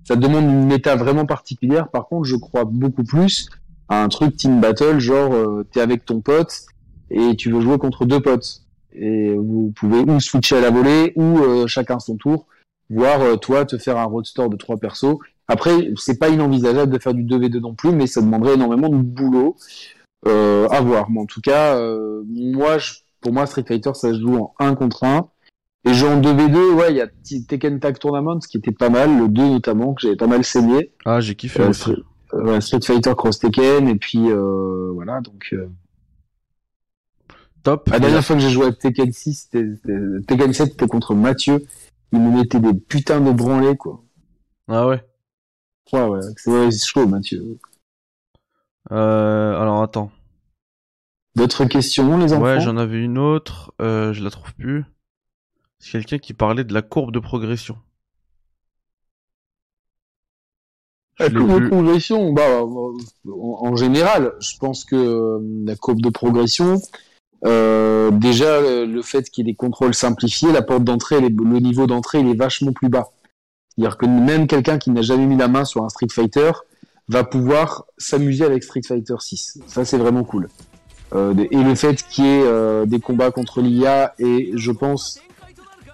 ça 0.03 0.17
demande 0.17 0.43
une 0.43 0.67
méta 0.67 0.97
vraiment 0.97 1.25
particulière. 1.25 1.89
Par 1.91 2.09
contre, 2.09 2.25
je 2.25 2.35
crois 2.35 2.65
beaucoup 2.65 3.05
plus 3.05 3.49
à 3.89 4.03
un 4.03 4.09
truc 4.09 4.37
team 4.37 4.61
battle, 4.61 4.99
genre 4.99 5.35
euh, 5.35 5.65
t'es 5.71 5.81
avec 5.81 6.05
ton 6.05 6.21
pote 6.21 6.63
et 7.13 7.37
tu 7.37 7.53
veux 7.53 7.61
jouer 7.61 7.79
contre 7.79 8.07
deux 8.07 8.21
potes. 8.21 8.63
Et 8.93 9.33
vous 9.33 9.73
pouvez 9.77 10.01
ou 10.01 10.19
switcher 10.19 10.57
à 10.57 10.61
la 10.63 10.71
volée 10.71 11.13
ou 11.15 11.67
chacun 11.69 12.01
son 12.01 12.17
tour, 12.17 12.47
voire 12.91 13.21
euh, 13.23 13.37
toi 13.37 13.65
te 13.65 13.79
faire 13.79 13.97
un 13.99 14.05
roadster 14.05 14.49
de 14.49 14.57
trois 14.57 14.77
persos. 14.77 15.17
Après, 15.49 15.91
c'est 15.97 16.19
pas 16.19 16.29
inenvisageable 16.31 16.93
de 16.93 16.99
faire 16.99 17.15
du 17.15 17.23
2v2 17.25 17.61
non 17.61 17.75
plus, 17.75 17.93
mais 17.93 18.07
ça 18.07 18.21
demanderait 18.23 18.55
énormément 18.55 18.89
de 18.89 18.97
boulot 18.97 19.57
euh, 20.27 20.67
à 20.69 20.81
voir. 20.81 21.11
Mais 21.11 21.21
en 21.21 21.27
tout 21.27 21.41
cas, 21.43 21.77
euh, 21.77 22.23
moi, 22.29 22.79
je- 22.79 22.95
pour 23.21 23.33
moi, 23.33 23.45
Street 23.47 23.65
Fighter, 23.67 23.91
ça 23.95 24.13
se 24.13 24.21
joue 24.21 24.37
en 24.37 24.55
1 24.59 24.75
contre 24.75 25.05
1. 25.05 25.29
Et 25.87 25.93
jeux 25.93 26.09
en 26.09 26.19
2v2, 26.19 26.73
ouais, 26.73 26.93
il 26.93 26.97
y 26.97 27.01
a 27.03 27.09
Tekken 27.47 27.79
Tag 27.79 27.99
Tournament, 27.99 28.41
ce 28.41 28.49
qui 28.49 28.57
était 28.57 28.73
pas 28.73 28.89
mal, 28.89 29.19
le 29.19 29.29
2 29.29 29.43
notamment, 29.51 29.93
que 29.93 30.01
j'avais 30.01 30.17
pas 30.17 30.27
mal 30.27 30.43
saigné. 30.43 30.93
Ah, 31.05 31.21
j'ai 31.21 31.35
kiffé 31.35 31.61
Euh, 31.63 31.69
aussi. 31.69 31.81
Street, 31.83 31.97
euh, 32.33 32.61
Street 32.63 32.81
Fighter 32.83 33.13
Cross 33.15 33.39
Tekken, 33.41 33.87
et 33.89 33.97
puis 33.97 34.31
euh, 34.31 34.91
voilà, 34.95 35.21
donc... 35.21 35.51
euh, 35.53 35.69
Top. 37.63 37.89
la 37.91 37.99
dernière 37.99 38.23
fois 38.25 38.37
que 38.37 38.43
j'ai 38.43 38.51
joué 38.51 38.67
à 38.67 38.73
Tekken 38.73 39.11
6, 39.13 39.49
c'était, 39.51 39.67
c'était- 39.77 39.99
Tekken 40.27 40.53
7, 40.53 40.71
c'était 40.73 40.87
contre 40.87 41.15
Mathieu. 41.15 41.65
Il 42.13 42.21
me 42.21 42.31
mettait 42.31 42.61
des 42.61 42.75
putains 42.75 43.21
de 43.21 43.33
branlés, 43.33 43.77
quoi. 43.77 44.03
Ah 44.69 44.87
ouais. 44.87 45.05
Ouais, 45.93 46.05
ouais, 46.07 46.21
c'est 46.37 46.51
ouais, 46.51 46.71
chaud, 46.71 47.07
Mathieu. 47.07 47.59
Euh, 48.93 49.61
alors 49.61 49.83
attends. 49.83 50.11
D'autres 51.37 51.65
questions, 51.65 52.17
les 52.19 52.33
enfants? 52.33 52.43
Ouais, 52.43 52.61
j'en 52.61 52.77
avais 52.77 53.03
une 53.03 53.19
autre. 53.19 53.75
Euh, 53.81 54.13
je 54.13 54.23
la 54.23 54.31
trouve 54.31 54.55
plus. 54.55 54.85
C'est 55.79 55.93
quelqu'un 55.93 56.19
qui 56.19 56.33
parlait 56.33 56.65
de 56.65 56.73
la 56.73 56.83
courbe 56.83 57.13
de 57.13 57.19
progression. 57.19 57.77
Je 61.19 61.25
La 61.25 61.31
courbe 61.31 61.63
de 61.63 61.69
progression, 61.69 62.33
bah, 62.33 62.63
en, 62.65 62.95
en 63.27 63.77
général, 63.77 64.33
je 64.41 64.57
pense 64.59 64.85
que 64.85 64.97
euh, 64.97 65.39
la 65.65 65.77
courbe 65.77 66.01
de 66.01 66.09
progression, 66.09 66.81
euh, 67.47 68.11
déjà 68.11 68.47
euh, 68.47 68.87
le 68.87 69.03
fait 69.03 69.29
qu'il 69.31 69.47
y 69.47 69.49
ait 69.49 69.53
des 69.53 69.57
contrôles 69.57 69.95
simplifiés, 69.95 70.53
la 70.53 70.63
porte 70.63 70.85
d'entrée, 70.85 71.21
le 71.21 71.59
niveau 71.59 71.87
d'entrée, 71.87 72.21
il 72.21 72.29
est 72.29 72.37
vachement 72.37 72.73
plus 72.73 72.89
bas. 72.89 73.11
C'est-à-dire 73.69 73.99
que 73.99 74.07
même 74.07 74.47
quelqu'un 74.47 74.79
qui 74.79 74.91
n'a 74.91 75.03
jamais 75.03 75.27
mis 75.27 75.37
la 75.37 75.49
main 75.49 75.65
sur 75.65 75.85
un 75.85 75.89
Street 75.89 76.09
Fighter 76.11 76.53
va 77.09 77.25
pouvoir 77.25 77.85
s'amuser 77.99 78.45
avec 78.45 78.63
Street 78.63 78.83
Fighter 78.87 79.17
6. 79.19 79.59
Ça, 79.67 79.85
c'est 79.85 79.99
vraiment 79.99 80.25
cool. 80.25 80.49
Euh, 81.15 81.35
et 81.51 81.63
le 81.63 81.75
fait 81.75 82.03
qu'il 82.09 82.25
y 82.25 82.29
ait 82.29 82.43
euh, 82.45 82.87
des 82.87 82.99
combats 82.99 83.31
contre 83.31 83.61
l'IA 83.61 84.15
et 84.19 84.53
je 84.55 84.73
pense 84.73 85.21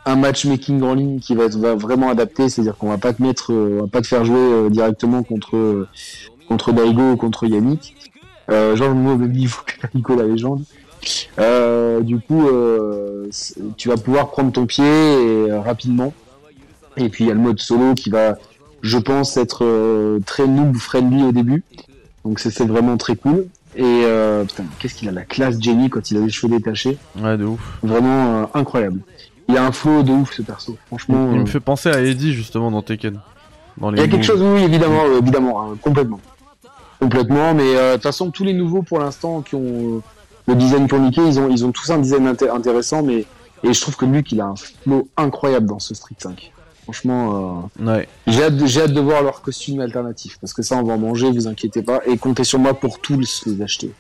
un 0.07 0.17
matchmaking 0.17 0.83
en 0.83 0.95
ligne 0.95 1.21
qui 1.21 1.35
va 1.35 1.45
être 1.45 1.59
vraiment 1.59 2.11
adapté, 2.11 2.49
c'est-à-dire 2.49 2.77
qu'on 2.77 2.89
va 2.89 2.99
pas 2.99 3.13
te 3.13 3.23
mettre, 3.23 3.53
on 3.53 3.83
va 3.83 3.87
pas 3.87 4.01
te 4.01 4.07
faire 4.07 4.25
jouer 4.25 4.71
directement 4.71 5.23
contre 5.23 5.87
contre 6.51 6.73
Daigo 6.73 7.13
ou 7.13 7.17
contre 7.17 7.47
Yannick, 7.47 8.11
euh, 8.51 8.75
genre 8.75 8.93
même 8.93 9.31
niveau 9.31 9.61
que 10.05 10.13
la 10.13 10.25
légende. 10.25 10.65
Euh, 11.39 12.01
du 12.01 12.19
coup, 12.19 12.47
euh, 12.49 13.29
tu 13.77 13.89
vas 13.89 13.97
pouvoir 13.97 14.31
prendre 14.31 14.53
ton 14.53 14.67
pied 14.67 14.85
et, 14.85 15.51
euh, 15.51 15.61
rapidement. 15.61 16.13
Et 16.97 17.09
puis 17.09 17.25
il 17.25 17.29
y 17.29 17.31
a 17.31 17.35
le 17.35 17.41
mode 17.41 17.61
solo 17.61 17.95
qui 17.95 18.11
va, 18.11 18.37
je 18.83 18.99
pense, 18.99 19.37
être 19.37 20.19
très 20.27 20.47
noob 20.47 20.77
friendly 20.77 21.23
au 21.25 21.33
début. 21.33 21.65
Donc 22.25 22.39
c'est 22.39 22.67
vraiment 22.67 22.97
très 22.97 23.17
cool. 23.17 23.47
Et 23.77 23.83
euh, 23.85 24.45
putain, 24.45 24.65
qu'est-ce 24.79 24.95
qu'il 24.95 25.09
a 25.09 25.13
la 25.13 25.23
classe 25.23 25.61
Jenny 25.61 25.91
quand 25.91 26.11
il 26.11 26.17
a 26.17 26.21
les 26.21 26.31
cheveux 26.31 26.57
détachés, 26.57 26.99
Ouais, 27.21 27.37
de 27.37 27.45
ouf. 27.45 27.61
vraiment 27.83 28.43
euh, 28.43 28.47
incroyable. 28.55 29.01
Il 29.49 29.55
y 29.55 29.59
a 29.59 29.65
un 29.65 29.73
flow 29.73 30.03
de 30.03 30.11
ouf 30.11 30.33
ce 30.33 30.43
perso, 30.43 30.77
franchement. 30.89 31.31
Il 31.33 31.39
euh, 31.39 31.41
me 31.43 31.47
fait 31.47 31.61
penser 31.61 31.89
à 31.89 32.01
Eddie 32.03 32.33
justement 32.33 32.71
dans 32.71 32.83
Tekken. 32.83 33.21
Dans 33.79 33.91
les 33.91 33.99
il 33.99 34.05
y 34.05 34.05
a 34.05 34.09
quelque 34.11 34.25
chose, 34.27 34.43
oui, 34.43 34.63
évidemment, 34.63 35.05
évidemment, 35.19 35.63
hein, 35.63 35.77
complètement. 35.81 36.21
Complètement, 37.01 37.55
mais 37.55 37.75
de 37.75 37.93
toute 37.95 38.03
façon, 38.03 38.31
tous 38.31 38.45
les 38.45 38.53
nouveaux 38.53 38.83
pour 38.83 38.99
l'instant 38.99 39.41
qui 39.41 39.55
ont 39.55 40.03
le 40.51 40.57
design 40.57 40.87
ont 40.93 40.99
niqué, 40.99 41.21
ils 41.27 41.39
ont, 41.39 41.49
ils 41.49 41.65
ont 41.65 41.73
tous 41.73 41.91
un 41.91 41.99
design 41.99 42.27
inté- 42.33 42.51
intéressant, 42.51 43.03
mais 43.03 43.25
et 43.63 43.73
je 43.73 43.81
trouve 43.81 43.97
que 43.97 44.05
Luke, 44.07 44.33
il 44.33 44.41
a 44.41 44.47
un 44.47 44.55
flow 44.57 45.09
incroyable 45.17 45.67
dans 45.67 45.79
ce 45.79 45.95
Street 45.95 46.15
5. 46.19 46.53
Franchement, 46.85 47.69
euh, 47.81 47.85
Ouais. 47.85 48.09
j'ai 48.27 48.43
hâte, 48.45 48.57
de- 48.57 48.67
j'ai 48.67 48.83
hâte 48.83 48.93
de 48.93 49.01
voir 49.01 49.23
leur 49.23 49.43
costume 49.43 49.81
alternatif, 49.81 50.39
parce 50.41 50.53
que 50.53 50.63
ça, 50.63 50.77
on 50.77 50.83
va 50.83 50.95
en 50.95 50.99
manger, 50.99 51.31
vous 51.31 51.47
inquiétez 51.47 51.83
pas, 51.83 52.01
et 52.07 52.17
comptez 52.19 52.45
sur 52.45 52.59
moi 52.59 52.75
pour 52.75 52.99
tous 53.01 53.19
les 53.47 53.63
acheter. 53.63 53.93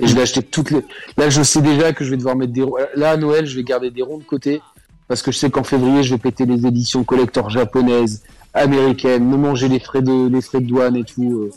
Et 0.00 0.06
je 0.06 0.14
vais 0.14 0.22
acheter 0.22 0.42
toutes 0.42 0.70
les. 0.70 0.80
Là, 1.16 1.30
je 1.30 1.42
sais 1.42 1.62
déjà 1.62 1.92
que 1.94 2.04
je 2.04 2.10
vais 2.10 2.16
devoir 2.18 2.34
mettre 2.36 2.52
des. 2.52 2.64
Là, 2.96 3.12
à 3.12 3.16
Noël, 3.16 3.46
je 3.46 3.56
vais 3.56 3.62
garder 3.62 3.90
des 3.90 4.02
ronds 4.02 4.18
de 4.18 4.24
côté. 4.24 4.60
Parce 5.06 5.22
que 5.22 5.32
je 5.32 5.38
sais 5.38 5.48
qu'en 5.48 5.62
février, 5.64 6.02
je 6.02 6.10
vais 6.14 6.18
péter 6.18 6.44
les 6.44 6.66
éditions 6.66 7.04
collector 7.04 7.48
japonaises, 7.48 8.22
américaines, 8.52 9.24
me 9.26 9.36
manger 9.38 9.68
les 9.68 9.78
frais 9.78 10.02
de, 10.02 10.28
les 10.28 10.42
frais 10.42 10.60
de 10.60 10.66
douane 10.66 10.96
et 10.96 11.04
tout. 11.04 11.44
euh, 11.44 11.50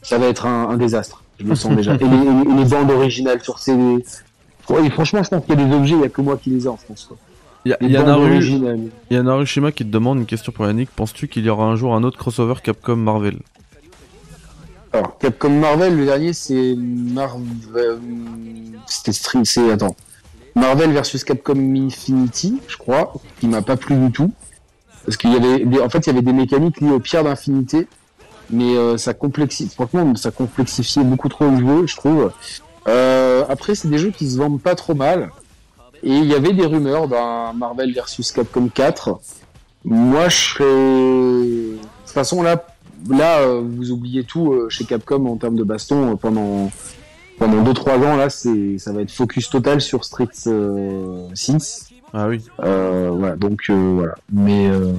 Ça 0.00 0.16
va 0.18 0.26
être 0.28 0.46
un, 0.46 0.68
un 0.70 0.76
désastre. 0.78 1.22
Je 1.38 1.46
le 1.46 1.54
sens 1.54 1.74
déjà. 1.74 1.94
Et 1.94 1.98
les, 1.98 2.04
et 2.04 2.54
les 2.56 2.64
bandes 2.64 2.90
originales 2.90 3.42
sur 3.42 3.58
CD. 3.58 4.04
Et 4.82 4.90
franchement, 4.90 5.22
je 5.22 5.28
pense 5.28 5.44
qu'il 5.44 5.58
y 5.58 5.62
a 5.62 5.66
des 5.66 5.74
objets, 5.74 5.94
il 5.94 5.98
n'y 5.98 6.04
a 6.04 6.08
que 6.08 6.22
moi 6.22 6.36
qui 6.36 6.50
les 6.50 6.64
ai 6.64 6.68
en 6.68 6.76
France. 6.76 7.06
Quoi. 7.08 7.18
Il 7.64 7.70
y 7.70 7.74
a, 7.74 7.78
y 7.80 9.14
y 9.14 9.22
Narushima 9.22 9.72
qui 9.72 9.84
te 9.84 9.90
demande 9.90 10.18
une 10.18 10.26
question 10.26 10.52
pour 10.52 10.66
Yannick. 10.66 10.90
Penses-tu 10.90 11.28
qu'il 11.28 11.44
y 11.44 11.48
aura 11.48 11.64
un 11.64 11.76
jour 11.76 11.94
un 11.94 12.02
autre 12.02 12.18
crossover 12.18 12.54
Capcom 12.62 12.96
Marvel 12.96 13.38
Alors, 14.92 15.16
Capcom 15.18 15.48
Marvel, 15.48 15.96
le 15.96 16.04
dernier, 16.04 16.34
c'est 16.34 16.74
Marvel. 16.76 17.98
C'était 18.86 19.12
Street. 19.12 19.40
C'est. 19.44 19.70
Attends. 19.70 19.96
Marvel 20.54 20.92
versus 20.92 21.24
Capcom 21.24 21.56
Infinity, 21.56 22.60
je 22.68 22.76
crois, 22.76 23.14
qui 23.40 23.48
m'a 23.48 23.62
pas 23.62 23.76
plu 23.76 23.96
du 23.96 24.12
tout. 24.12 24.30
Parce 25.06 25.16
qu'il 25.16 25.32
y 25.32 25.36
avait. 25.36 25.64
Des... 25.64 25.80
En 25.80 25.88
fait, 25.88 26.06
il 26.06 26.08
y 26.08 26.10
avait 26.10 26.22
des 26.22 26.34
mécaniques 26.34 26.80
liées 26.82 26.90
aux 26.90 27.00
pierres 27.00 27.24
d'infinité. 27.24 27.86
Mais 28.50 28.76
euh, 28.76 28.96
ça 28.96 29.14
complexifie. 29.14 29.72
Franchement, 29.74 30.14
ça 30.16 30.30
complexifiait 30.30 31.04
beaucoup 31.04 31.28
trop 31.28 31.48
le 31.48 31.58
jeu, 31.58 31.86
je 31.86 31.96
trouve. 31.96 32.32
Euh, 32.88 33.44
après, 33.48 33.74
c'est 33.74 33.88
des 33.88 33.98
jeux 33.98 34.10
qui 34.10 34.30
se 34.30 34.36
vendent 34.36 34.60
pas 34.60 34.74
trop 34.74 34.94
mal. 34.94 35.30
Et 36.02 36.14
il 36.14 36.26
y 36.26 36.34
avait 36.34 36.52
des 36.52 36.66
rumeurs 36.66 37.08
d'un 37.08 37.52
Marvel 37.54 37.92
versus 37.92 38.30
Capcom 38.32 38.68
4. 38.68 39.18
Moi, 39.84 40.28
je 40.28 40.36
serais. 40.36 40.64
De 40.64 41.78
toute 42.04 42.12
façon, 42.12 42.42
là, 42.42 42.64
là, 43.08 43.38
euh, 43.40 43.62
vous 43.64 43.90
oubliez 43.90 44.24
tout 44.24 44.68
chez 44.68 44.84
Capcom 44.84 45.26
en 45.26 45.36
termes 45.36 45.56
de 45.56 45.64
baston 45.64 46.16
pendant 46.16 46.70
pendant 47.38 47.62
2-3 47.64 48.04
ans. 48.04 48.16
Là, 48.16 48.28
c'est 48.28 48.78
ça 48.78 48.92
va 48.92 49.00
être 49.00 49.10
focus 49.10 49.48
total 49.48 49.80
sur 49.80 50.04
Street 50.04 50.28
euh, 50.46 51.26
6. 51.34 51.88
Ah 52.12 52.28
oui. 52.28 52.44
Voilà, 52.58 53.36
donc 53.36 53.70
voilà. 53.70 54.14
Mais 54.30 54.68
euh... 54.68 54.92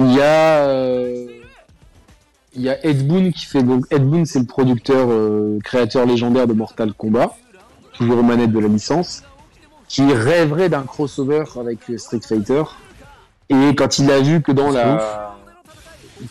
après, 0.00 0.12
il 0.12 0.16
y 0.16 0.20
a 0.20 0.64
euh, 0.64 1.26
il 2.54 2.62
y 2.62 2.68
a 2.68 2.84
Ed 2.84 3.06
Boon 3.06 3.30
qui 3.30 3.46
fait 3.46 3.62
donc 3.62 3.84
Ed 3.90 4.04
Boon 4.04 4.24
c'est 4.24 4.40
le 4.40 4.46
producteur 4.46 5.08
euh, 5.10 5.58
créateur 5.62 6.06
légendaire 6.06 6.46
de 6.46 6.52
Mortal 6.52 6.92
Kombat, 6.92 7.36
toujours 7.92 8.18
aux 8.18 8.22
manettes 8.22 8.52
de 8.52 8.58
la 8.58 8.68
licence, 8.68 9.22
qui 9.88 10.02
rêverait 10.12 10.68
d'un 10.68 10.82
crossover 10.82 11.44
avec 11.58 11.78
Street 11.98 12.20
Fighter. 12.26 12.62
Et 13.48 13.74
quand 13.74 13.98
il 13.98 14.10
a 14.10 14.20
vu 14.20 14.42
que 14.42 14.52
dans 14.52 14.70
la 14.70 15.36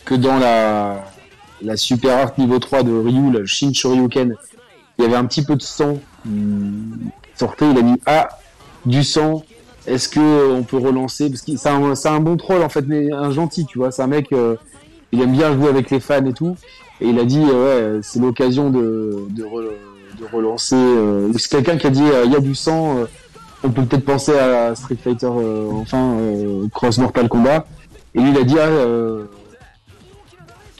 que 0.04 0.14
dans 0.14 0.38
la 0.38 1.04
la 1.62 1.76
super 1.76 2.16
art 2.16 2.32
niveau 2.38 2.58
3 2.58 2.82
de 2.82 2.92
Ryu, 2.92 3.30
le 3.30 3.44
Shin 3.44 3.72
Shoryuken, 3.74 4.34
il 4.98 5.04
y 5.04 5.06
avait 5.06 5.16
un 5.16 5.26
petit 5.26 5.44
peu 5.44 5.56
de 5.56 5.62
sang 5.62 5.98
sortait, 7.40 7.70
il 7.70 7.78
a 7.78 7.82
dit 7.82 8.00
ah 8.06 8.28
du 8.84 9.02
sang, 9.04 9.44
est-ce 9.90 10.08
que 10.08 10.52
on 10.52 10.62
peut 10.62 10.76
relancer? 10.78 11.28
Parce 11.28 11.42
que 11.42 11.56
c'est 11.56 12.08
un, 12.08 12.20
bon 12.20 12.36
troll 12.36 12.62
en 12.62 12.68
fait 12.68 12.84
mais 12.86 13.12
un 13.12 13.30
gentil 13.30 13.66
tu 13.66 13.78
vois. 13.78 13.90
C'est 13.90 14.02
un 14.02 14.06
mec 14.06 14.32
euh, 14.32 14.56
il 15.12 15.20
aime 15.20 15.32
bien 15.32 15.52
jouer 15.54 15.68
avec 15.68 15.90
les 15.90 16.00
fans 16.00 16.24
et 16.24 16.32
tout. 16.32 16.56
Et 17.00 17.08
il 17.08 17.18
a 17.18 17.24
dit 17.24 17.42
euh, 17.42 17.96
ouais 17.96 18.00
c'est 18.02 18.20
l'occasion 18.20 18.70
de, 18.70 19.26
de, 19.30 19.42
re- 19.44 19.72
de 20.20 20.24
relancer 20.32 20.76
euh, 20.76 21.32
c'est 21.36 21.50
quelqu'un 21.50 21.76
qui 21.76 21.86
a 21.86 21.90
dit 21.90 22.04
il 22.24 22.32
y 22.32 22.36
a 22.36 22.40
du 22.40 22.54
sang 22.54 22.96
on 23.62 23.70
peut 23.70 23.84
peut-être 23.84 24.04
penser 24.04 24.38
à 24.38 24.74
Street 24.74 24.96
Fighter 25.02 25.26
enfin 25.26 26.16
Cross 26.72 26.98
Mortal 26.98 27.28
Kombat. 27.28 27.66
Et 28.14 28.20
lui 28.20 28.30
il 28.30 28.38
a 28.38 28.44
dit 28.44 28.58
ah, 28.58 28.68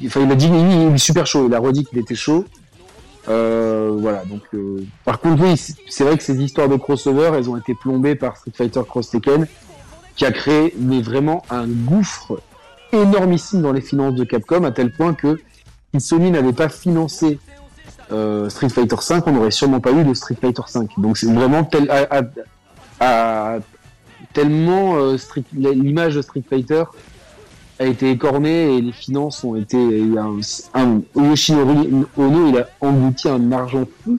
enfin 0.07 0.21
il 0.21 0.31
a 0.31 0.35
dit 0.35 0.49
il 0.49 0.95
est 0.95 0.99
super 0.99 1.27
chaud. 1.27 1.47
Il 1.49 1.55
a 1.55 1.59
redit 1.59 1.85
qu'il 1.85 1.99
était 1.99 2.15
chaud 2.15 2.45
euh, 3.29 3.91
voilà, 3.99 4.25
donc 4.25 4.43
euh, 4.55 4.83
par 5.05 5.21
contre 5.21 5.43
oui, 5.43 5.55
c'est 5.89 6.05
vrai 6.05 6.17
que 6.17 6.23
ces 6.23 6.41
histoires 6.43 6.69
de 6.69 6.77
crossover, 6.77 7.31
elles 7.35 7.51
ont 7.51 7.57
été 7.57 7.75
plombées 7.75 8.15
par 8.15 8.37
Street 8.37 8.53
Fighter 8.55 8.81
Cross 8.89 9.11
Tekken, 9.11 9.47
qui 10.17 10.25
a 10.25 10.33
créé 10.33 10.75
mais 10.79 11.03
vraiment 11.03 11.43
un 11.51 11.67
gouffre 11.67 12.41
énormissime 12.93 13.63
dans 13.63 13.73
les 13.73 13.81
finances 13.83 14.15
de 14.15 14.25
Capcom, 14.25 14.65
à 14.65 14.71
tel 14.73 14.93
point 14.93 15.15
que 15.15 15.41
si 15.95 16.01
Sony 16.01 16.31
n'avait 16.31 16.53
pas 16.53 16.69
financé 16.69 17.39
euh, 18.13 18.49
Street 18.49 18.69
Fighter 18.69 18.97
5, 19.01 19.27
on 19.27 19.33
n'aurait 19.33 19.51
sûrement 19.51 19.81
pas 19.81 19.93
eu 19.93 20.03
de 20.03 20.15
Street 20.15 20.37
Fighter 20.41 20.63
5. 20.67 20.91
Donc 20.99 21.17
c'est 21.19 21.33
vraiment 21.33 21.63
tel, 21.65 21.89
à- 21.91 23.59
tellement 24.33 24.97
euh, 24.97 25.17
l'image 25.55 26.15
de 26.15 26.23
Street 26.23 26.43
Fighter 26.49 26.85
a 27.81 27.87
été 27.87 28.11
écornée 28.11 28.77
et 28.77 28.81
les 28.83 28.93
finances 28.93 29.43
ont 29.43 29.57
été 29.57 29.79
il 29.79 30.13
y 30.13 30.19
a 30.19 30.25
un, 30.75 31.01
Ono 31.15 32.49
il 32.49 32.59
a 32.59 32.69
englouti 32.83 33.27
un 33.27 33.51
argent 33.53 33.87
fou 34.05 34.19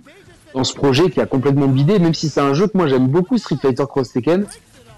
dans 0.56 0.64
ce 0.64 0.74
projet 0.74 1.12
qui 1.12 1.22
a 1.22 1.28
complètement 1.28 1.68
bidé 1.68 2.00
même 2.00 2.16
si 2.16 2.28
c'est 2.28 2.42
un 2.42 2.56
jeu 2.56 2.66
que 2.66 2.76
moi 2.76 2.88
j'aime 2.88 3.08
beaucoup 3.08 3.38
Street 3.38 3.58
Fighter 3.62 3.84
Cross 3.88 4.14
Tekken 4.14 4.46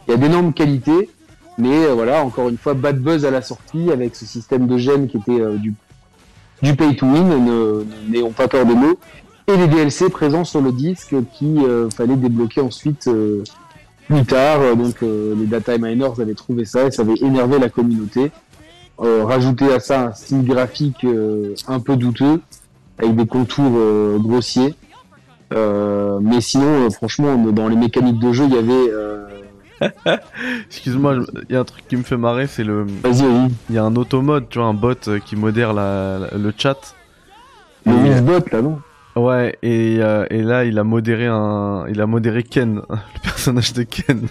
il 0.07 0.11
y 0.11 0.13
a 0.13 0.17
d'énormes 0.17 0.53
qualités 0.53 1.09
mais 1.57 1.85
euh, 1.85 1.93
voilà 1.93 2.23
encore 2.23 2.47
une 2.47 2.57
fois 2.57 2.73
bad 2.73 2.99
buzz 2.99 3.25
à 3.25 3.31
la 3.31 3.41
sortie 3.41 3.91
avec 3.91 4.15
ce 4.15 4.25
système 4.25 4.65
de 4.65 4.77
gemmes 4.77 5.07
qui 5.07 5.17
était 5.17 5.41
euh, 5.41 5.57
du 5.57 5.73
du 6.61 6.73
pay 6.77 6.95
to 6.95 7.05
win 7.05 7.85
n'ayons 8.07 8.31
pas 8.31 8.47
peur 8.47 8.65
des 8.65 8.75
mots 8.75 8.97
et 9.47 9.57
les 9.57 9.67
DLC 9.67 10.09
présents 10.09 10.45
sur 10.45 10.61
le 10.61 10.71
disque 10.71 11.15
qui 11.33 11.57
euh, 11.57 11.89
fallait 11.89 12.15
débloquer 12.15 12.61
ensuite 12.61 13.09
plus 14.07 14.25
tard. 14.25 14.77
Donc 14.77 15.01
les 15.01 15.45
data 15.47 15.77
miners 15.77 16.21
avaient 16.21 16.33
trouvé 16.33 16.63
ça 16.63 16.85
et 16.85 16.91
ça 16.91 17.01
avait 17.01 17.17
énervé 17.21 17.59
la 17.59 17.67
communauté. 17.67 18.31
Euh, 19.03 19.25
rajouter 19.25 19.73
à 19.73 19.79
ça 19.79 20.01
un 20.07 20.13
style 20.13 20.45
graphique 20.45 21.03
euh, 21.03 21.53
un 21.67 21.79
peu 21.79 21.95
douteux 21.97 22.39
avec 22.97 23.15
des 23.15 23.25
contours 23.27 23.73
euh, 23.75 24.17
grossiers. 24.19 24.75
Mais 25.51 26.41
sinon, 26.41 26.89
franchement, 26.89 27.35
dans 27.37 27.67
les 27.67 27.75
mécaniques 27.75 28.19
de 28.19 28.31
jeu, 28.31 28.45
il 28.45 28.53
y 28.55 28.57
avait. 28.57 28.93
Excuse-moi, 30.67 31.17
il 31.49 31.53
y 31.53 31.57
a 31.57 31.59
un 31.59 31.63
truc 31.65 31.87
qui 31.87 31.95
me 31.97 32.03
fait 32.03 32.17
marrer, 32.17 32.47
c'est 32.47 32.63
le. 32.63 32.83
Vas-y, 33.03 33.21
vas-y. 33.23 33.51
Il 33.69 33.75
y 33.75 33.77
a 33.77 33.83
un 33.83 33.95
automode, 33.95 34.47
tu 34.49 34.57
vois, 34.59 34.67
un 34.67 34.73
bot 34.73 34.95
qui 35.25 35.35
modère 35.35 35.73
la, 35.73 36.19
la- 36.19 36.37
le 36.37 36.53
chat. 36.57 36.95
Le 37.85 37.91
Et- 37.93 37.95
Wizbot, 38.09 38.45
là, 38.51 38.61
non? 38.61 38.79
Ouais, 39.15 39.57
et, 39.61 39.97
euh, 39.99 40.25
et 40.31 40.41
là, 40.41 40.63
il 40.65 40.79
a 40.79 40.83
modéré 40.83 41.27
un, 41.27 41.85
il 41.89 42.01
a 42.01 42.07
modéré 42.07 42.41
Ken, 42.43 42.81
le 42.89 43.19
personnage 43.21 43.73
de 43.73 43.83
Ken. 43.83 44.27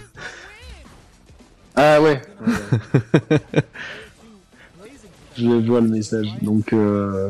Ah 1.75 2.01
ouais. 2.01 2.21
Je 5.37 5.47
vois 5.47 5.81
le 5.81 5.87
message. 5.89 6.27
Donc, 6.41 6.73
euh... 6.73 7.29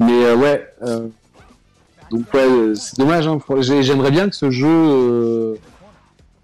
mais 0.00 0.24
euh, 0.24 0.36
ouais. 0.36 0.66
euh, 0.82 1.08
Donc 2.10 2.32
ouais, 2.34 2.40
euh, 2.46 2.74
c'est 2.74 2.98
dommage. 2.98 3.26
Hein. 3.26 3.38
J'ai- 3.60 3.82
J'aimerais 3.82 4.10
bien 4.10 4.28
que 4.28 4.36
ce 4.36 4.50
jeu 4.50 4.66
euh, 4.68 5.54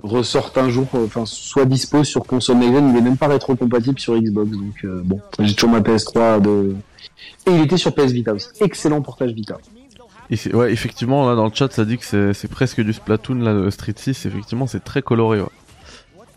ressorte 0.03 0.59
un 0.59 0.69
jour, 0.71 0.87
enfin 0.95 1.25
soit 1.27 1.65
dispo 1.65 2.05
sur 2.05 2.25
console 2.25 2.59
next. 2.59 2.73
Il 2.91 2.97
est 2.97 3.01
même 3.01 3.17
pas 3.17 3.29
rétro-compatible 3.29 3.99
sur 3.99 4.17
Xbox. 4.19 4.51
Donc 4.51 4.87
bon, 5.05 5.21
j'ai 5.41 5.55
toujours 5.55 5.71
ma 5.71 5.81
PS3 5.81 6.41
de. 6.41 6.75
Et 7.47 7.51
il 7.55 7.61
était 7.63 7.77
sur 7.77 7.95
PS 7.95 8.13
Vita. 8.13 8.33
Excellent 8.61 9.01
portage 9.03 9.33
Vita. 9.33 9.59
Et 10.31 10.55
ouais, 10.55 10.73
effectivement, 10.73 11.29
là, 11.29 11.35
dans 11.37 11.45
le 11.45 11.51
chat, 11.53 11.71
ça 11.71 11.85
dit 11.85 11.99
que 11.99 12.33
c'est 12.33 12.49
presque 12.49 12.81
du 12.81 12.95
Splatoon, 12.95 13.35
là, 13.41 13.71
Street 13.71 13.93
6. 13.95 14.25
Effectivement, 14.25 14.67
c'est 14.67 14.83
très 14.83 15.03
coloré, 15.03 15.41
ouais. 15.41 15.47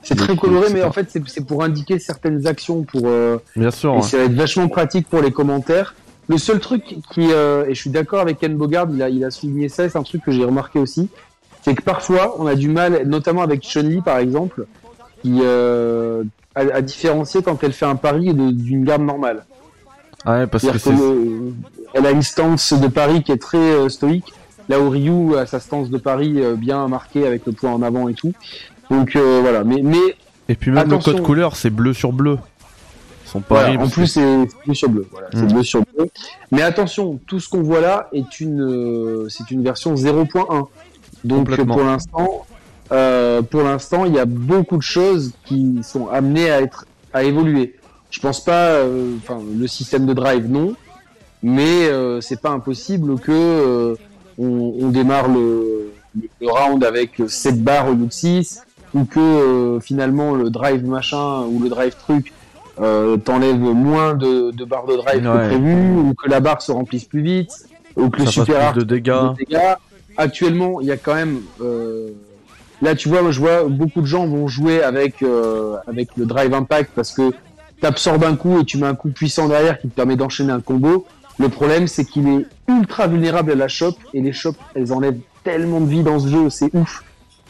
C'est 0.07 0.15
très 0.15 0.35
coloré, 0.37 0.67
mais 0.73 0.83
en 0.83 0.91
fait 0.91 1.07
c'est 1.27 1.45
pour 1.45 1.63
indiquer 1.63 1.99
certaines 1.99 2.47
actions 2.47 2.83
pour. 2.83 3.01
euh, 3.05 3.37
Bien 3.55 3.71
sûr, 3.71 3.93
Et 3.93 3.97
ouais. 3.97 4.01
ça 4.03 4.17
va 4.17 4.23
être 4.23 4.33
vachement 4.33 4.67
pratique 4.69 5.07
pour 5.09 5.21
les 5.21 5.31
commentaires. 5.31 5.95
Le 6.29 6.37
seul 6.37 6.59
truc 6.59 6.83
qui, 7.13 7.31
euh, 7.31 7.65
et 7.67 7.73
je 7.73 7.79
suis 7.81 7.89
d'accord 7.89 8.19
avec 8.19 8.39
Ken 8.39 8.55
Bogard, 8.55 8.87
il 8.93 9.01
a, 9.01 9.09
il 9.09 9.23
a 9.23 9.31
souligné 9.31 9.69
ça, 9.69 9.87
c'est 9.89 9.97
un 9.97 10.03
truc 10.03 10.23
que 10.23 10.31
j'ai 10.31 10.43
remarqué 10.43 10.77
aussi, 10.79 11.09
c'est 11.61 11.73
que 11.75 11.81
parfois 11.81 12.35
on 12.39 12.47
a 12.47 12.55
du 12.55 12.69
mal, 12.69 13.03
notamment 13.05 13.41
avec 13.41 13.61
Chun-Li 13.63 14.01
par 14.01 14.17
exemple, 14.17 14.65
qui 15.21 15.39
euh, 15.41 16.23
à, 16.55 16.61
à 16.75 16.81
différencier 16.81 17.41
quand 17.43 17.61
elle 17.63 17.73
fait 17.73 17.85
un 17.85 17.95
pari 17.95 18.33
d'une 18.33 18.83
garde 18.85 19.01
normale. 19.03 19.45
Ah 20.25 20.39
ouais, 20.39 20.47
parce 20.47 20.63
que 20.65 20.89
le- 20.89 21.53
elle 21.93 22.05
a 22.05 22.11
une 22.11 22.21
stance 22.23 22.73
de 22.73 22.87
pari 22.87 23.23
qui 23.23 23.31
est 23.31 23.41
très 23.41 23.57
euh, 23.57 23.87
stoïque, 23.89 24.33
là 24.69 24.79
où 24.81 24.89
Ryu 24.89 25.37
a 25.37 25.45
sa 25.45 25.59
stance 25.61 25.89
de 25.89 25.97
pari 25.97 26.41
euh, 26.41 26.55
bien 26.55 26.87
marquée 26.89 27.25
avec 27.25 27.45
le 27.45 27.53
point 27.53 27.71
en 27.71 27.81
avant 27.81 28.09
et 28.09 28.13
tout. 28.13 28.33
Donc 28.89 29.15
euh, 29.15 29.39
voilà, 29.41 29.63
mais, 29.63 29.81
mais 29.83 30.15
Et 30.49 30.55
puis 30.55 30.71
même 30.71 30.87
Attention. 30.87 31.11
le 31.11 31.17
code 31.17 31.25
couleur, 31.25 31.55
c'est 31.55 31.69
bleu 31.69 31.93
sur 31.93 32.11
bleu. 32.13 32.37
Son 33.25 33.41
Voilà, 33.49 33.65
pari. 33.73 33.77
en 33.77 33.89
plus, 33.89 34.07
c'est 34.07 34.47
bleu 34.65 34.73
sur 34.73 34.89
bleu. 34.89 35.05
Voilà, 35.11 35.27
c'est 35.33 35.41
Mm. 35.41 35.51
bleu 35.53 35.63
sur 35.63 35.81
bleu. 35.81 36.07
Mais 36.51 36.61
attention, 36.61 37.19
tout 37.27 37.39
ce 37.41 37.49
qu'on 37.49 37.61
voit 37.61 37.81
là 37.81 38.07
est 38.13 38.39
une, 38.39 38.61
euh, 38.61 39.27
c'est 39.29 39.51
une 39.51 39.63
version 39.63 39.95
0.1. 39.95 40.67
Donc 41.25 41.39
Complètement. 41.39 41.75
pour 41.75 41.83
l'instant, 41.83 42.45
euh, 42.93 43.41
pour 43.41 43.63
l'instant, 43.63 44.05
il 44.05 44.13
y 44.13 44.19
a 44.19 44.25
beaucoup 44.25 44.77
de 44.77 44.81
choses 44.83 45.33
qui 45.45 45.79
sont 45.83 46.07
amenées 46.07 46.49
à 46.49 46.61
être, 46.61 46.85
à 47.13 47.23
évoluer. 47.23 47.75
Je 48.11 48.21
pense 48.21 48.41
pas, 48.41 48.69
euh, 48.69 49.15
enfin, 49.17 49.39
le 49.59 49.67
système 49.67 50.05
de 50.05 50.13
drive 50.13 50.49
non, 50.49 50.73
mais 51.43 51.87
euh, 51.89 52.21
c'est 52.21 52.39
pas 52.41 52.51
impossible 52.51 53.19
que 53.19 53.31
euh, 53.33 53.95
on, 54.37 54.73
on 54.79 54.87
démarre 54.89 55.27
le, 55.27 55.91
le 56.39 56.47
round 56.49 56.81
avec 56.85 57.21
7 57.27 57.61
barres 57.61 57.89
au 57.89 57.93
lieu 57.93 58.05
de 58.05 58.11
6 58.13 58.61
ou 58.93 59.05
que 59.05 59.19
euh, 59.19 59.79
finalement 59.79 60.33
le 60.35 60.49
drive 60.49 60.85
machin 60.85 61.41
ou 61.49 61.59
le 61.61 61.69
drive 61.69 61.95
truc 61.95 62.33
euh, 62.79 63.17
t'enlève 63.17 63.59
moins 63.59 64.13
de, 64.13 64.51
de 64.51 64.65
barres 64.65 64.85
de 64.85 64.95
drive 64.95 65.21
que 65.23 65.47
prévu 65.47 65.97
ou 65.97 66.13
que 66.13 66.29
la 66.29 66.39
barre 66.39 66.61
se 66.61 66.71
remplisse 66.71 67.05
plus 67.05 67.21
vite 67.21 67.51
ou 67.95 68.09
que 68.09 68.19
le 68.19 68.25
Ça 68.25 68.31
super 68.31 68.73
de 68.73 68.83
dégâts. 68.83 69.11
de 69.31 69.45
dégâts. 69.45 69.73
Actuellement, 70.15 70.81
il 70.81 70.87
y 70.87 70.91
a 70.91 70.97
quand 70.97 71.15
même. 71.15 71.41
euh, 71.61 72.09
Là, 72.81 72.93
tu 72.93 73.09
vois, 73.09 73.23
moi, 73.23 73.31
je 73.31 73.39
vois 73.39 73.63
beaucoup 73.63 74.01
de 74.01 74.05
gens 74.05 74.27
vont 74.27 74.47
jouer 74.47 74.83
avec 74.83 75.23
avec 75.87 76.09
le 76.15 76.25
drive 76.27 76.53
impact 76.53 76.91
parce 76.95 77.11
que 77.11 77.31
t'absorbes 77.81 78.23
un 78.23 78.35
coup 78.35 78.59
et 78.59 78.65
tu 78.65 78.77
mets 78.77 78.85
un 78.85 78.93
coup 78.95 79.09
puissant 79.09 79.47
derrière 79.47 79.79
qui 79.79 79.87
te 79.89 79.95
permet 79.95 80.15
d'enchaîner 80.15 80.51
un 80.51 80.61
combo. 80.61 81.05
Le 81.39 81.49
problème, 81.49 81.87
c'est 81.87 82.05
qu'il 82.05 82.27
est 82.27 82.45
ultra 82.67 83.07
vulnérable 83.07 83.51
à 83.51 83.55
la 83.55 83.67
shop 83.67 83.93
et 84.13 84.21
les 84.21 84.31
shops, 84.33 84.57
elles 84.75 84.93
enlèvent 84.93 85.19
tellement 85.43 85.81
de 85.81 85.87
vie 85.87 86.03
dans 86.03 86.19
ce 86.19 86.27
jeu, 86.27 86.49
c'est 86.51 86.69
ouf. 86.75 87.03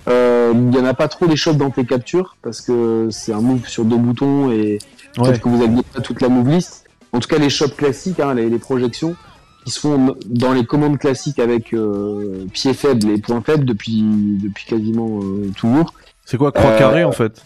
Euh, 0.08 0.53
Il 0.55 0.76
y 0.76 0.80
en 0.80 0.86
a 0.86 0.93
pas 0.93 1.08
trop 1.08 1.28
des 1.28 1.36
shops 1.36 1.58
dans 1.58 1.70
tes 1.70 1.86
captures 1.86 2.38
parce 2.41 2.62
que 2.62 3.10
c'est 3.12 3.34
un 3.34 3.41
move 3.41 3.68
sur 3.68 3.84
deux 3.86 3.97
boutons 3.97 4.51
et 4.51 4.80
Ouais. 5.18 5.30
Peut-être 5.30 5.41
que 5.41 5.49
vous 5.49 5.64
aviez 5.64 5.82
pas 5.82 6.01
toute 6.01 6.22
la 6.22 6.30
move 6.30 6.49
list. 6.49 6.86
En 7.12 7.20
tout 7.20 7.28
cas, 7.28 7.39
les 7.39 7.49
shops 7.49 7.76
classiques, 7.76 8.20
hein, 8.20 8.36
les, 8.36 8.49
les 8.49 8.60
projections, 8.60 9.16
qui 9.66 9.72
se 9.72 9.80
font 9.80 10.16
dans 10.28 10.53
les 10.53 10.64
commandes 10.64 10.99
classiques 10.99 11.39
avec 11.39 11.74
euh, 11.74 12.45
pied 12.53 12.74
faible 12.76 13.10
et 13.10 13.18
point 13.18 13.41
faible 13.41 13.66
depuis, 13.66 14.03
depuis 14.43 14.66
quasiment 14.66 15.20
euh, 15.24 15.49
toujours. 15.58 15.93
C'est 16.24 16.38
quoi, 16.38 16.51
croix 16.51 16.70
Euh, 16.72 16.78
carrée 16.78 17.03
en 17.03 17.12
fait? 17.12 17.43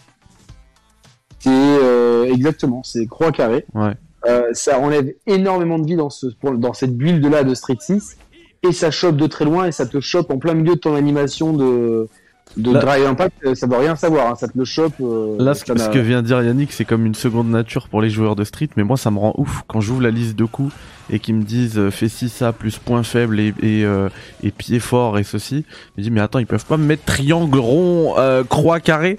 C'est 1.38 1.50
euh, 1.50 2.24
exactement, 2.26 2.82
c'est 2.84 3.06
croix. 3.06 3.30
Ouais. 3.74 3.94
Euh, 4.28 4.42
ça 4.52 4.78
enlève 4.78 5.14
énormément 5.26 5.78
de 5.78 5.86
vie 5.86 5.96
dans, 5.96 6.10
ce, 6.10 6.26
dans 6.42 6.74
cette 6.74 6.96
build 6.96 7.24
là 7.24 7.42
de 7.42 7.54
Street 7.54 7.78
6 7.80 8.18
et 8.64 8.72
ça 8.72 8.90
chope 8.90 9.16
de 9.16 9.26
très 9.26 9.44
loin 9.44 9.66
et 9.66 9.72
ça 9.72 9.86
te 9.86 9.98
chope 10.00 10.30
en 10.30 10.38
plein 10.38 10.54
milieu 10.54 10.74
de 10.74 10.80
ton 10.80 10.94
animation 10.94 11.54
de, 11.54 12.08
de 12.56 12.72
Drive 12.72 13.06
Impact. 13.06 13.32
euh, 13.46 13.54
Ça 13.54 13.66
veut 13.66 13.76
rien 13.78 13.96
savoir, 13.96 14.28
hein, 14.28 14.34
ça 14.34 14.46
te 14.48 14.56
le 14.58 14.64
chope. 14.64 14.94
euh, 15.00 15.36
Là, 15.38 15.54
ce, 15.54 15.64
que 15.64 15.98
vient 15.98 16.22
de 16.22 16.26
dire 16.26 16.42
Yannick, 16.42 16.72
c'est 16.72 16.84
comme 16.84 17.06
une 17.06 17.14
seconde 17.14 17.48
nature 17.50 17.88
pour 17.88 18.02
les 18.02 18.10
joueurs 18.10 18.36
de 18.36 18.44
street, 18.44 18.68
mais 18.76 18.84
moi, 18.84 18.96
ça 18.96 19.10
me 19.10 19.18
rend 19.18 19.34
ouf 19.38 19.62
quand 19.68 19.80
j'ouvre 19.80 20.02
la 20.02 20.10
liste 20.10 20.36
de 20.36 20.44
coups 20.44 20.72
et 21.10 21.18
qu'ils 21.18 21.34
me 21.34 21.42
disent 21.44 21.78
euh, 21.78 21.90
fais 21.90 22.08
ci, 22.08 22.28
ça, 22.28 22.52
plus 22.52 22.78
point 22.78 23.02
faible 23.02 23.40
et, 23.40 23.54
et, 23.62 23.84
euh, 23.84 24.08
et 24.42 24.50
pied 24.50 24.80
fort 24.80 25.18
et 25.18 25.24
ceci. 25.24 25.64
Je 25.96 26.00
me 26.00 26.04
dis, 26.04 26.10
mais 26.10 26.20
attends, 26.20 26.38
ils 26.38 26.46
peuvent 26.46 26.66
pas 26.66 26.76
me 26.76 26.84
mettre 26.84 27.04
triangle 27.04 27.58
rond, 27.58 28.14
croix 28.48 28.80
carré? 28.80 29.18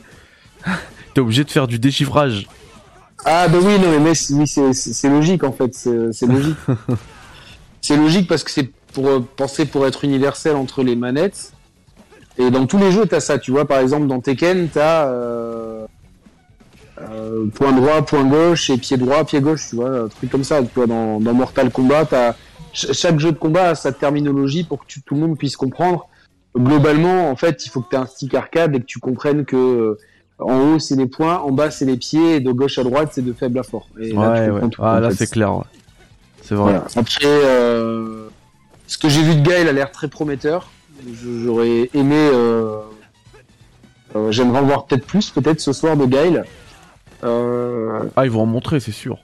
T'es 1.13 1.21
obligé 1.21 1.43
de 1.43 1.51
faire 1.51 1.67
du 1.67 1.77
déchiffrage. 1.79 2.47
Ah 3.25 3.47
bah 3.47 3.59
oui, 3.61 3.79
non 3.79 3.89
mais, 3.91 3.99
mais 3.99 4.13
oui, 4.31 4.47
c'est- 4.73 5.09
logique 5.09 5.43
en 5.43 5.51
fait, 5.53 5.73
c'est 5.73 6.25
logique. 6.25 6.57
c'est 7.81 7.97
logique 7.97 8.27
parce 8.27 8.43
que 8.43 8.51
c'est 8.51 8.69
pour 8.93 9.23
penser 9.37 9.65
pour 9.65 9.85
être 9.87 10.03
universel 10.03 10.55
entre 10.55 10.83
les 10.83 10.95
manettes. 10.95 11.51
Et 12.37 12.49
dans 12.49 12.65
tous 12.65 12.77
les 12.77 12.91
jeux, 12.91 13.05
t'as 13.05 13.19
ça, 13.19 13.37
tu 13.37 13.51
vois. 13.51 13.65
Par 13.67 13.79
exemple, 13.79 14.07
dans 14.07 14.19
Tekken, 14.19 14.67
t'as 14.69 15.07
euh, 15.07 15.85
euh, 17.01 17.45
point 17.53 17.71
droit, 17.71 18.01
point 18.01 18.23
gauche 18.23 18.69
et 18.69 18.77
pied 18.77 18.97
droit, 18.97 19.23
pied 19.23 19.41
gauche, 19.41 19.67
tu 19.69 19.75
vois, 19.75 19.89
un 20.05 20.07
truc 20.07 20.29
comme 20.31 20.43
ça. 20.43 20.61
Tu 20.61 20.69
vois, 20.75 20.87
dans, 20.87 21.19
dans 21.19 21.33
Mortal 21.33 21.69
Kombat, 21.71 22.05
t'as 22.05 22.33
ch- 22.73 22.93
chaque 22.93 23.19
jeu 23.19 23.31
de 23.31 23.37
combat 23.37 23.69
a 23.69 23.75
sa 23.75 23.91
terminologie 23.91 24.63
pour 24.63 24.79
que 24.81 24.85
tu- 24.87 25.01
tout 25.01 25.15
le 25.15 25.21
monde 25.21 25.37
puisse 25.37 25.55
comprendre. 25.57 26.07
Globalement, 26.57 27.29
en 27.29 27.35
fait, 27.35 27.65
il 27.65 27.69
faut 27.69 27.81
que 27.81 27.89
tu 27.89 27.95
aies 27.95 27.99
un 27.99 28.05
stick 28.05 28.33
arcade 28.35 28.75
et 28.75 28.79
que 28.79 28.85
tu 28.85 28.99
comprennes 28.99 29.43
que 29.45 29.55
euh, 29.55 29.97
en 30.39 30.59
haut 30.73 30.79
c'est 30.79 30.95
les 30.95 31.07
points, 31.07 31.37
en 31.39 31.51
bas 31.51 31.71
c'est 31.71 31.85
les 31.85 31.97
pieds, 31.97 32.35
et 32.35 32.39
de 32.39 32.51
gauche 32.51 32.77
à 32.77 32.83
droite 32.83 33.09
c'est 33.13 33.23
de 33.23 33.33
faible 33.33 33.59
à 33.59 33.63
fort. 33.63 33.87
Et 33.99 34.11
là, 34.13 34.33
tu 34.35 34.51
Ouais, 34.51 34.61
ouais. 34.61 34.69
tout, 34.69 34.81
Ah, 34.83 34.99
là, 34.99 35.09
c'est 35.11 35.29
clair, 35.29 35.55
ouais. 35.55 35.63
C'est 36.41 36.55
vrai. 36.55 36.73
Voilà. 36.73 36.85
Après, 36.95 37.25
euh, 37.25 38.27
ce 38.87 38.97
que 38.97 39.07
j'ai 39.09 39.21
vu 39.23 39.35
de 39.35 39.41
Gaël 39.47 39.67
a 39.67 39.71
l'air 39.71 39.91
très 39.91 40.07
prometteur. 40.07 40.69
J'aurais 41.23 41.89
aimé. 41.93 42.15
Euh, 42.33 42.77
euh, 44.15 44.31
J'aimerais 44.31 44.59
en 44.59 44.63
voir 44.65 44.85
peut-être 44.85 45.05
plus, 45.05 45.29
peut-être 45.31 45.59
ce 45.59 45.73
soir 45.73 45.97
de 45.97 46.05
Gaël. 46.05 46.45
Euh, 47.23 48.03
Ah, 48.15 48.25
ils 48.25 48.31
vont 48.31 48.41
en 48.43 48.45
montrer, 48.47 48.79
c'est 48.79 48.91
sûr. 48.91 49.17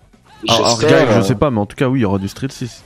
Alors, 0.47 0.81
alors, 0.83 1.11
je 1.11 1.21
sais 1.27 1.35
pas, 1.35 1.51
mais 1.51 1.59
en 1.59 1.65
tout 1.65 1.75
cas, 1.75 1.87
oui, 1.89 1.99
il 1.99 2.01
y 2.03 2.05
aura 2.05 2.17
du 2.17 2.27
Street 2.29 2.47
6. 2.49 2.83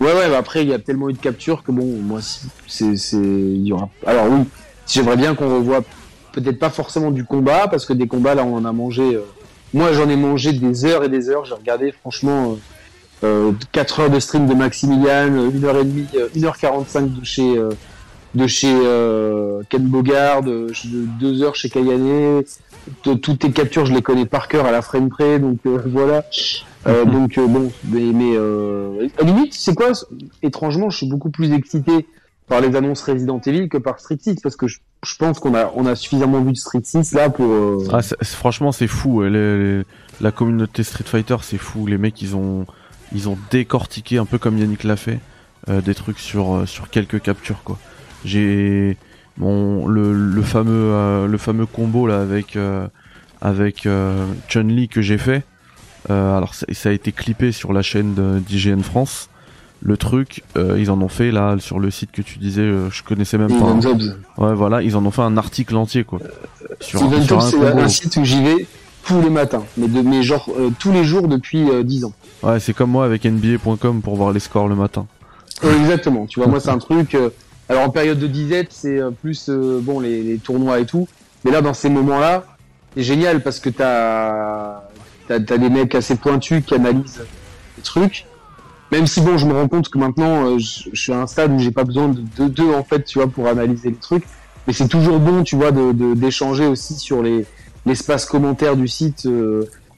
Ouais, 0.00 0.12
ouais, 0.12 0.28
bah 0.28 0.38
après, 0.38 0.62
il 0.62 0.68
y 0.68 0.74
a 0.74 0.78
tellement 0.78 1.08
eu 1.08 1.12
de 1.12 1.18
captures 1.18 1.62
que 1.62 1.72
bon, 1.72 1.84
moi, 2.00 2.20
si- 2.20 2.48
c'est. 2.66 3.16
Il 3.16 3.66
y 3.66 3.72
aura... 3.72 3.88
Alors, 4.06 4.26
oui, 4.28 4.44
j'aimerais 4.88 5.16
bien 5.16 5.34
qu'on 5.34 5.48
revoie 5.54 5.82
peut-être 6.32 6.58
pas 6.58 6.70
forcément 6.70 7.10
du 7.10 7.24
combat, 7.24 7.68
parce 7.68 7.86
que 7.86 7.92
des 7.92 8.06
combats, 8.08 8.34
là, 8.34 8.44
on 8.44 8.56
en 8.56 8.64
a 8.64 8.72
mangé. 8.72 9.18
Moi, 9.72 9.92
j'en 9.92 10.08
ai 10.08 10.16
mangé 10.16 10.52
des 10.52 10.84
heures 10.84 11.02
et 11.04 11.08
des 11.08 11.28
heures. 11.28 11.44
J'ai 11.44 11.54
regardé, 11.54 11.92
franchement, 11.92 12.56
euh, 13.24 13.52
4 13.72 14.00
heures 14.00 14.10
de 14.10 14.20
stream 14.20 14.46
de 14.46 14.54
Maximilian, 14.54 15.28
1h30, 15.50 16.30
1h45 16.36 17.18
de 17.20 17.24
chez. 17.24 17.56
euh, 17.58 17.70
de 18.34 18.48
chez 18.48 18.66
euh, 18.74 19.62
Ken 19.70 19.84
Bogard, 19.84 20.42
de 20.42 20.66
2 21.20 21.42
heures 21.44 21.54
chez 21.54 21.70
Kayane. 21.70 22.42
De- 23.04 23.14
Toutes 23.14 23.38
tes 23.38 23.52
captures, 23.52 23.86
je 23.86 23.92
les 23.94 24.02
connais 24.02 24.26
par 24.26 24.48
cœur 24.48 24.66
à 24.66 24.72
la 24.72 24.82
frame 24.82 25.08
près, 25.08 25.38
donc 25.38 25.58
euh, 25.66 25.78
voilà. 25.86 26.24
Euh, 26.88 27.04
donc 27.04 27.38
euh, 27.38 27.46
bon, 27.46 27.70
mais, 27.88 28.00
mais 28.12 28.32
euh, 28.34 29.06
à 29.20 29.22
la 29.24 29.30
limite, 29.30 29.54
c'est 29.54 29.74
quoi 29.76 29.92
Étrangement, 30.42 30.90
je 30.90 30.96
suis 30.96 31.08
beaucoup 31.08 31.30
plus 31.30 31.52
excité 31.52 32.06
par 32.48 32.60
les 32.60 32.74
annonces 32.76 33.02
Resident 33.02 33.40
Evil 33.46 33.68
que 33.68 33.78
par 33.78 34.00
Street 34.00 34.18
6 34.20 34.40
parce 34.42 34.56
que 34.56 34.66
je, 34.66 34.80
je 35.06 35.14
pense 35.16 35.38
qu'on 35.38 35.54
a 35.54 35.72
on 35.76 35.86
a 35.86 35.94
suffisamment 35.94 36.42
vu 36.42 36.52
de 36.52 36.58
Street 36.58 36.80
6 36.82 37.12
là 37.12 37.30
pour. 37.30 37.46
euh, 37.46 37.86
Ah, 37.92 38.02
c'est- 38.02 38.22
franchement, 38.24 38.72
c'est 38.72 38.88
fou. 38.88 39.20
ouais, 39.20 39.30
les- 39.30 39.78
les- 39.78 39.82
la 40.20 40.32
communauté 40.32 40.82
Street 40.82 41.04
Fighter, 41.06 41.36
c'est 41.42 41.56
fou. 41.56 41.86
Les 41.86 41.98
mecs, 41.98 42.20
ils 42.20 42.34
ont, 42.34 42.66
ils 43.14 43.28
ont 43.28 43.38
décortiqué 43.50 44.18
un 44.18 44.24
peu 44.24 44.38
comme 44.38 44.58
Yannick 44.58 44.84
l'a 44.84 44.96
fait, 44.96 45.20
euh, 45.68 45.80
des 45.80 45.94
trucs 45.94 46.18
sur, 46.18 46.54
euh, 46.54 46.66
sur 46.66 46.90
quelques 46.90 47.22
captures, 47.22 47.62
quoi. 47.64 47.78
J'ai 48.24 48.96
bon 49.36 49.86
le, 49.86 50.12
le 50.12 50.42
fameux, 50.42 50.72
euh, 50.72 51.26
le 51.26 51.38
fameux 51.38 51.66
combo 51.66 52.06
là 52.06 52.20
avec, 52.20 52.56
euh, 52.56 52.86
avec 53.40 53.86
Chun 54.48 54.62
Li 54.64 54.88
que 54.88 55.02
j'ai 55.02 55.18
fait. 55.18 55.44
Alors 56.08 56.54
ça, 56.54 56.66
ça 56.72 56.90
a 56.90 56.92
été 56.92 57.12
clippé 57.12 57.50
sur 57.52 57.72
la 57.72 57.82
chaîne 57.82 58.14
d'IGN 58.46 58.80
France. 58.82 59.30
Le 59.82 59.96
truc, 59.98 60.42
ils 60.56 60.90
en 60.90 61.00
ont 61.02 61.08
fait 61.08 61.30
là 61.30 61.56
sur 61.58 61.78
le 61.78 61.90
site 61.90 62.10
que 62.12 62.22
tu 62.22 62.38
disais, 62.38 62.70
je 62.90 63.02
connaissais 63.02 63.36
même 63.38 63.48
pas. 63.48 63.72
Ouais, 64.38 64.54
voilà, 64.54 64.82
ils 64.82 64.96
en 64.96 65.04
ont 65.04 65.10
fait 65.10 65.22
un 65.22 65.36
article 65.36 65.76
entier 65.76 66.04
quoi. 66.04 66.20
Sur, 66.80 67.00
sur 67.24 67.40
un 67.62 67.88
site 67.88 68.16
où 68.16 68.24
j'y 68.24 68.42
vais 68.42 68.66
tous 69.06 69.20
les 69.20 69.30
matins, 69.30 69.64
mais 69.76 69.88
de 69.88 70.00
mais 70.00 70.22
genre 70.22 70.50
tous 70.78 70.92
les 70.92 71.04
jours 71.04 71.28
depuis 71.28 71.68
euh, 71.70 71.82
10 71.82 72.04
ans. 72.06 72.12
Ouais, 72.44 72.60
c'est 72.60 72.74
comme 72.74 72.90
moi 72.90 73.04
avec 73.04 73.24
NBA.com 73.24 74.02
pour 74.02 74.16
voir 74.16 74.32
les 74.32 74.40
scores 74.40 74.68
le 74.68 74.74
matin. 74.76 75.06
Exactement. 75.62 76.26
Tu 76.26 76.40
vois, 76.40 76.48
moi 76.48 76.60
c'est 76.60 76.70
un 76.70 76.78
truc. 76.90 77.14
euh, 77.14 77.30
alors 77.68 77.84
en 77.84 77.90
période 77.90 78.18
de 78.18 78.26
disette, 78.26 78.68
c'est 78.70 78.98
euh, 78.98 79.10
plus 79.10 79.48
euh, 79.48 79.80
bon 79.82 80.00
les, 80.00 80.22
les 80.22 80.38
tournois 80.38 80.80
et 80.80 80.86
tout. 80.86 81.08
Mais 81.44 81.50
là, 81.50 81.62
dans 81.62 81.74
ces 81.74 81.88
moments-là, 81.88 82.44
c'est 82.96 83.02
génial 83.02 83.42
parce 83.42 83.60
que 83.60 83.70
t'as 83.70 84.82
t'as 85.28 85.38
des 85.38 85.70
mecs 85.70 85.94
assez 85.94 86.16
pointus 86.16 86.62
qui 86.66 86.74
analysent 86.74 87.24
les 87.78 87.82
trucs. 87.82 88.26
Même 88.92 89.06
si 89.06 89.22
bon, 89.22 89.38
je 89.38 89.46
me 89.46 89.54
rends 89.54 89.68
compte 89.68 89.88
que 89.88 89.98
maintenant, 89.98 90.58
je, 90.58 90.90
je 90.92 91.00
suis 91.00 91.12
à 91.12 91.20
un 91.22 91.26
stade 91.26 91.50
où 91.52 91.58
j'ai 91.58 91.70
pas 91.70 91.84
besoin 91.84 92.08
de 92.08 92.20
de- 92.36 92.48
deux 92.48 92.72
en 92.74 92.84
fait, 92.84 93.04
tu 93.04 93.18
vois, 93.18 93.28
pour 93.28 93.48
analyser 93.48 93.88
les 93.90 93.96
trucs. 93.96 94.24
Mais 94.66 94.72
c'est 94.74 94.88
toujours 94.88 95.18
bon, 95.18 95.42
tu 95.42 95.56
vois, 95.56 95.72
de 95.72 95.92
de- 95.92 96.14
d'échanger 96.14 96.66
aussi 96.66 96.94
sur 96.96 97.22
les 97.22 97.46
l'espace 97.86 98.26
commentaire 98.26 98.76
du 98.76 98.86
site. 98.88 99.26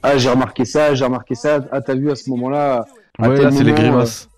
Ah, 0.06 0.18
j'ai 0.18 0.28
remarqué 0.30 0.64
ça, 0.64 0.94
j'ai 0.94 1.04
remarqué 1.04 1.34
ça. 1.34 1.64
Ah, 1.72 1.80
t'as 1.80 1.94
vu 1.94 2.10
à 2.10 2.16
ce 2.16 2.30
moment-là. 2.30 2.86
à 3.18 3.28
Ouais, 3.28 3.40
là 3.42 3.50
c'est 3.50 3.64
les 3.64 3.72
moment, 3.72 3.78
euh, 3.78 3.88
grimaces. 3.88 4.28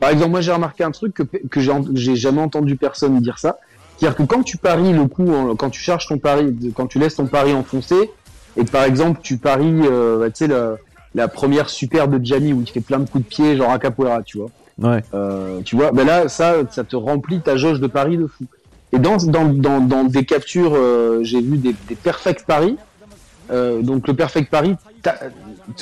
par 0.00 0.10
exemple, 0.10 0.30
moi 0.30 0.40
j'ai 0.40 0.52
remarqué 0.52 0.84
un 0.84 0.90
truc 0.90 1.14
que, 1.14 1.22
que 1.22 1.60
j'ai 1.60 1.72
j'ai 1.94 2.16
jamais 2.16 2.40
entendu 2.40 2.76
personne 2.76 3.18
dire 3.20 3.38
ça. 3.38 3.58
C'est-à-dire 3.96 4.16
que 4.16 4.22
quand 4.24 4.42
tu 4.42 4.56
paries 4.56 4.92
le 4.92 5.06
coup, 5.06 5.30
quand 5.56 5.70
tu 5.70 5.80
charges 5.80 6.06
ton 6.08 6.18
pari, 6.18 6.72
quand 6.74 6.86
tu 6.88 6.98
laisses 6.98 7.16
ton 7.16 7.26
pari 7.26 7.52
enfoncer, 7.52 8.10
et 8.56 8.64
que 8.64 8.70
par 8.70 8.84
exemple 8.84 9.20
tu 9.22 9.36
paries, 9.36 9.82
euh, 9.84 10.18
bah, 10.18 10.30
tu 10.30 10.44
sais, 10.44 10.48
la, 10.48 10.76
la 11.14 11.28
première 11.28 11.70
super 11.70 12.08
de 12.08 12.18
Jamie 12.24 12.52
où 12.52 12.60
il 12.62 12.68
fait 12.68 12.80
plein 12.80 12.98
de 12.98 13.08
coups 13.08 13.24
de 13.24 13.28
pied, 13.28 13.56
genre 13.56 13.70
à 13.70 13.78
capoeira, 13.78 14.22
tu 14.22 14.38
vois. 14.38 14.48
Ouais. 14.78 15.02
Euh, 15.14 15.60
tu 15.64 15.76
vois, 15.76 15.92
ben 15.92 16.04
là, 16.06 16.28
ça, 16.28 16.54
ça 16.70 16.82
te 16.82 16.96
remplit 16.96 17.40
ta 17.40 17.56
jauge 17.56 17.78
de 17.78 17.86
paris 17.86 18.16
de 18.16 18.26
fou. 18.26 18.44
Et 18.92 18.98
dans, 18.98 19.16
dans, 19.18 19.44
dans, 19.44 19.80
dans 19.80 20.04
des 20.04 20.24
captures, 20.24 20.72
euh, 20.74 21.20
j'ai 21.22 21.40
vu 21.40 21.58
des, 21.58 21.74
des 21.88 21.94
perfect 21.94 22.44
paris. 22.46 22.76
Euh, 23.50 23.82
donc 23.82 24.08
le 24.08 24.14
perfect 24.14 24.50
pari, 24.50 24.76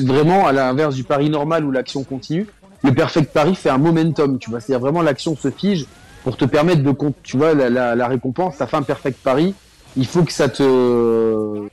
vraiment 0.00 0.46
à 0.46 0.52
l'inverse 0.52 0.94
du 0.94 1.04
pari 1.04 1.30
normal 1.30 1.64
où 1.64 1.70
l'action 1.70 2.04
continue, 2.04 2.46
le 2.82 2.94
perfect 2.94 3.32
pari 3.32 3.54
fait 3.54 3.70
un 3.70 3.78
momentum, 3.78 4.38
tu 4.38 4.50
vois. 4.50 4.60
C'est-à-dire 4.60 4.80
vraiment 4.80 5.02
l'action 5.02 5.36
se 5.36 5.50
fige 5.50 5.86
pour 6.24 6.36
te 6.36 6.44
permettre 6.44 6.82
de, 6.82 6.90
compte- 6.90 7.16
tu 7.22 7.36
vois, 7.36 7.54
la, 7.54 7.94
la, 7.94 8.06
récompense, 8.08 8.56
t'as 8.58 8.66
fait 8.66 8.76
un 8.76 8.82
perfect 8.82 9.18
pari, 9.22 9.54
il 9.96 10.06
faut 10.06 10.22
que 10.22 10.32
ça 10.32 10.48
te, 10.48 11.68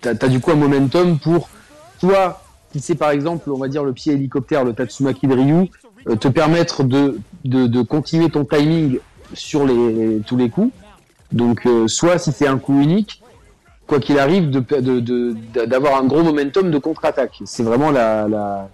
t'as 0.00 0.10
as 0.20 0.28
du 0.28 0.40
coup 0.40 0.52
un 0.52 0.56
momentum 0.56 1.18
pour, 1.18 1.48
toi, 2.00 2.42
si 2.72 2.80
c'est 2.80 2.94
par 2.94 3.10
exemple, 3.10 3.50
on 3.50 3.58
va 3.58 3.68
dire 3.68 3.84
le 3.84 3.92
pied 3.92 4.12
hélicoptère, 4.12 4.64
le 4.64 4.72
Tatsumaki 4.72 5.26
de 5.26 5.34
Ryu, 5.34 5.70
euh, 6.08 6.16
te 6.16 6.28
permettre 6.28 6.84
de, 6.84 7.18
de, 7.44 7.66
de 7.66 7.82
continuer 7.82 8.30
ton 8.30 8.44
timing 8.44 8.98
sur 9.34 9.66
les, 9.66 10.20
tous 10.26 10.36
les 10.36 10.50
coups. 10.50 10.72
Donc, 11.32 11.66
euh, 11.66 11.88
soit 11.88 12.18
si 12.18 12.30
c'est 12.32 12.46
un 12.46 12.58
coup 12.58 12.80
unique, 12.80 13.20
quoi 13.86 14.00
qu'il 14.00 14.18
arrive, 14.18 14.50
de, 14.50 14.60
de, 14.80 15.00
de- 15.00 15.64
d'avoir 15.66 16.00
un 16.00 16.06
gros 16.06 16.22
momentum 16.22 16.70
de 16.70 16.78
contre-attaque. 16.78 17.40
C'est 17.44 17.62
vraiment 17.62 17.90
la, 17.90 18.26
la, 18.28 18.68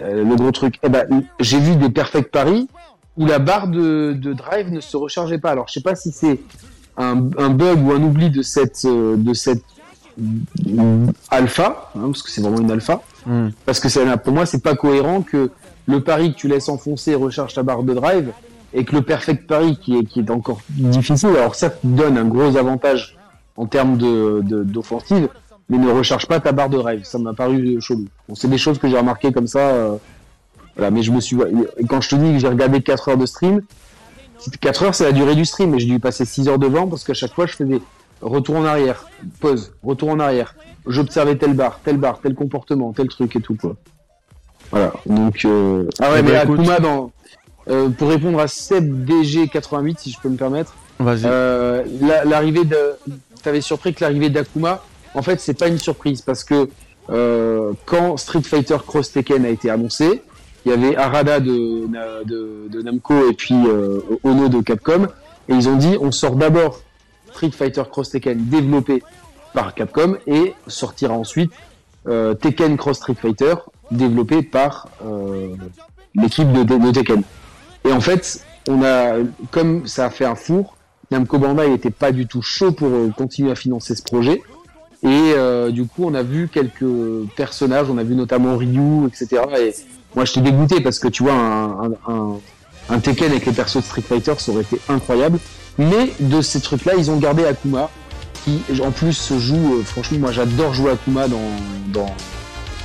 euh, 0.00 0.24
le 0.24 0.36
gros 0.36 0.50
truc. 0.50 0.78
Eh 0.82 0.88
ben, 0.88 1.06
j'ai 1.38 1.58
vu 1.58 1.76
des 1.76 1.90
perfect 1.90 2.30
paris 2.30 2.68
où 3.16 3.26
la 3.26 3.38
barre 3.38 3.68
de, 3.68 4.12
drive 4.32 4.72
ne 4.72 4.80
se 4.80 4.96
rechargeait 4.96 5.38
pas. 5.38 5.50
Alors, 5.50 5.66
je 5.68 5.74
sais 5.74 5.80
pas 5.82 5.94
si 5.94 6.10
c'est 6.12 6.40
un, 6.96 7.28
un 7.38 7.50
bug 7.50 7.86
ou 7.86 7.92
un 7.92 8.02
oubli 8.02 8.30
de 8.30 8.42
cette, 8.42 8.84
euh, 8.84 9.16
de 9.16 9.34
cette 9.34 9.62
alpha, 11.30 11.90
hein, 11.96 12.06
parce 12.06 12.22
que 12.22 12.30
c'est 12.30 12.40
vraiment 12.40 12.60
une 12.60 12.70
alpha. 12.70 13.02
Hmm. 13.26 13.48
Parce 13.64 13.80
que 13.80 14.16
pour 14.16 14.32
moi, 14.32 14.46
c'est 14.46 14.62
pas 14.62 14.74
cohérent 14.74 15.22
que 15.22 15.50
le 15.86 16.00
pari 16.00 16.32
que 16.32 16.38
tu 16.38 16.48
laisses 16.48 16.68
enfoncer 16.68 17.14
recharge 17.14 17.54
ta 17.54 17.62
barre 17.62 17.82
de 17.82 17.94
drive 17.94 18.32
et 18.74 18.84
que 18.84 18.94
le 18.94 19.02
perfect 19.02 19.46
pari 19.46 19.76
qui 19.76 19.98
est, 19.98 20.04
qui 20.04 20.20
est 20.20 20.30
encore 20.30 20.60
difficile, 20.68 21.30
alors 21.36 21.54
ça 21.54 21.70
donne 21.84 22.16
un 22.16 22.24
gros 22.24 22.56
avantage 22.56 23.18
en 23.56 23.66
termes 23.66 23.96
de, 23.98 24.40
de- 24.42 24.62
d'offensive, 24.64 25.28
mais 25.68 25.78
ne 25.78 25.90
recharge 25.90 26.26
pas 26.26 26.40
ta 26.40 26.52
barre 26.52 26.68
de 26.70 26.78
drive. 26.78 27.04
Ça 27.04 27.18
m'a 27.18 27.34
paru 27.34 27.80
chelou. 27.80 28.06
Bon, 28.28 28.34
c'est 28.34 28.48
des 28.48 28.58
choses 28.58 28.78
que 28.78 28.88
j'ai 28.88 28.96
remarquées 28.98 29.32
comme 29.32 29.46
ça. 29.46 29.58
euh, 29.60 29.96
voilà, 30.76 30.90
mais 30.90 31.02
je 31.02 31.12
me 31.12 31.20
suis. 31.20 31.36
Quand 31.88 32.00
je 32.00 32.08
te 32.08 32.14
dis 32.16 32.32
que 32.32 32.38
j'ai 32.38 32.48
regardé 32.48 32.80
4 32.82 33.10
heures 33.10 33.16
de 33.18 33.26
stream, 33.26 33.60
4 34.60 34.82
heures 34.84 34.94
c'est 34.94 35.04
la 35.04 35.12
durée 35.12 35.34
du 35.34 35.44
stream, 35.44 35.70
mais 35.70 35.78
j'ai 35.78 35.86
dû 35.86 36.00
passer 36.00 36.24
6 36.24 36.48
heures 36.48 36.58
devant 36.58 36.86
parce 36.88 37.04
qu'à 37.04 37.14
chaque 37.14 37.34
fois 37.34 37.46
je 37.46 37.52
faisais 37.54 37.80
retour 38.22 38.56
en 38.56 38.64
arrière, 38.64 39.04
pause, 39.40 39.72
retour 39.82 40.08
en 40.10 40.18
arrière. 40.18 40.54
J'observais 40.86 41.36
telle 41.36 41.54
barre, 41.54 41.78
telle 41.84 41.96
barre, 41.98 42.20
tel 42.22 42.34
comportement, 42.34 42.92
tel 42.92 43.08
truc 43.08 43.36
et 43.36 43.40
tout 43.40 43.54
quoi. 43.54 43.76
Voilà, 44.70 44.92
donc 45.06 45.44
euh... 45.44 45.86
ah 46.00 46.10
ouais, 46.12 46.20
Eh 46.20 46.22
mais 46.22 46.30
ben, 46.32 46.42
écoute. 46.44 46.60
Akuma 46.60 46.80
dans 46.80 47.12
euh, 47.68 47.90
pour 47.90 48.08
répondre 48.08 48.40
à 48.40 48.48
Seb 48.48 49.08
DG88 49.08 49.98
si 49.98 50.10
je 50.10 50.18
peux 50.20 50.28
me 50.30 50.36
permettre, 50.36 50.74
Vas-y. 50.98 51.22
euh, 51.26 51.84
la- 52.00 52.24
l'arrivée 52.24 52.64
de 52.64 52.76
t'avais 53.42 53.60
surpris 53.60 53.94
que 53.94 54.02
l'arrivée 54.02 54.30
d'Akuma 54.30 54.82
en 55.14 55.22
fait 55.22 55.40
c'est 55.40 55.58
pas 55.58 55.68
une 55.68 55.78
surprise 55.78 56.22
parce 56.22 56.44
que 56.44 56.68
euh, 57.10 57.72
quand 57.84 58.16
Street 58.16 58.42
Fighter 58.42 58.76
Cross 58.86 59.12
Tekken 59.12 59.44
a 59.44 59.48
été 59.48 59.70
annoncé, 59.70 60.22
il 60.64 60.70
y 60.70 60.74
avait 60.74 60.96
Arada 60.96 61.40
de, 61.40 61.88
de, 62.68 62.82
Namco 62.82 63.28
et 63.28 63.32
puis 63.32 63.56
euh, 63.66 64.00
Ono 64.22 64.48
de 64.48 64.60
Capcom 64.60 65.08
et 65.48 65.54
ils 65.54 65.68
ont 65.68 65.76
dit 65.76 65.96
on 66.00 66.12
sort 66.12 66.36
d'abord 66.36 66.80
Street 67.32 67.50
Fighter 67.50 67.82
Cross 67.90 68.10
Tekken 68.10 68.48
développé 68.48 69.02
par 69.52 69.74
Capcom 69.74 70.16
et 70.26 70.54
sortira 70.68 71.14
ensuite 71.14 71.52
euh, 72.06 72.34
Tekken 72.34 72.76
Cross 72.76 72.98
Street 72.98 73.16
Fighter 73.20 73.54
développé 73.90 74.42
par 74.42 74.88
l'équipe 76.14 76.50
de, 76.52 76.62
de 76.62 76.90
Tekken. 76.92 77.22
Et 77.84 77.92
en 77.92 78.00
fait, 78.00 78.44
on 78.68 78.82
a 78.84 79.16
comme 79.50 79.86
ça 79.86 80.06
a 80.06 80.10
fait 80.10 80.24
un 80.24 80.34
four, 80.34 80.76
Namco 81.12 81.38
Bandai 81.38 81.68
n'était 81.68 81.90
pas 81.90 82.10
du 82.10 82.26
tout 82.26 82.42
chaud 82.42 82.72
pour 82.72 82.88
euh, 82.88 83.10
continuer 83.16 83.50
à 83.50 83.54
financer 83.54 83.94
ce 83.94 84.02
projet. 84.02 84.42
Et 85.02 85.32
euh, 85.36 85.70
du 85.70 85.84
coup, 85.84 86.04
on 86.06 86.14
a 86.14 86.22
vu 86.22 86.48
quelques 86.48 87.28
personnages, 87.36 87.90
on 87.90 87.98
a 87.98 88.02
vu 88.02 88.14
notamment 88.14 88.56
Ryu, 88.56 89.06
etc. 89.06 89.42
Et 89.58 89.74
moi, 90.14 90.24
j'étais 90.24 90.40
dégoûté 90.40 90.80
parce 90.80 90.98
que 90.98 91.08
tu 91.08 91.24
vois, 91.24 91.34
un, 91.34 92.98
Tekken 92.98 93.30
avec 93.30 93.46
les 93.46 93.52
persos 93.52 93.78
de 93.78 93.82
Street 93.82 94.02
Fighter, 94.02 94.34
ça 94.38 94.52
aurait 94.52 94.62
été 94.62 94.78
incroyable. 94.88 95.38
Mais 95.78 96.12
de 96.20 96.40
ces 96.40 96.60
trucs-là, 96.60 96.94
ils 96.96 97.10
ont 97.10 97.16
gardé 97.16 97.44
Akuma, 97.44 97.90
qui 98.44 98.62
en 98.82 98.90
plus 98.90 99.32
joue. 99.38 99.74
Euh, 99.74 99.82
franchement, 99.82 100.18
moi, 100.20 100.32
j'adore 100.32 100.72
jouer 100.72 100.92
Akuma 100.92 101.26
dans. 101.28 102.06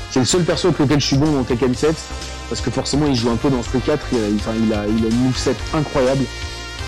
C'est 0.09 0.19
le 0.19 0.25
seul 0.25 0.43
perso 0.43 0.69
avec 0.69 0.79
lequel 0.79 0.99
je 0.99 1.05
suis 1.05 1.17
bon 1.17 1.31
dans 1.31 1.43
Tekken 1.43 1.75
7, 1.75 1.95
parce 2.49 2.61
que 2.61 2.71
forcément, 2.71 3.05
il 3.05 3.15
joue 3.15 3.29
un 3.29 3.35
peu 3.35 3.49
dans 3.49 3.61
Street 3.61 3.81
4. 3.85 4.05
Il, 4.13 4.35
enfin, 4.35 4.51
il 4.57 4.73
a, 4.73 4.85
il 4.87 5.05
a 5.05 5.09
une 5.09 5.23
moveset 5.23 5.55
incroyable. 5.73 6.23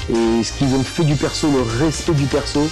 Et 0.09 0.43
ce 0.43 0.53
qu'ils 0.53 0.73
ont 0.75 0.83
fait 0.83 1.03
du 1.03 1.15
perso, 1.15 1.49
le 1.51 1.61
respect 1.61 2.13
du 2.13 2.25
perso, 2.25 2.67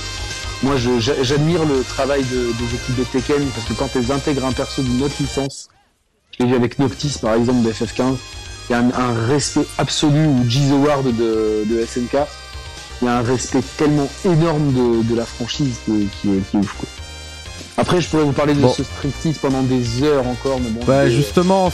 moi 0.63 0.75
j'admire 0.77 1.65
le 1.65 1.83
travail 1.83 2.23
de, 2.23 2.51
des 2.53 2.75
équipes 2.75 2.95
de 2.97 3.03
Tekken 3.03 3.45
parce 3.49 3.67
que 3.67 3.73
quand 3.73 3.89
elles 3.95 4.11
intègrent 4.11 4.45
un 4.45 4.53
perso 4.53 4.81
d'une 4.81 5.03
autre 5.03 5.15
licence, 5.19 5.69
je 6.31 6.43
l'ai 6.43 6.49
vu 6.49 6.55
avec 6.55 6.79
Noctis 6.79 7.19
par 7.21 7.35
exemple 7.35 7.63
de 7.63 7.71
FF15, 7.71 8.15
il 8.69 8.73
y 8.73 8.75
a 8.75 8.79
un, 8.79 9.27
respect 9.27 9.65
absolu, 9.77 10.25
ou 10.25 10.43
Giz 10.49 10.71
Ward 10.71 11.05
de, 11.05 11.63
de, 11.65 11.85
SNK, 11.85 12.17
il 13.01 13.05
y 13.05 13.07
a 13.07 13.17
un 13.19 13.21
respect 13.21 13.61
tellement 13.77 14.09
énorme 14.25 14.73
de, 14.73 15.03
de 15.03 15.15
la 15.15 15.25
franchise 15.25 15.77
qui 15.85 15.91
est, 15.91 16.07
qui 16.21 16.29
est 16.29 16.57
ouf 16.57 16.73
quoi. 16.77 16.88
Après, 17.79 18.01
je 18.01 18.09
pourrais 18.09 18.23
vous 18.23 18.31
parler 18.31 18.55
de 18.55 18.67
ce 18.67 18.83
striptease 18.83 19.38
pendant 19.38 19.61
des 19.61 20.01
heures 20.01 20.25
encore, 20.25 20.59
mais 20.59 20.71
bon. 20.71 20.83
Bah, 20.88 21.07
justement, 21.11 21.71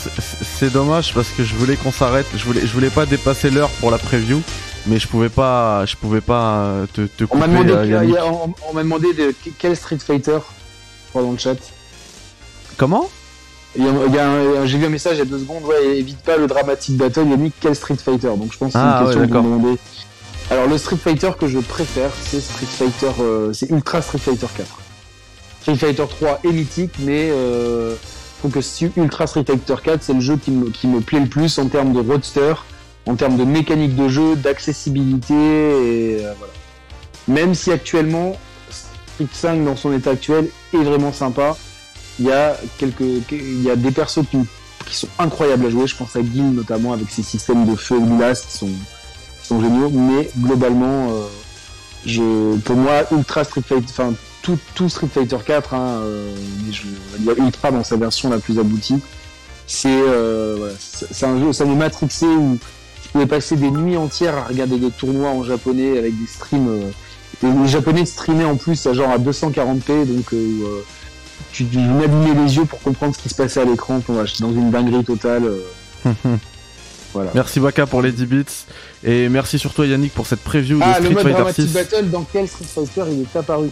c'est 0.60 0.72
dommage 0.72 1.14
parce 1.14 1.30
que 1.30 1.46
je 1.46 1.56
voulais 1.56 1.78
qu'on 1.78 1.94
s'arrête. 1.94 2.26
Je 2.36 2.44
voulais, 2.44 2.60
je 2.60 2.74
voulais 2.74 2.90
pas 2.90 3.06
dépasser 3.06 3.50
l'heure 3.50 3.70
pour 3.80 3.90
la 3.90 3.98
preview 3.98 4.42
mais 4.88 5.00
je 5.00 5.08
pouvais 5.08 5.30
pas, 5.30 5.86
je 5.86 5.96
pouvais 5.96 6.22
pas 6.22 6.56
euh, 6.56 6.86
te, 6.92 7.02
te 7.02 7.24
couper. 7.24 7.36
On 7.36 7.38
m'a 7.38 7.48
demandé, 7.48 7.94
euh, 7.94 8.22
on, 8.70 8.74
m'a 8.74 8.84
demandé 8.84 9.14
de 9.14 9.34
quel 9.58 9.76
Street 9.76 9.98
Fighter 9.98 10.40
dans 11.14 11.32
le 11.32 11.38
chat. 11.38 11.56
Comment? 12.78 13.10
J'ai 13.76 14.78
vu 14.78 14.86
un 14.86 14.90
message 14.90 15.14
il 15.16 15.20
y 15.20 15.22
a 15.22 15.26
deux 15.26 15.40
secondes. 15.40 15.64
Ouais, 15.64 15.98
évite 15.98 16.20
pas 16.20 16.38
le 16.38 16.48
dramatique 16.48 16.98
battle. 16.98 17.28
Yannick, 17.28 17.54
quel 17.60 17.76
Street 17.76 17.96
Fighter? 17.96 18.30
Donc 18.38 18.54
je 18.54 18.58
pense 18.58 18.74
que 18.74 18.80
c'est 18.80 18.86
une 18.86 18.92
ah, 18.94 19.02
question 19.04 19.28
que 19.28 19.34
vous 19.34 19.42
demandez. 19.42 19.80
Alors 20.52 20.68
le 20.68 20.78
Street 20.78 20.98
Fighter 20.98 21.32
que 21.40 21.48
je 21.48 21.60
préfère, 21.60 22.12
c'est 22.26 22.42
Street 22.42 22.66
Fighter, 22.66 23.12
euh, 23.22 23.54
c'est 23.54 23.70
Ultra 23.70 24.02
Street 24.02 24.20
Fighter 24.20 24.48
4. 24.56 24.68
Street 25.62 25.76
Fighter 25.76 26.06
3 26.08 26.42
est 26.44 26.52
mythique, 26.52 26.96
mais 27.00 27.30
euh, 27.32 27.96
trouve 28.40 28.52
que 28.52 29.00
Ultra 29.00 29.26
Street 29.26 29.46
Fighter 29.48 29.76
4, 29.82 30.04
c'est 30.04 30.14
le 30.14 30.20
jeu 30.20 30.38
qui 30.38 30.52
me, 30.52 30.70
qui 30.70 30.88
me 30.88 31.00
plaît 31.00 31.22
le 31.22 31.28
plus 31.28 31.58
en 31.58 31.68
termes 31.68 31.94
de 31.94 32.00
roadster 32.00 32.54
en 33.06 33.16
termes 33.16 33.38
de 33.38 33.44
mécanique 33.44 33.96
de 33.96 34.08
jeu, 34.08 34.36
d'accessibilité, 34.36 35.34
et 35.34 36.26
euh, 36.26 36.34
voilà. 36.38 36.54
Même 37.28 37.56
si 37.56 37.72
actuellement, 37.72 38.36
Street 38.70 39.28
5 39.32 39.66
dans 39.66 39.76
son 39.76 39.94
état 39.94 40.12
actuel 40.12 40.50
est 40.74 40.84
vraiment 40.84 41.14
sympa, 41.14 41.56
il 42.20 42.26
y 42.26 42.32
a 42.32 42.58
quelques, 42.78 43.02
il 43.32 43.64
y 43.64 43.70
a 43.70 43.76
des 43.76 43.92
persos 43.92 44.26
qui, 44.30 44.96
sont 44.96 45.08
incroyables 45.18 45.66
à 45.66 45.70
jouer. 45.70 45.88
Je 45.88 45.96
pense 45.96 46.16
à 46.16 46.22
Gil 46.22 46.52
notamment 46.52 46.94
avec 46.94 47.10
ses 47.10 47.24
systèmes 47.24 47.66
de 47.66 47.76
feu 47.76 47.98
et 47.98 48.00
de 48.00 48.34
qui 48.34 48.58
sont, 48.58 48.70
sont 49.42 49.62
géniaux, 49.62 49.90
mais 49.90 50.30
globalement, 50.38 51.10
euh, 51.10 51.24
je, 52.06 52.58
pour 52.60 52.76
moi, 52.76 53.04
Ultra 53.12 53.44
Street 53.44 53.64
Fighter, 53.66 53.88
enfin 53.90 54.14
tout, 54.42 54.60
tout 54.76 54.90
Street 54.90 55.08
Fighter 55.12 55.38
4, 55.44 55.74
hein, 55.74 55.80
euh, 56.04 56.36
il 57.20 57.26
y 57.26 57.30
a 57.30 57.34
Ultra 57.34 57.72
dans 57.72 57.84
sa 57.84 57.96
version 57.96 58.30
la 58.30 58.40
plus 58.40 58.60
aboutie. 58.60 59.00
C'est 59.66 59.88
euh, 59.90 60.56
voilà, 60.58 60.74
c'est 60.78 61.26
un 61.26 61.40
jeu, 61.40 61.54
ça 61.54 61.66
nous 61.66 61.76
matrixé 61.76 62.26
où 62.26 62.60
pouvais 63.14 63.28
passer 63.28 63.56
des 63.56 63.72
nuits 63.72 63.96
entières 63.96 64.36
à 64.36 64.44
regarder 64.44 64.78
des 64.78 64.92
tournois 64.92 65.30
en 65.30 65.44
japonais 65.44 65.98
avec 65.98 66.20
des 66.20 66.28
streams. 66.28 66.68
Euh, 66.68 66.90
les 67.44 67.68
japonais 67.68 68.06
streamaient 68.06 68.44
en 68.44 68.56
plus 68.56 68.86
à 68.88 68.94
genre 68.94 69.10
à 69.10 69.18
240p, 69.18 70.06
donc 70.06 70.34
euh, 70.34 70.36
euh, 70.36 70.84
tu, 71.52 71.66
tu 71.66 71.78
m'abîmais 71.78 72.34
les 72.34 72.58
yeux 72.58 72.66
pour 72.66 72.82
comprendre 72.82 73.16
ce 73.16 73.22
qui 73.22 73.30
se 73.30 73.36
passait 73.36 73.62
à 73.62 73.66
l'écran. 73.66 74.02
J'étais 74.26 74.44
dans 74.44 74.52
une 74.52 74.72
dinguerie 74.72 75.04
totale. 75.04 75.44
voilà. 77.14 77.32
Merci 77.36 77.60
Waka 77.60 77.86
pour 77.86 78.02
les 78.02 78.12
10 78.12 78.26
bits 78.26 78.46
et 79.04 79.30
merci 79.30 79.60
surtout 79.60 79.84
Yannick 79.84 80.14
pour 80.14 80.26
cette 80.26 80.42
preview 80.42 80.80
ah, 80.82 81.00
de 81.00 81.06
Street 81.06 81.24
Fighter 81.24 81.54
6. 81.54 81.74
Battle, 81.74 82.10
dans 82.10 82.26
quel 82.32 82.48
Street 82.48 82.66
Fighter 82.66 83.04
il 83.12 83.22
est 83.22 83.36
apparu? 83.38 83.70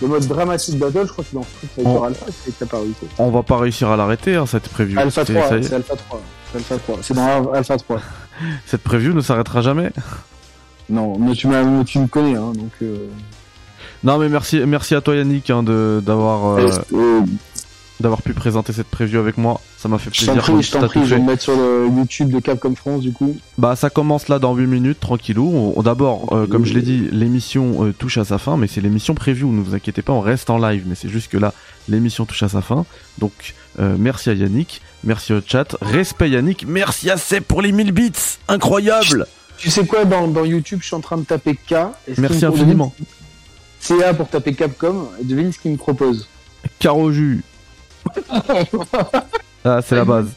Le 0.00 0.08
mode 0.08 0.26
dramatique 0.26 0.78
battle, 0.78 1.06
je 1.06 1.12
crois 1.12 1.24
que 1.24 1.30
c'est 1.30 1.36
dans 1.36 1.42
Street 1.42 1.68
Fighter 1.76 2.06
Alpha 2.06 2.26
qui 2.26 2.50
est 2.50 2.62
apparu. 2.62 2.88
On 3.18 3.30
va 3.30 3.42
pas 3.42 3.58
réussir 3.58 3.88
à 3.88 3.96
l'arrêter, 3.96 4.34
hein, 4.34 4.46
cette 4.46 4.68
preview. 4.68 4.98
Alpha 4.98 5.24
3, 5.24 5.48
c'est 5.62 5.72
Alpha 5.72 5.94
3. 5.96 6.22
Alpha 6.54 6.76
3. 6.76 6.98
C'est 7.02 7.14
dans 7.14 7.52
Alpha 7.52 7.76
3. 7.76 8.00
Cette 8.66 8.82
preview 8.82 9.12
ne 9.12 9.20
s'arrêtera 9.20 9.60
jamais. 9.60 9.90
Non, 10.88 11.18
mais 11.18 11.32
tu, 11.32 11.48
tu 11.86 11.98
me 11.98 12.06
connais, 12.06 12.36
hein, 12.36 12.52
donc. 12.54 12.72
Euh. 12.82 13.08
Non, 14.04 14.18
mais 14.18 14.28
merci, 14.28 14.60
merci 14.66 14.94
à 14.94 15.00
toi 15.00 15.14
Yannick 15.14 15.48
hein, 15.50 15.62
d'avoir 15.62 16.58
euh, 16.58 16.68
euh, 16.92 17.20
d'avoir 18.00 18.20
pu 18.20 18.34
présenter 18.34 18.72
cette 18.72 18.88
preview 18.88 19.18
avec 19.18 19.38
moi. 19.38 19.60
Ça 19.78 19.88
m'a 19.88 19.98
fait 19.98 20.10
plaisir. 20.10 20.34
Je 20.34 20.38
t'en 20.38 20.52
prie, 20.54 20.62
je 20.62 20.72
t'en 20.72 20.86
prie, 20.86 21.06
je 21.06 21.14
vais 21.14 21.20
me 21.20 21.26
mettre 21.26 21.42
sur 21.42 21.56
le 21.56 21.88
YouTube 21.88 22.30
de 22.30 22.40
Capcom 22.40 22.74
France 22.74 23.00
du 23.00 23.12
coup. 23.12 23.36
Bah 23.58 23.76
ça 23.76 23.90
commence 23.90 24.28
là 24.28 24.38
dans 24.38 24.54
8 24.54 24.66
minutes, 24.66 25.00
tranquillou. 25.00 25.74
D'abord, 25.82 26.26
comme 26.50 26.64
je 26.64 26.74
l'ai 26.74 26.82
dit, 26.82 27.08
l'émission 27.10 27.92
touche 27.98 28.18
à 28.18 28.24
sa 28.24 28.38
fin, 28.38 28.56
mais 28.56 28.66
c'est 28.66 28.80
l'émission 28.80 29.14
preview, 29.14 29.50
ne 29.50 29.62
vous 29.62 29.74
inquiétez 29.74 30.02
pas, 30.02 30.12
on 30.12 30.20
reste 30.20 30.50
en 30.50 30.58
live, 30.58 30.84
mais 30.86 30.94
c'est 30.94 31.08
juste 31.08 31.30
que 31.30 31.38
là, 31.38 31.54
l'émission 31.88 32.26
touche 32.26 32.42
à 32.42 32.48
sa 32.48 32.60
fin. 32.60 32.84
Donc 33.18 33.54
merci 33.78 34.30
à 34.30 34.34
Yannick. 34.34 34.82
Merci 35.04 35.32
au 35.32 35.40
chat. 35.44 35.76
Respect 35.80 36.30
Yannick. 36.30 36.64
Merci 36.66 37.10
à 37.10 37.16
Seb 37.16 37.42
pour 37.44 37.62
les 37.62 37.72
1000 37.72 37.92
bits. 37.92 38.12
Incroyable. 38.48 39.26
Tu 39.58 39.70
sais 39.70 39.86
quoi, 39.86 40.04
dans, 40.04 40.44
YouTube, 40.44 40.80
je 40.80 40.86
suis 40.86 40.96
en 40.96 41.00
train 41.00 41.16
de 41.16 41.24
taper 41.24 41.54
K. 41.54 41.74
Merci 42.18 42.44
infiniment. 42.44 42.94
CA 43.80 44.14
pour 44.14 44.28
taper 44.28 44.54
Capcom. 44.54 45.08
Et 45.20 45.24
devine 45.24 45.52
ce 45.52 45.58
qu'il 45.58 45.72
me 45.72 45.76
propose. 45.76 46.28
Caro 46.78 47.10
jus. 47.12 47.42
ah, 49.64 49.80
c'est 49.82 49.96
la 49.96 50.04
base. 50.04 50.30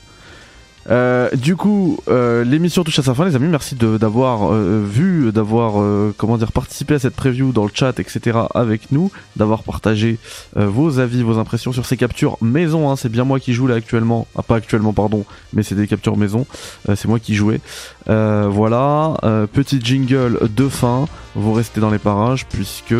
Euh, 0.89 1.29
du 1.36 1.55
coup, 1.55 1.97
euh, 2.07 2.43
l'émission 2.43 2.83
touche 2.83 2.99
à 2.99 3.03
sa 3.03 3.13
fin, 3.13 3.25
les 3.25 3.36
amis. 3.36 3.47
Merci 3.47 3.75
d'avoir 3.75 4.53
euh, 4.53 4.83
vu, 4.86 5.31
d'avoir 5.31 5.83
comment 6.17 6.38
dire 6.38 6.51
participé 6.51 6.95
à 6.95 6.99
cette 6.99 7.15
preview 7.15 7.51
dans 7.51 7.63
le 7.63 7.71
chat, 7.73 7.99
etc. 7.99 8.39
avec 8.53 8.91
nous, 8.91 9.11
d'avoir 9.36 9.63
partagé 9.63 10.17
vos 10.55 10.99
avis, 10.99 11.23
vos 11.23 11.38
impressions 11.38 11.71
sur 11.71 11.86
ces 11.86 11.97
captures 11.97 12.38
maison. 12.41 12.89
Hein, 12.89 12.95
c'est 12.95 13.09
bien 13.09 13.23
moi 13.23 13.39
qui 13.39 13.53
joue 13.53 13.67
là 13.67 13.75
actuellement, 13.75 14.27
ah, 14.36 14.43
pas 14.43 14.55
actuellement 14.55 14.93
pardon, 14.93 15.25
mais 15.53 15.63
c'est 15.63 15.75
des 15.75 15.88
captures 15.88 16.17
maison. 16.17 16.45
c'est 16.88 17.07
moi 17.07 17.19
qui 17.19 17.36
jouais. 17.36 17.59
voilà, 18.07 19.15
petit 19.53 19.79
jingle 19.81 20.39
de 20.55 20.69
fin. 20.69 21.07
Vous 21.36 21.53
restez 21.53 21.81
dans 21.81 21.89
les 21.89 21.99
parages 21.99 22.45
puisque 22.47 22.95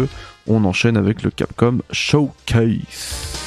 on 0.48 0.66
enchaîne 0.66 0.98
avec 0.98 1.24
le 1.24 1.32
Capcom 1.32 1.80
Showcase. 1.92 3.45